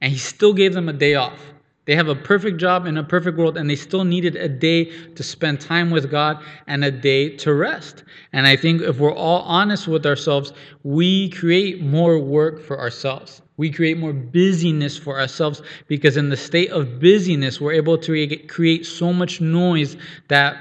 And 0.00 0.12
he 0.12 0.18
still 0.18 0.52
gave 0.52 0.74
them 0.74 0.88
a 0.88 0.92
day 0.92 1.14
off. 1.14 1.53
They 1.86 1.94
have 1.94 2.08
a 2.08 2.14
perfect 2.14 2.58
job 2.58 2.86
in 2.86 2.96
a 2.96 3.04
perfect 3.04 3.36
world, 3.36 3.58
and 3.58 3.68
they 3.68 3.76
still 3.76 4.04
needed 4.04 4.36
a 4.36 4.48
day 4.48 4.86
to 5.14 5.22
spend 5.22 5.60
time 5.60 5.90
with 5.90 6.10
God 6.10 6.42
and 6.66 6.84
a 6.84 6.90
day 6.90 7.36
to 7.36 7.52
rest. 7.52 8.04
And 8.32 8.46
I 8.46 8.56
think 8.56 8.80
if 8.80 8.98
we're 8.98 9.14
all 9.14 9.42
honest 9.42 9.86
with 9.86 10.06
ourselves, 10.06 10.52
we 10.82 11.28
create 11.28 11.82
more 11.82 12.18
work 12.18 12.62
for 12.62 12.80
ourselves. 12.80 13.42
We 13.56 13.70
create 13.70 13.98
more 13.98 14.14
busyness 14.14 14.96
for 14.96 15.20
ourselves 15.20 15.62
because, 15.86 16.16
in 16.16 16.30
the 16.30 16.36
state 16.36 16.70
of 16.70 16.98
busyness, 17.00 17.60
we're 17.60 17.74
able 17.74 17.98
to 17.98 18.36
create 18.46 18.86
so 18.86 19.12
much 19.12 19.40
noise 19.40 19.96
that 20.28 20.56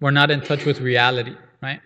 we're 0.00 0.10
not 0.10 0.30
in 0.30 0.40
touch 0.40 0.64
with 0.64 0.80
reality, 0.80 1.36
right? 1.62 1.80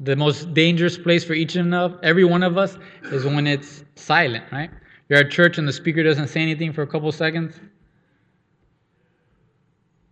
The 0.00 0.16
most 0.16 0.52
dangerous 0.54 0.98
place 0.98 1.24
for 1.24 1.34
each 1.34 1.54
and 1.56 1.72
every 2.02 2.24
one 2.24 2.42
of 2.42 2.58
us 2.58 2.76
is 3.04 3.24
when 3.24 3.46
it's 3.46 3.84
silent, 3.94 4.44
right? 4.50 4.70
You're 5.08 5.20
at 5.20 5.30
church 5.30 5.58
and 5.58 5.68
the 5.68 5.72
speaker 5.72 6.02
doesn't 6.02 6.28
say 6.28 6.40
anything 6.40 6.72
for 6.72 6.82
a 6.82 6.86
couple 6.86 7.10
seconds. 7.12 7.60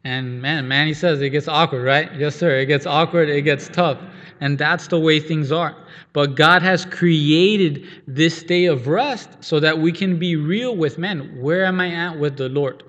And 0.04 0.42
man, 0.42 0.66
man, 0.66 0.88
he 0.88 0.94
says 0.94 1.20
it 1.20 1.30
gets 1.30 1.46
awkward, 1.46 1.84
right? 1.84 2.12
Yes, 2.16 2.34
sir. 2.34 2.58
It 2.58 2.66
gets 2.66 2.86
awkward, 2.86 3.28
it 3.28 3.42
gets 3.42 3.68
tough. 3.68 3.98
And 4.40 4.58
that's 4.58 4.88
the 4.88 4.98
way 4.98 5.20
things 5.20 5.52
are. 5.52 5.76
But 6.12 6.34
God 6.34 6.62
has 6.62 6.84
created 6.84 7.86
this 8.06 8.42
day 8.42 8.66
of 8.66 8.88
rest 8.88 9.30
so 9.40 9.60
that 9.60 9.78
we 9.78 9.92
can 9.92 10.18
be 10.18 10.34
real 10.34 10.76
with 10.76 10.98
man. 10.98 11.40
Where 11.40 11.64
am 11.64 11.80
I 11.80 11.92
at 11.92 12.18
with 12.18 12.36
the 12.36 12.48
Lord? 12.48 12.82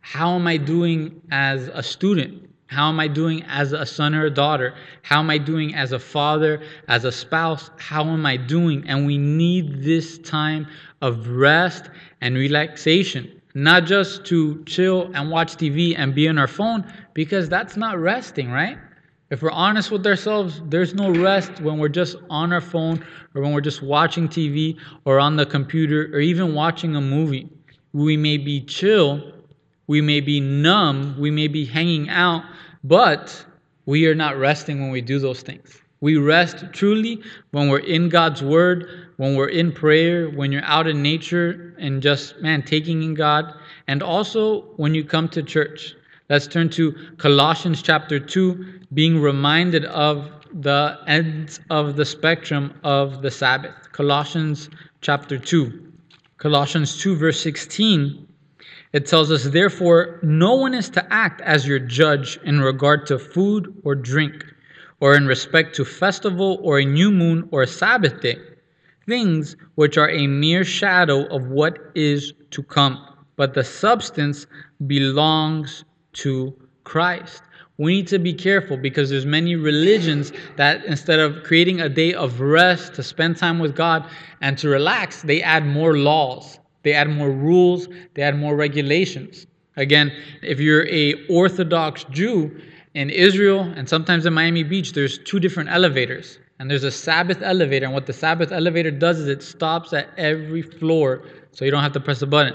How 0.00 0.34
am 0.34 0.46
I 0.46 0.56
doing 0.56 1.22
as 1.30 1.68
a 1.68 1.82
student? 1.82 2.50
How 2.66 2.88
am 2.88 2.98
I 2.98 3.08
doing 3.08 3.42
as 3.44 3.72
a 3.72 3.84
son 3.86 4.14
or 4.14 4.26
a 4.26 4.30
daughter? 4.30 4.74
How 5.02 5.20
am 5.20 5.30
I 5.30 5.38
doing 5.38 5.74
as 5.74 5.92
a 5.92 5.98
father, 5.98 6.62
as 6.88 7.04
a 7.04 7.12
spouse? 7.12 7.70
How 7.78 8.04
am 8.04 8.24
I 8.26 8.36
doing? 8.36 8.84
And 8.86 9.06
we 9.06 9.18
need 9.18 9.82
this 9.82 10.18
time 10.18 10.66
of 11.02 11.28
rest 11.28 11.90
and 12.20 12.34
relaxation, 12.34 13.40
not 13.54 13.84
just 13.84 14.24
to 14.26 14.64
chill 14.64 15.10
and 15.14 15.30
watch 15.30 15.56
TV 15.56 15.94
and 15.96 16.14
be 16.14 16.28
on 16.28 16.38
our 16.38 16.48
phone, 16.48 16.90
because 17.12 17.48
that's 17.48 17.76
not 17.76 17.98
resting, 17.98 18.50
right? 18.50 18.78
If 19.30 19.42
we're 19.42 19.50
honest 19.50 19.90
with 19.90 20.06
ourselves, 20.06 20.60
there's 20.66 20.94
no 20.94 21.10
rest 21.10 21.60
when 21.60 21.78
we're 21.78 21.88
just 21.88 22.16
on 22.30 22.52
our 22.52 22.60
phone 22.60 23.04
or 23.34 23.42
when 23.42 23.52
we're 23.52 23.60
just 23.60 23.82
watching 23.82 24.28
TV 24.28 24.78
or 25.04 25.18
on 25.18 25.36
the 25.36 25.46
computer 25.46 26.10
or 26.12 26.20
even 26.20 26.54
watching 26.54 26.96
a 26.96 27.00
movie. 27.00 27.48
We 27.92 28.16
may 28.16 28.38
be 28.38 28.60
chill, 28.60 29.32
we 29.86 30.00
may 30.00 30.20
be 30.20 30.40
numb, 30.40 31.16
we 31.18 31.30
may 31.30 31.48
be 31.48 31.64
hanging 31.64 32.08
out, 32.08 32.44
but 32.84 33.44
we 33.86 34.06
are 34.06 34.14
not 34.14 34.38
resting 34.38 34.80
when 34.80 34.90
we 34.90 35.00
do 35.00 35.18
those 35.18 35.40
things. 35.42 35.80
We 36.00 36.18
rest 36.18 36.64
truly 36.72 37.22
when 37.52 37.70
we're 37.70 37.78
in 37.78 38.10
God's 38.10 38.42
Word, 38.42 39.08
when 39.16 39.36
we're 39.36 39.48
in 39.48 39.72
prayer, 39.72 40.28
when 40.28 40.52
you're 40.52 40.64
out 40.64 40.86
in 40.86 41.02
nature 41.02 41.74
and 41.78 42.02
just, 42.02 42.40
man, 42.42 42.62
taking 42.62 43.02
in 43.02 43.14
God, 43.14 43.54
and 43.88 44.02
also 44.02 44.62
when 44.76 44.94
you 44.94 45.02
come 45.02 45.28
to 45.30 45.42
church. 45.42 45.94
Let's 46.28 46.46
turn 46.46 46.68
to 46.70 46.92
Colossians 47.16 47.80
chapter 47.80 48.20
2, 48.20 48.80
being 48.92 49.20
reminded 49.20 49.86
of 49.86 50.30
the 50.52 50.98
ends 51.06 51.60
of 51.70 51.96
the 51.96 52.04
spectrum 52.04 52.78
of 52.84 53.22
the 53.22 53.30
Sabbath. 53.30 53.74
Colossians 53.92 54.68
chapter 55.00 55.38
2. 55.38 55.92
Colossians 56.36 57.00
2, 57.00 57.16
verse 57.16 57.40
16, 57.40 58.28
it 58.94 59.04
tells 59.04 59.30
us, 59.30 59.44
Therefore, 59.44 60.18
no 60.22 60.54
one 60.54 60.72
is 60.72 60.88
to 60.90 61.12
act 61.12 61.42
as 61.42 61.68
your 61.68 61.78
judge 61.78 62.38
in 62.44 62.62
regard 62.62 63.04
to 63.08 63.18
food 63.18 63.74
or 63.84 63.94
drink, 63.94 64.46
or 65.00 65.14
in 65.14 65.26
respect 65.26 65.74
to 65.76 65.84
festival 65.84 66.58
or 66.62 66.78
a 66.78 66.84
new 66.86 67.10
moon 67.10 67.46
or 67.50 67.60
a 67.60 67.66
Sabbath 67.66 68.22
day 68.22 68.38
things 69.06 69.56
which 69.74 69.98
are 69.98 70.10
a 70.10 70.26
mere 70.26 70.64
shadow 70.64 71.26
of 71.26 71.48
what 71.48 71.78
is 71.94 72.32
to 72.50 72.62
come, 72.62 73.04
but 73.36 73.54
the 73.54 73.64
substance 73.64 74.46
belongs 74.86 75.84
to 76.12 76.54
Christ. 76.84 77.42
We 77.76 77.96
need 77.96 78.06
to 78.08 78.18
be 78.18 78.32
careful 78.32 78.76
because 78.76 79.10
there's 79.10 79.26
many 79.26 79.56
religions 79.56 80.32
that 80.56 80.84
instead 80.84 81.18
of 81.18 81.42
creating 81.42 81.80
a 81.80 81.88
day 81.88 82.14
of 82.14 82.40
rest 82.40 82.94
to 82.94 83.02
spend 83.02 83.36
time 83.36 83.58
with 83.58 83.74
God 83.74 84.08
and 84.40 84.56
to 84.58 84.68
relax, 84.68 85.22
they 85.22 85.42
add 85.42 85.66
more 85.66 85.96
laws, 85.96 86.60
they 86.84 86.92
add 86.92 87.10
more 87.10 87.30
rules, 87.30 87.88
they 88.14 88.22
add 88.22 88.38
more 88.38 88.54
regulations. 88.54 89.46
Again, 89.76 90.12
if 90.42 90.60
you're 90.60 90.86
a 90.88 91.26
Orthodox 91.26 92.04
Jew 92.04 92.60
in 92.94 93.10
Israel 93.10 93.60
and 93.60 93.88
sometimes 93.88 94.24
in 94.24 94.32
Miami 94.32 94.62
Beach, 94.62 94.92
there's 94.92 95.18
two 95.18 95.40
different 95.40 95.70
elevators. 95.70 96.38
And 96.60 96.70
there's 96.70 96.84
a 96.84 96.90
Sabbath 96.90 97.42
elevator. 97.42 97.86
And 97.86 97.94
what 97.94 98.06
the 98.06 98.12
Sabbath 98.12 98.52
elevator 98.52 98.92
does 98.92 99.18
is 99.18 99.26
it 99.26 99.42
stops 99.42 99.92
at 99.92 100.08
every 100.16 100.62
floor 100.62 101.24
so 101.50 101.64
you 101.64 101.72
don't 101.72 101.82
have 101.82 101.92
to 101.92 102.00
press 102.00 102.22
a 102.22 102.26
button. 102.26 102.54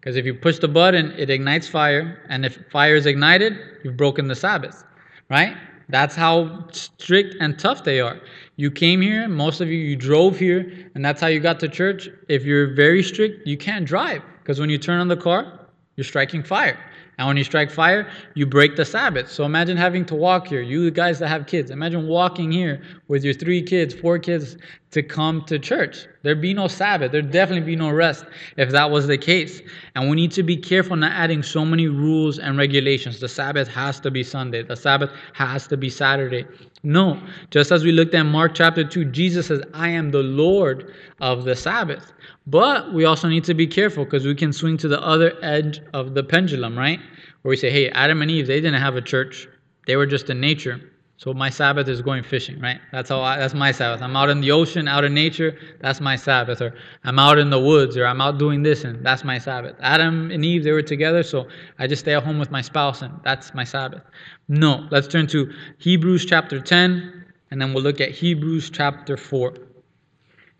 Because 0.00 0.16
if 0.16 0.26
you 0.26 0.34
push 0.34 0.58
the 0.58 0.68
button, 0.68 1.12
it 1.12 1.30
ignites 1.30 1.68
fire. 1.68 2.24
And 2.28 2.44
if 2.44 2.58
fire 2.70 2.96
is 2.96 3.06
ignited, 3.06 3.56
you've 3.84 3.96
broken 3.96 4.26
the 4.26 4.34
Sabbath. 4.34 4.84
Right? 5.30 5.56
That's 5.88 6.16
how 6.16 6.66
strict 6.72 7.36
and 7.40 7.58
tough 7.58 7.84
they 7.84 8.00
are. 8.00 8.20
You 8.58 8.72
came 8.72 9.00
here, 9.00 9.28
most 9.28 9.60
of 9.60 9.68
you, 9.68 9.78
you 9.78 9.94
drove 9.94 10.36
here, 10.36 10.90
and 10.96 11.04
that's 11.04 11.20
how 11.20 11.28
you 11.28 11.38
got 11.38 11.60
to 11.60 11.68
church. 11.68 12.08
If 12.28 12.44
you're 12.44 12.74
very 12.74 13.04
strict, 13.04 13.46
you 13.46 13.56
can't 13.56 13.86
drive. 13.86 14.20
Because 14.42 14.58
when 14.58 14.68
you 14.68 14.78
turn 14.78 14.98
on 14.98 15.06
the 15.06 15.16
car, 15.16 15.60
you're 15.94 16.02
striking 16.02 16.42
fire. 16.42 16.76
And 17.18 17.26
when 17.28 17.36
you 17.36 17.44
strike 17.44 17.70
fire, 17.70 18.08
you 18.34 18.46
break 18.46 18.74
the 18.74 18.84
Sabbath. 18.84 19.30
So 19.30 19.44
imagine 19.44 19.76
having 19.76 20.04
to 20.06 20.16
walk 20.16 20.48
here, 20.48 20.60
you 20.60 20.90
guys 20.90 21.18
that 21.18 21.28
have 21.28 21.46
kids, 21.46 21.70
imagine 21.70 22.06
walking 22.06 22.50
here 22.50 22.80
with 23.08 23.24
your 23.24 23.34
three 23.34 23.60
kids, 23.60 23.92
four 23.92 24.20
kids 24.20 24.56
to 24.92 25.02
come 25.02 25.44
to 25.46 25.58
church. 25.58 26.06
There'd 26.22 26.40
be 26.40 26.54
no 26.54 26.68
Sabbath. 26.68 27.10
There'd 27.10 27.32
definitely 27.32 27.66
be 27.66 27.76
no 27.76 27.90
rest 27.90 28.24
if 28.56 28.70
that 28.70 28.90
was 28.90 29.08
the 29.08 29.18
case. 29.18 29.60
And 29.96 30.08
we 30.08 30.14
need 30.14 30.30
to 30.32 30.44
be 30.44 30.56
careful 30.56 30.96
not 30.96 31.12
adding 31.12 31.42
so 31.42 31.64
many 31.64 31.88
rules 31.88 32.38
and 32.38 32.56
regulations. 32.56 33.18
The 33.18 33.28
Sabbath 33.28 33.68
has 33.68 33.98
to 34.00 34.10
be 34.10 34.22
Sunday, 34.22 34.62
the 34.62 34.76
Sabbath 34.76 35.10
has 35.32 35.66
to 35.68 35.76
be 35.76 35.90
Saturday. 35.90 36.46
No. 36.82 37.20
Just 37.50 37.72
as 37.72 37.84
we 37.84 37.92
looked 37.92 38.14
at 38.14 38.22
Mark 38.24 38.54
chapter 38.54 38.84
2, 38.84 39.06
Jesus 39.06 39.48
says, 39.48 39.62
I 39.74 39.88
am 39.88 40.10
the 40.10 40.22
Lord 40.22 40.94
of 41.20 41.44
the 41.44 41.56
Sabbath. 41.56 42.12
But 42.46 42.92
we 42.92 43.04
also 43.04 43.28
need 43.28 43.44
to 43.44 43.54
be 43.54 43.66
careful 43.66 44.04
because 44.04 44.24
we 44.24 44.34
can 44.34 44.52
swing 44.52 44.76
to 44.78 44.88
the 44.88 45.00
other 45.02 45.34
edge 45.42 45.80
of 45.92 46.14
the 46.14 46.22
pendulum, 46.22 46.78
right? 46.78 47.00
Where 47.42 47.50
we 47.50 47.56
say, 47.56 47.70
hey, 47.70 47.90
Adam 47.90 48.22
and 48.22 48.30
Eve, 48.30 48.46
they 48.46 48.60
didn't 48.60 48.80
have 48.80 48.96
a 48.96 49.02
church, 49.02 49.48
they 49.86 49.96
were 49.96 50.06
just 50.06 50.30
in 50.30 50.40
nature. 50.40 50.80
So 51.18 51.34
my 51.34 51.50
Sabbath 51.50 51.88
is 51.88 52.00
going 52.00 52.22
fishing, 52.22 52.60
right? 52.60 52.80
That's 52.92 53.08
how 53.08 53.20
I, 53.20 53.38
that's 53.38 53.52
my 53.52 53.72
Sabbath. 53.72 54.02
I'm 54.02 54.14
out 54.14 54.30
in 54.30 54.40
the 54.40 54.52
ocean, 54.52 54.86
out 54.86 55.02
in 55.02 55.14
nature. 55.14 55.58
That's 55.80 56.00
my 56.00 56.14
Sabbath. 56.14 56.62
Or 56.62 56.72
I'm 57.02 57.18
out 57.18 57.38
in 57.38 57.50
the 57.50 57.58
woods, 57.58 57.96
or 57.96 58.06
I'm 58.06 58.20
out 58.20 58.38
doing 58.38 58.62
this, 58.62 58.84
and 58.84 59.04
that's 59.04 59.24
my 59.24 59.36
Sabbath. 59.36 59.74
Adam 59.80 60.30
and 60.30 60.44
Eve, 60.44 60.62
they 60.62 60.70
were 60.70 60.80
together, 60.80 61.24
so 61.24 61.48
I 61.80 61.88
just 61.88 62.00
stay 62.00 62.14
at 62.14 62.22
home 62.22 62.38
with 62.38 62.52
my 62.52 62.60
spouse, 62.60 63.02
and 63.02 63.12
that's 63.24 63.52
my 63.52 63.64
Sabbath. 63.64 64.02
No, 64.46 64.86
let's 64.92 65.08
turn 65.08 65.26
to 65.28 65.52
Hebrews 65.78 66.24
chapter 66.24 66.60
10, 66.60 67.24
and 67.50 67.60
then 67.60 67.74
we'll 67.74 67.82
look 67.82 68.00
at 68.00 68.12
Hebrews 68.12 68.70
chapter 68.70 69.16
4. 69.16 69.54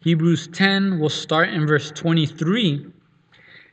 Hebrews 0.00 0.48
10, 0.48 0.98
we'll 0.98 1.08
start 1.08 1.50
in 1.50 1.68
verse 1.68 1.92
23. 1.92 2.84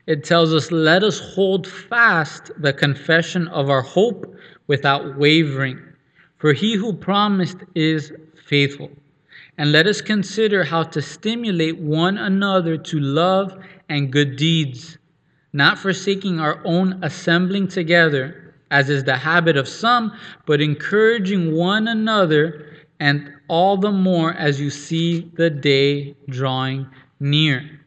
It 0.05 0.23
tells 0.23 0.53
us, 0.53 0.71
Let 0.71 1.03
us 1.03 1.19
hold 1.19 1.65
fast 1.65 2.51
the 2.59 2.73
confession 2.73 3.47
of 3.47 3.71
our 3.71 3.81
hope 3.81 4.35
without 4.67 5.17
wavering. 5.17 5.79
For 6.45 6.53
he 6.53 6.75
who 6.75 6.93
promised 6.93 7.57
is 7.73 8.13
faithful. 8.45 8.91
And 9.57 9.71
let 9.71 9.87
us 9.87 9.99
consider 9.99 10.63
how 10.63 10.83
to 10.83 11.01
stimulate 11.01 11.79
one 11.79 12.19
another 12.19 12.77
to 12.77 12.99
love 12.99 13.57
and 13.89 14.11
good 14.13 14.35
deeds, 14.35 14.99
not 15.53 15.79
forsaking 15.79 16.39
our 16.39 16.61
own 16.63 17.03
assembling 17.03 17.69
together, 17.69 18.53
as 18.69 18.91
is 18.91 19.03
the 19.03 19.17
habit 19.17 19.57
of 19.57 19.67
some, 19.67 20.15
but 20.45 20.61
encouraging 20.61 21.55
one 21.55 21.87
another, 21.87 22.67
and 22.99 23.33
all 23.47 23.75
the 23.75 23.91
more 23.91 24.31
as 24.33 24.61
you 24.61 24.69
see 24.69 25.31
the 25.37 25.49
day 25.49 26.15
drawing 26.29 26.85
near. 27.19 27.79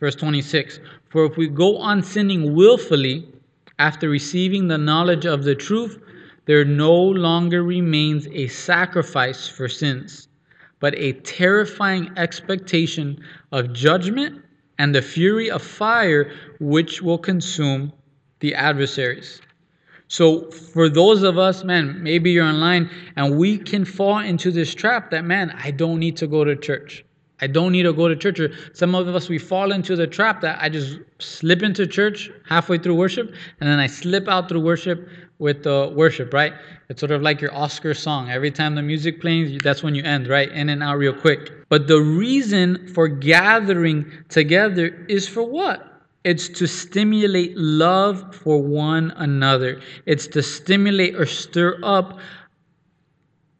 Verse 0.00 0.16
26 0.16 0.80
For 1.08 1.24
if 1.24 1.38
we 1.38 1.48
go 1.48 1.78
on 1.78 2.02
sinning 2.02 2.54
willfully 2.54 3.26
after 3.78 4.10
receiving 4.10 4.68
the 4.68 4.76
knowledge 4.76 5.24
of 5.24 5.44
the 5.44 5.54
truth, 5.54 5.98
there 6.50 6.64
no 6.64 6.92
longer 6.92 7.62
remains 7.62 8.26
a 8.32 8.48
sacrifice 8.48 9.46
for 9.46 9.68
sins, 9.68 10.26
but 10.80 10.92
a 10.96 11.12
terrifying 11.12 12.10
expectation 12.16 13.22
of 13.52 13.72
judgment 13.72 14.42
and 14.76 14.92
the 14.92 15.00
fury 15.00 15.48
of 15.48 15.62
fire 15.62 16.32
which 16.58 17.02
will 17.02 17.18
consume 17.18 17.92
the 18.40 18.52
adversaries. 18.52 19.40
So, 20.08 20.50
for 20.50 20.88
those 20.88 21.22
of 21.22 21.38
us, 21.38 21.62
man, 21.62 22.02
maybe 22.02 22.32
you're 22.32 22.46
online 22.46 22.90
and 23.14 23.38
we 23.38 23.56
can 23.56 23.84
fall 23.84 24.18
into 24.18 24.50
this 24.50 24.74
trap 24.74 25.12
that, 25.12 25.24
man, 25.24 25.56
I 25.56 25.70
don't 25.70 26.00
need 26.00 26.16
to 26.16 26.26
go 26.26 26.42
to 26.42 26.56
church. 26.56 27.04
I 27.40 27.46
don't 27.46 27.70
need 27.70 27.84
to 27.84 27.92
go 27.92 28.08
to 28.08 28.16
church. 28.16 28.40
Or 28.40 28.50
some 28.72 28.96
of 28.96 29.06
us, 29.06 29.28
we 29.28 29.38
fall 29.38 29.70
into 29.70 29.94
the 29.94 30.08
trap 30.08 30.40
that 30.40 30.60
I 30.60 30.68
just 30.68 30.98
slip 31.20 31.62
into 31.62 31.86
church 31.86 32.28
halfway 32.48 32.78
through 32.78 32.96
worship 32.96 33.36
and 33.60 33.70
then 33.70 33.78
I 33.78 33.86
slip 33.86 34.26
out 34.26 34.48
through 34.48 34.62
worship 34.62 35.08
with 35.40 35.64
the 35.64 35.92
worship, 35.96 36.32
right? 36.32 36.52
It's 36.88 37.00
sort 37.00 37.10
of 37.10 37.22
like 37.22 37.40
your 37.40 37.52
Oscar 37.54 37.94
song. 37.94 38.30
Every 38.30 38.50
time 38.50 38.74
the 38.74 38.82
music 38.82 39.20
plays, 39.20 39.58
that's 39.64 39.82
when 39.82 39.94
you 39.94 40.04
end, 40.04 40.28
right? 40.28 40.50
In 40.52 40.68
and 40.68 40.82
out 40.82 40.98
real 40.98 41.14
quick. 41.14 41.68
But 41.68 41.88
the 41.88 42.00
reason 42.00 42.86
for 42.94 43.08
gathering 43.08 44.12
together 44.28 45.04
is 45.08 45.26
for 45.26 45.42
what? 45.42 45.86
It's 46.22 46.48
to 46.50 46.66
stimulate 46.66 47.56
love 47.56 48.36
for 48.36 48.62
one 48.62 49.12
another. 49.16 49.80
It's 50.04 50.26
to 50.28 50.42
stimulate 50.42 51.16
or 51.16 51.24
stir 51.24 51.80
up 51.82 52.18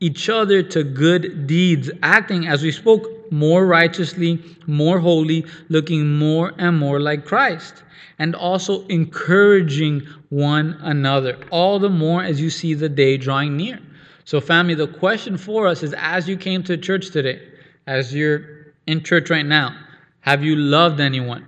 each 0.00 0.28
other 0.28 0.62
to 0.62 0.84
good 0.84 1.46
deeds, 1.46 1.90
acting 2.02 2.46
as 2.46 2.62
we 2.62 2.72
spoke 2.72 3.32
more 3.32 3.66
righteously, 3.66 4.42
more 4.66 4.98
holy, 4.98 5.46
looking 5.70 6.18
more 6.18 6.52
and 6.58 6.78
more 6.78 7.00
like 7.00 7.24
Christ 7.24 7.82
and 8.20 8.34
also 8.34 8.86
encouraging 8.88 10.06
one 10.30 10.78
another, 10.80 11.38
all 11.50 11.78
the 11.78 11.90
more 11.90 12.22
as 12.22 12.40
you 12.40 12.50
see 12.50 12.74
the 12.74 12.88
day 12.88 13.16
drawing 13.16 13.56
near. 13.56 13.78
So, 14.24 14.40
family, 14.40 14.74
the 14.74 14.86
question 14.86 15.36
for 15.36 15.66
us 15.66 15.82
is 15.82 15.92
as 15.98 16.28
you 16.28 16.36
came 16.36 16.62
to 16.64 16.76
church 16.76 17.10
today, 17.10 17.40
as 17.86 18.14
you're 18.14 18.72
in 18.86 19.02
church 19.02 19.28
right 19.28 19.44
now, 19.44 19.76
have 20.20 20.42
you 20.42 20.56
loved 20.56 21.00
anyone? 21.00 21.46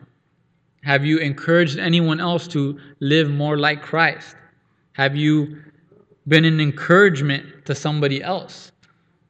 Have 0.83 1.05
you 1.05 1.19
encouraged 1.19 1.79
anyone 1.79 2.21
else 2.21 2.49
to 2.49 2.79
live 2.99 3.31
more 3.31 3.57
like 3.57 3.83
Christ? 3.83 4.35
Have 4.95 5.15
you 5.15 5.63
been 6.27 6.45
an 6.45 6.61
encouragement 6.61 7.65
to 7.67 7.75
somebody 7.75 8.23
else? 8.23 8.73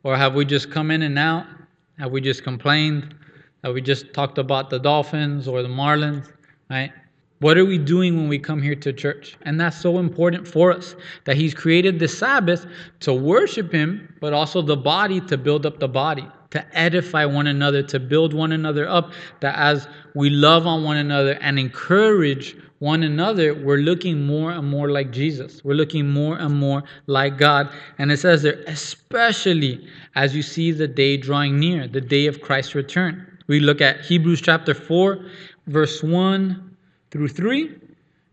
Or 0.03 0.17
have 0.17 0.35
we 0.35 0.45
just 0.45 0.71
come 0.71 0.91
in 0.91 1.03
and 1.03 1.19
out? 1.19 1.47
Have 1.99 2.11
we 2.11 2.21
just 2.21 2.43
complained? 2.43 3.15
Have 3.63 3.75
we 3.75 3.83
just 3.83 4.15
talked 4.15 4.39
about 4.39 4.71
the 4.71 4.79
Dolphins 4.79 5.47
or 5.47 5.63
the 5.63 5.69
Marlins? 5.69 6.33
Right? 6.71 6.93
What 7.43 7.59
are 7.59 7.65
we 7.65 7.77
doing 7.77 8.17
when 8.17 8.29
we 8.29 8.39
come 8.39 8.63
here 8.63 8.77
to 8.77 8.93
church? 8.93 9.37
And 9.43 9.61
that's 9.61 9.77
so 9.77 9.99
important 9.99 10.47
for 10.47 10.71
us 10.71 10.95
that 11.25 11.37
He's 11.37 11.53
created 11.53 11.99
the 11.99 12.07
Sabbath 12.07 12.67
to 13.01 13.13
worship 13.13 13.73
Him, 13.73 14.15
but 14.21 14.33
also 14.33 14.63
the 14.63 14.77
body 14.77 15.21
to 15.23 15.37
build 15.37 15.67
up 15.67 15.81
the 15.81 15.89
body, 15.89 16.25
to 16.51 16.65
edify 16.79 17.25
one 17.25 17.49
another, 17.49 17.83
to 17.83 17.99
build 17.99 18.33
one 18.33 18.53
another 18.53 18.89
up. 18.89 19.11
That 19.41 19.57
as 19.59 19.89
we 20.15 20.31
love 20.31 20.69
on 20.69 20.85
one 20.85 20.99
another 20.99 21.37
and 21.41 21.59
encourage 21.59 22.57
one 22.79 23.03
another, 23.03 23.55
we're 23.55 23.79
looking 23.79 24.25
more 24.25 24.53
and 24.53 24.71
more 24.71 24.93
like 24.93 25.11
Jesus. 25.11 25.65
We're 25.65 25.75
looking 25.75 26.09
more 26.09 26.37
and 26.37 26.55
more 26.55 26.85
like 27.09 27.39
God. 27.39 27.71
And 27.99 28.13
it 28.13 28.21
says 28.21 28.43
there, 28.43 28.63
especially 28.69 29.85
as 30.15 30.37
you 30.37 30.43
see 30.43 30.71
the 30.71 30.87
day 30.87 31.17
drawing 31.17 31.59
near, 31.59 31.89
the 31.89 32.01
day 32.01 32.27
of 32.27 32.41
Christ's 32.41 32.77
return. 32.77 33.27
We 33.49 33.59
look 33.59 33.81
at 33.81 34.03
Hebrews 34.03 34.41
chapter 34.43 34.75
4, 34.75 35.19
verse 35.67 36.05
1 36.05 36.69
through 37.13 37.29
3, 37.29 37.71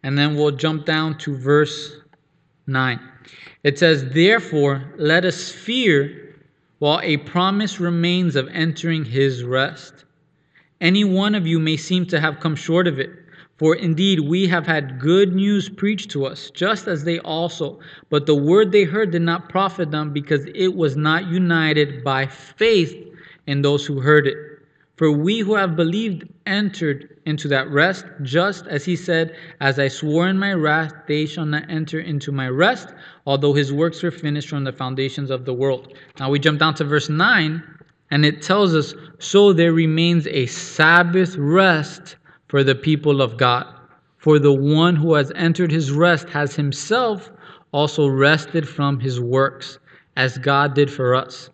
and 0.04 0.18
then 0.18 0.36
we'll 0.36 0.52
jump 0.52 0.86
down 0.86 1.18
to 1.20 1.38
verse 1.38 1.98
9. 2.66 3.00
It 3.64 3.78
says, 3.78 4.06
Therefore, 4.12 4.94
let 4.98 5.26
us 5.26 5.52
fear 5.52 6.38
while 6.80 7.02
a 7.04 7.18
promise 7.18 7.82
remains 7.82 8.38
of 8.38 8.48
entering 8.54 9.04
his 9.04 9.44
rest. 9.44 10.06
Any 10.80 11.04
one 11.04 11.36
of 11.36 11.46
you 11.46 11.60
may 11.60 11.76
seem 11.76 12.06
to 12.06 12.22
have 12.22 12.40
come 12.40 12.56
short 12.56 12.88
of 12.88 13.00
it. 13.00 13.12
For 13.58 13.76
indeed, 13.76 14.22
we 14.22 14.48
have 14.48 14.66
had 14.66 14.98
good 14.98 15.36
news 15.36 15.68
preached 15.68 16.10
to 16.12 16.26
us, 16.26 16.50
just 16.50 16.88
as 16.88 17.04
they 17.04 17.20
also. 17.20 17.82
But 18.10 18.26
the 18.26 18.36
word 18.36 18.72
they 18.72 18.86
heard 18.86 19.12
did 19.12 19.24
not 19.24 19.50
profit 19.50 19.92
them 19.92 20.14
because 20.14 20.46
it 20.56 20.74
was 20.74 20.96
not 20.96 21.28
united 21.28 22.02
by 22.02 22.28
faith 22.28 22.96
in 23.46 23.62
those 23.62 23.86
who 23.86 24.00
heard 24.00 24.26
it. 24.26 24.38
For 25.00 25.10
we 25.14 25.40
who 25.40 25.56
have 25.56 25.78
believed 25.78 26.28
entered 26.46 27.22
into 27.26 27.48
that 27.48 27.70
rest, 27.72 28.04
just 28.22 28.68
as 28.68 28.84
he 28.84 28.98
said, 28.98 29.34
As 29.62 29.80
I 29.80 29.88
swore 29.88 30.28
in 30.28 30.38
my 30.38 30.52
wrath, 30.52 30.92
they 31.08 31.26
shall 31.26 31.46
not 31.46 31.70
enter 31.70 32.02
into 32.02 32.34
my 32.34 32.50
rest, 32.50 32.90
although 33.26 33.54
his 33.54 33.72
works 33.72 34.04
were 34.04 34.12
finished 34.12 34.50
from 34.50 34.66
the 34.66 34.74
foundations 34.74 35.30
of 35.30 35.46
the 35.46 35.54
world. 35.54 35.94
Now 36.20 36.30
we 36.30 36.38
jump 36.38 36.60
down 36.60 36.74
to 36.74 36.84
verse 36.84 37.08
9, 37.08 37.64
and 38.12 38.26
it 38.26 38.42
tells 38.42 38.76
us, 38.76 38.94
So 39.20 39.54
there 39.54 39.72
remains 39.72 40.28
a 40.28 40.48
Sabbath 40.48 41.38
rest 41.38 42.18
for 42.50 42.66
the 42.66 42.76
people 42.76 43.22
of 43.22 43.38
God. 43.38 43.68
For 44.18 44.38
the 44.38 44.52
one 44.52 44.98
who 44.98 45.14
has 45.14 45.32
entered 45.34 45.72
his 45.72 45.94
rest 45.94 46.28
has 46.28 46.58
himself 46.58 47.32
also 47.72 48.06
rested 48.06 48.68
from 48.68 49.00
his 49.00 49.18
works, 49.18 49.80
as 50.18 50.38
God 50.38 50.74
did 50.74 50.92
for 50.92 51.16
us. 51.16 51.50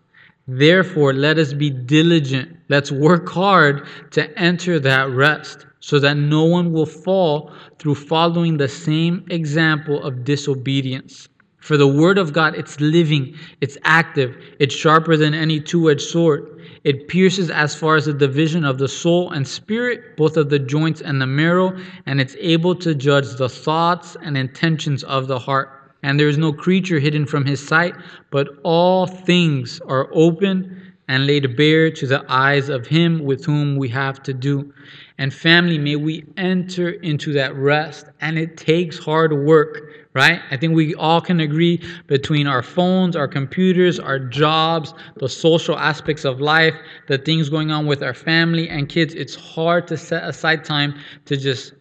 Therefore, 0.48 1.12
let 1.12 1.40
us 1.40 1.54
be 1.54 1.72
diligent. 1.72 2.58
Let's 2.70 2.92
work 2.92 3.28
hard 3.30 3.88
to 4.12 4.40
enter 4.40 4.80
that 4.80 5.10
rest 5.10 5.66
so 5.80 5.98
that 6.00 6.18
no 6.18 6.44
one 6.44 6.72
will 6.72 6.86
fall 6.86 7.52
through 7.80 7.96
following 7.96 8.58
the 8.58 8.68
same 8.68 9.26
example 9.30 10.04
of 10.04 10.24
disobedience. 10.24 11.30
For 11.58 11.78
the 11.78 11.88
word 11.88 12.20
of 12.20 12.32
God, 12.32 12.54
it's 12.54 12.80
living, 12.80 13.36
it's 13.60 13.76
active, 13.84 14.38
it's 14.60 14.76
sharper 14.76 15.18
than 15.18 15.34
any 15.34 15.60
two 15.60 15.90
edged 15.90 16.02
sword. 16.02 16.62
It 16.84 17.08
pierces 17.08 17.50
as 17.50 17.74
far 17.74 17.96
as 17.96 18.06
the 18.06 18.14
division 18.14 18.66
of 18.66 18.78
the 18.78 18.88
soul 18.88 19.32
and 19.32 19.48
spirit, 19.48 20.16
both 20.16 20.38
of 20.38 20.52
the 20.52 20.60
joints 20.60 21.02
and 21.02 21.20
the 21.20 21.26
marrow, 21.26 21.76
and 22.06 22.22
it's 22.22 22.36
able 22.40 22.76
to 22.76 22.94
judge 22.94 23.36
the 23.38 23.50
thoughts 23.50 24.16
and 24.22 24.38
intentions 24.38 25.04
of 25.04 25.28
the 25.28 25.40
heart 25.40 25.85
and 26.06 26.20
there 26.20 26.30
is 26.30 26.38
no 26.38 26.54
creature 26.54 27.00
hidden 27.00 27.26
from 27.26 27.46
his 27.46 27.68
sight, 27.68 27.96
but 28.30 28.48
all 28.64 29.08
things 29.08 29.82
are 29.88 30.08
open 30.14 30.94
and 31.08 31.26
laid 31.26 31.58
bare 31.58 31.90
to 31.90 32.06
the 32.06 32.24
eyes 32.30 32.70
of 32.70 32.86
him 32.86 33.24
with 33.24 33.44
whom 33.44 33.76
we 33.76 33.90
have 33.90 34.22
to 34.22 34.32
do. 34.32 34.72
And 35.18 35.34
family, 35.34 35.80
may 35.80 35.96
we 35.96 36.24
enter 36.38 36.90
into 36.90 37.34
that 37.34 37.56
rest. 37.56 38.06
And 38.22 38.38
it 38.38 38.56
takes 38.56 39.00
hard 39.00 39.34
work, 39.34 39.94
right? 40.14 40.42
I 40.52 40.58
think 40.58 40.76
we 40.76 40.94
all 40.94 41.22
can 41.22 41.40
agree 41.40 41.82
between 42.06 42.46
our 42.46 42.62
phones, 42.62 43.16
our 43.16 43.28
computers, 43.28 44.00
our 44.00 44.20
jobs, 44.20 44.94
the 45.16 45.28
social 45.28 45.76
aspects 45.76 46.24
of 46.24 46.40
life, 46.40 46.76
the 47.08 47.18
things 47.18 47.50
going 47.50 47.72
on 47.72 47.88
with 47.88 48.04
our 48.04 48.14
family 48.14 48.70
and 48.70 48.88
kids. 48.88 49.16
It's 49.16 49.34
hard 49.34 49.88
to 49.88 49.98
set 49.98 50.24
aside 50.24 50.64
time 50.66 51.00
to 51.26 51.36
just 51.36 51.74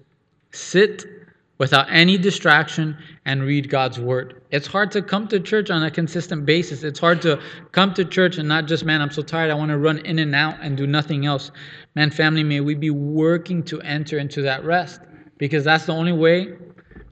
sit 0.53 1.14
without 1.59 1.87
any 1.91 2.19
distraction 2.19 2.97
and 3.25 3.43
read 3.43 3.69
God's 3.71 4.01
word. 4.01 4.43
It's 4.51 4.67
hard 4.67 4.91
to 4.93 5.03
come 5.03 5.29
to 5.29 5.39
church 5.39 5.71
on 5.71 5.83
a 5.85 5.91
consistent 5.91 6.45
basis. 6.45 6.83
It's 6.83 6.99
hard 6.99 7.23
to 7.23 7.41
come 7.73 7.95
to 7.95 8.05
church 8.05 8.39
and 8.39 8.49
not 8.49 8.67
just, 8.67 8.85
man, 8.85 9.01
I'm 9.01 9.11
so 9.11 9.23
tired, 9.23 9.51
I 9.51 9.55
want 9.55 9.71
to 9.71 9.79
run 9.79 9.99
in 9.99 10.19
and 10.19 10.35
out 10.35 10.57
and 10.61 10.77
do 10.77 10.87
nothing 10.87 11.27
else. 11.27 11.53
Man, 11.95 12.11
family, 12.11 12.43
may 12.43 12.61
we 12.61 12.75
be 12.75 12.91
working 12.91 13.63
to 13.65 13.81
enter 13.83 14.19
into 14.19 14.43
that 14.43 14.65
rest 14.65 15.01
because 15.39 15.65
that's 15.65 15.87
the 15.87 15.93
only 15.93 16.13
way 16.13 16.57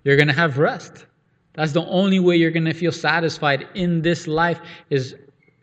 you're 0.04 0.16
going 0.16 0.28
to 0.28 0.34
have 0.34 0.58
rest. 0.58 1.06
That's 1.54 1.72
the 1.72 1.84
only 1.84 2.18
way 2.18 2.36
you're 2.36 2.50
going 2.50 2.64
to 2.64 2.74
feel 2.74 2.92
satisfied 2.92 3.68
in 3.74 4.02
this 4.02 4.26
life 4.26 4.60
is 4.90 5.14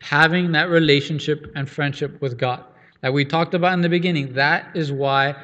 having 0.01 0.51
that 0.53 0.69
relationship 0.69 1.51
and 1.55 1.69
friendship 1.69 2.21
with 2.21 2.37
God. 2.37 2.63
That 3.01 3.13
we 3.13 3.25
talked 3.25 3.53
about 3.53 3.73
in 3.73 3.81
the 3.81 3.89
beginning. 3.89 4.33
That 4.33 4.75
is 4.75 4.91
why 4.91 5.35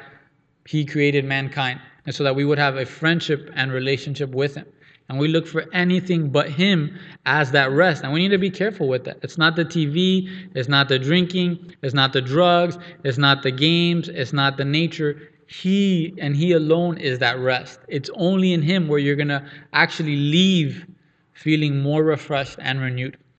He 0.66 0.84
created 0.84 1.24
mankind. 1.24 1.80
And 2.06 2.14
so 2.14 2.24
that 2.24 2.34
we 2.34 2.44
would 2.44 2.58
have 2.58 2.76
a 2.76 2.86
friendship 2.86 3.50
and 3.54 3.72
relationship 3.72 4.30
with 4.30 4.54
Him. 4.54 4.66
And 5.08 5.18
we 5.18 5.28
look 5.28 5.46
for 5.46 5.64
anything 5.72 6.30
but 6.30 6.50
Him 6.50 6.98
as 7.26 7.52
that 7.52 7.70
rest. 7.70 8.02
And 8.02 8.12
we 8.12 8.20
need 8.20 8.30
to 8.30 8.38
be 8.38 8.50
careful 8.50 8.88
with 8.88 9.04
that. 9.04 9.18
It's 9.22 9.38
not 9.38 9.54
the 9.54 9.64
TV, 9.64 10.28
it's 10.54 10.68
not 10.68 10.88
the 10.88 10.98
drinking, 10.98 11.74
it's 11.82 11.94
not 11.94 12.12
the 12.12 12.22
drugs, 12.22 12.78
it's 13.04 13.18
not 13.18 13.42
the 13.42 13.52
games, 13.52 14.08
it's 14.08 14.32
not 14.32 14.56
the 14.56 14.64
nature. 14.64 15.30
He 15.46 16.14
and 16.18 16.34
He 16.34 16.52
alone 16.52 16.98
is 16.98 17.20
that 17.20 17.38
rest. 17.38 17.78
It's 17.88 18.10
only 18.14 18.52
in 18.52 18.62
Him 18.62 18.88
where 18.88 18.98
you're 18.98 19.16
going 19.16 19.28
to 19.28 19.44
actually 19.72 20.16
leave 20.16 20.86
feeling 21.34 21.80
more 21.82 22.02
refreshed 22.02 22.58
and 22.60 22.80
renewed. 22.80 23.16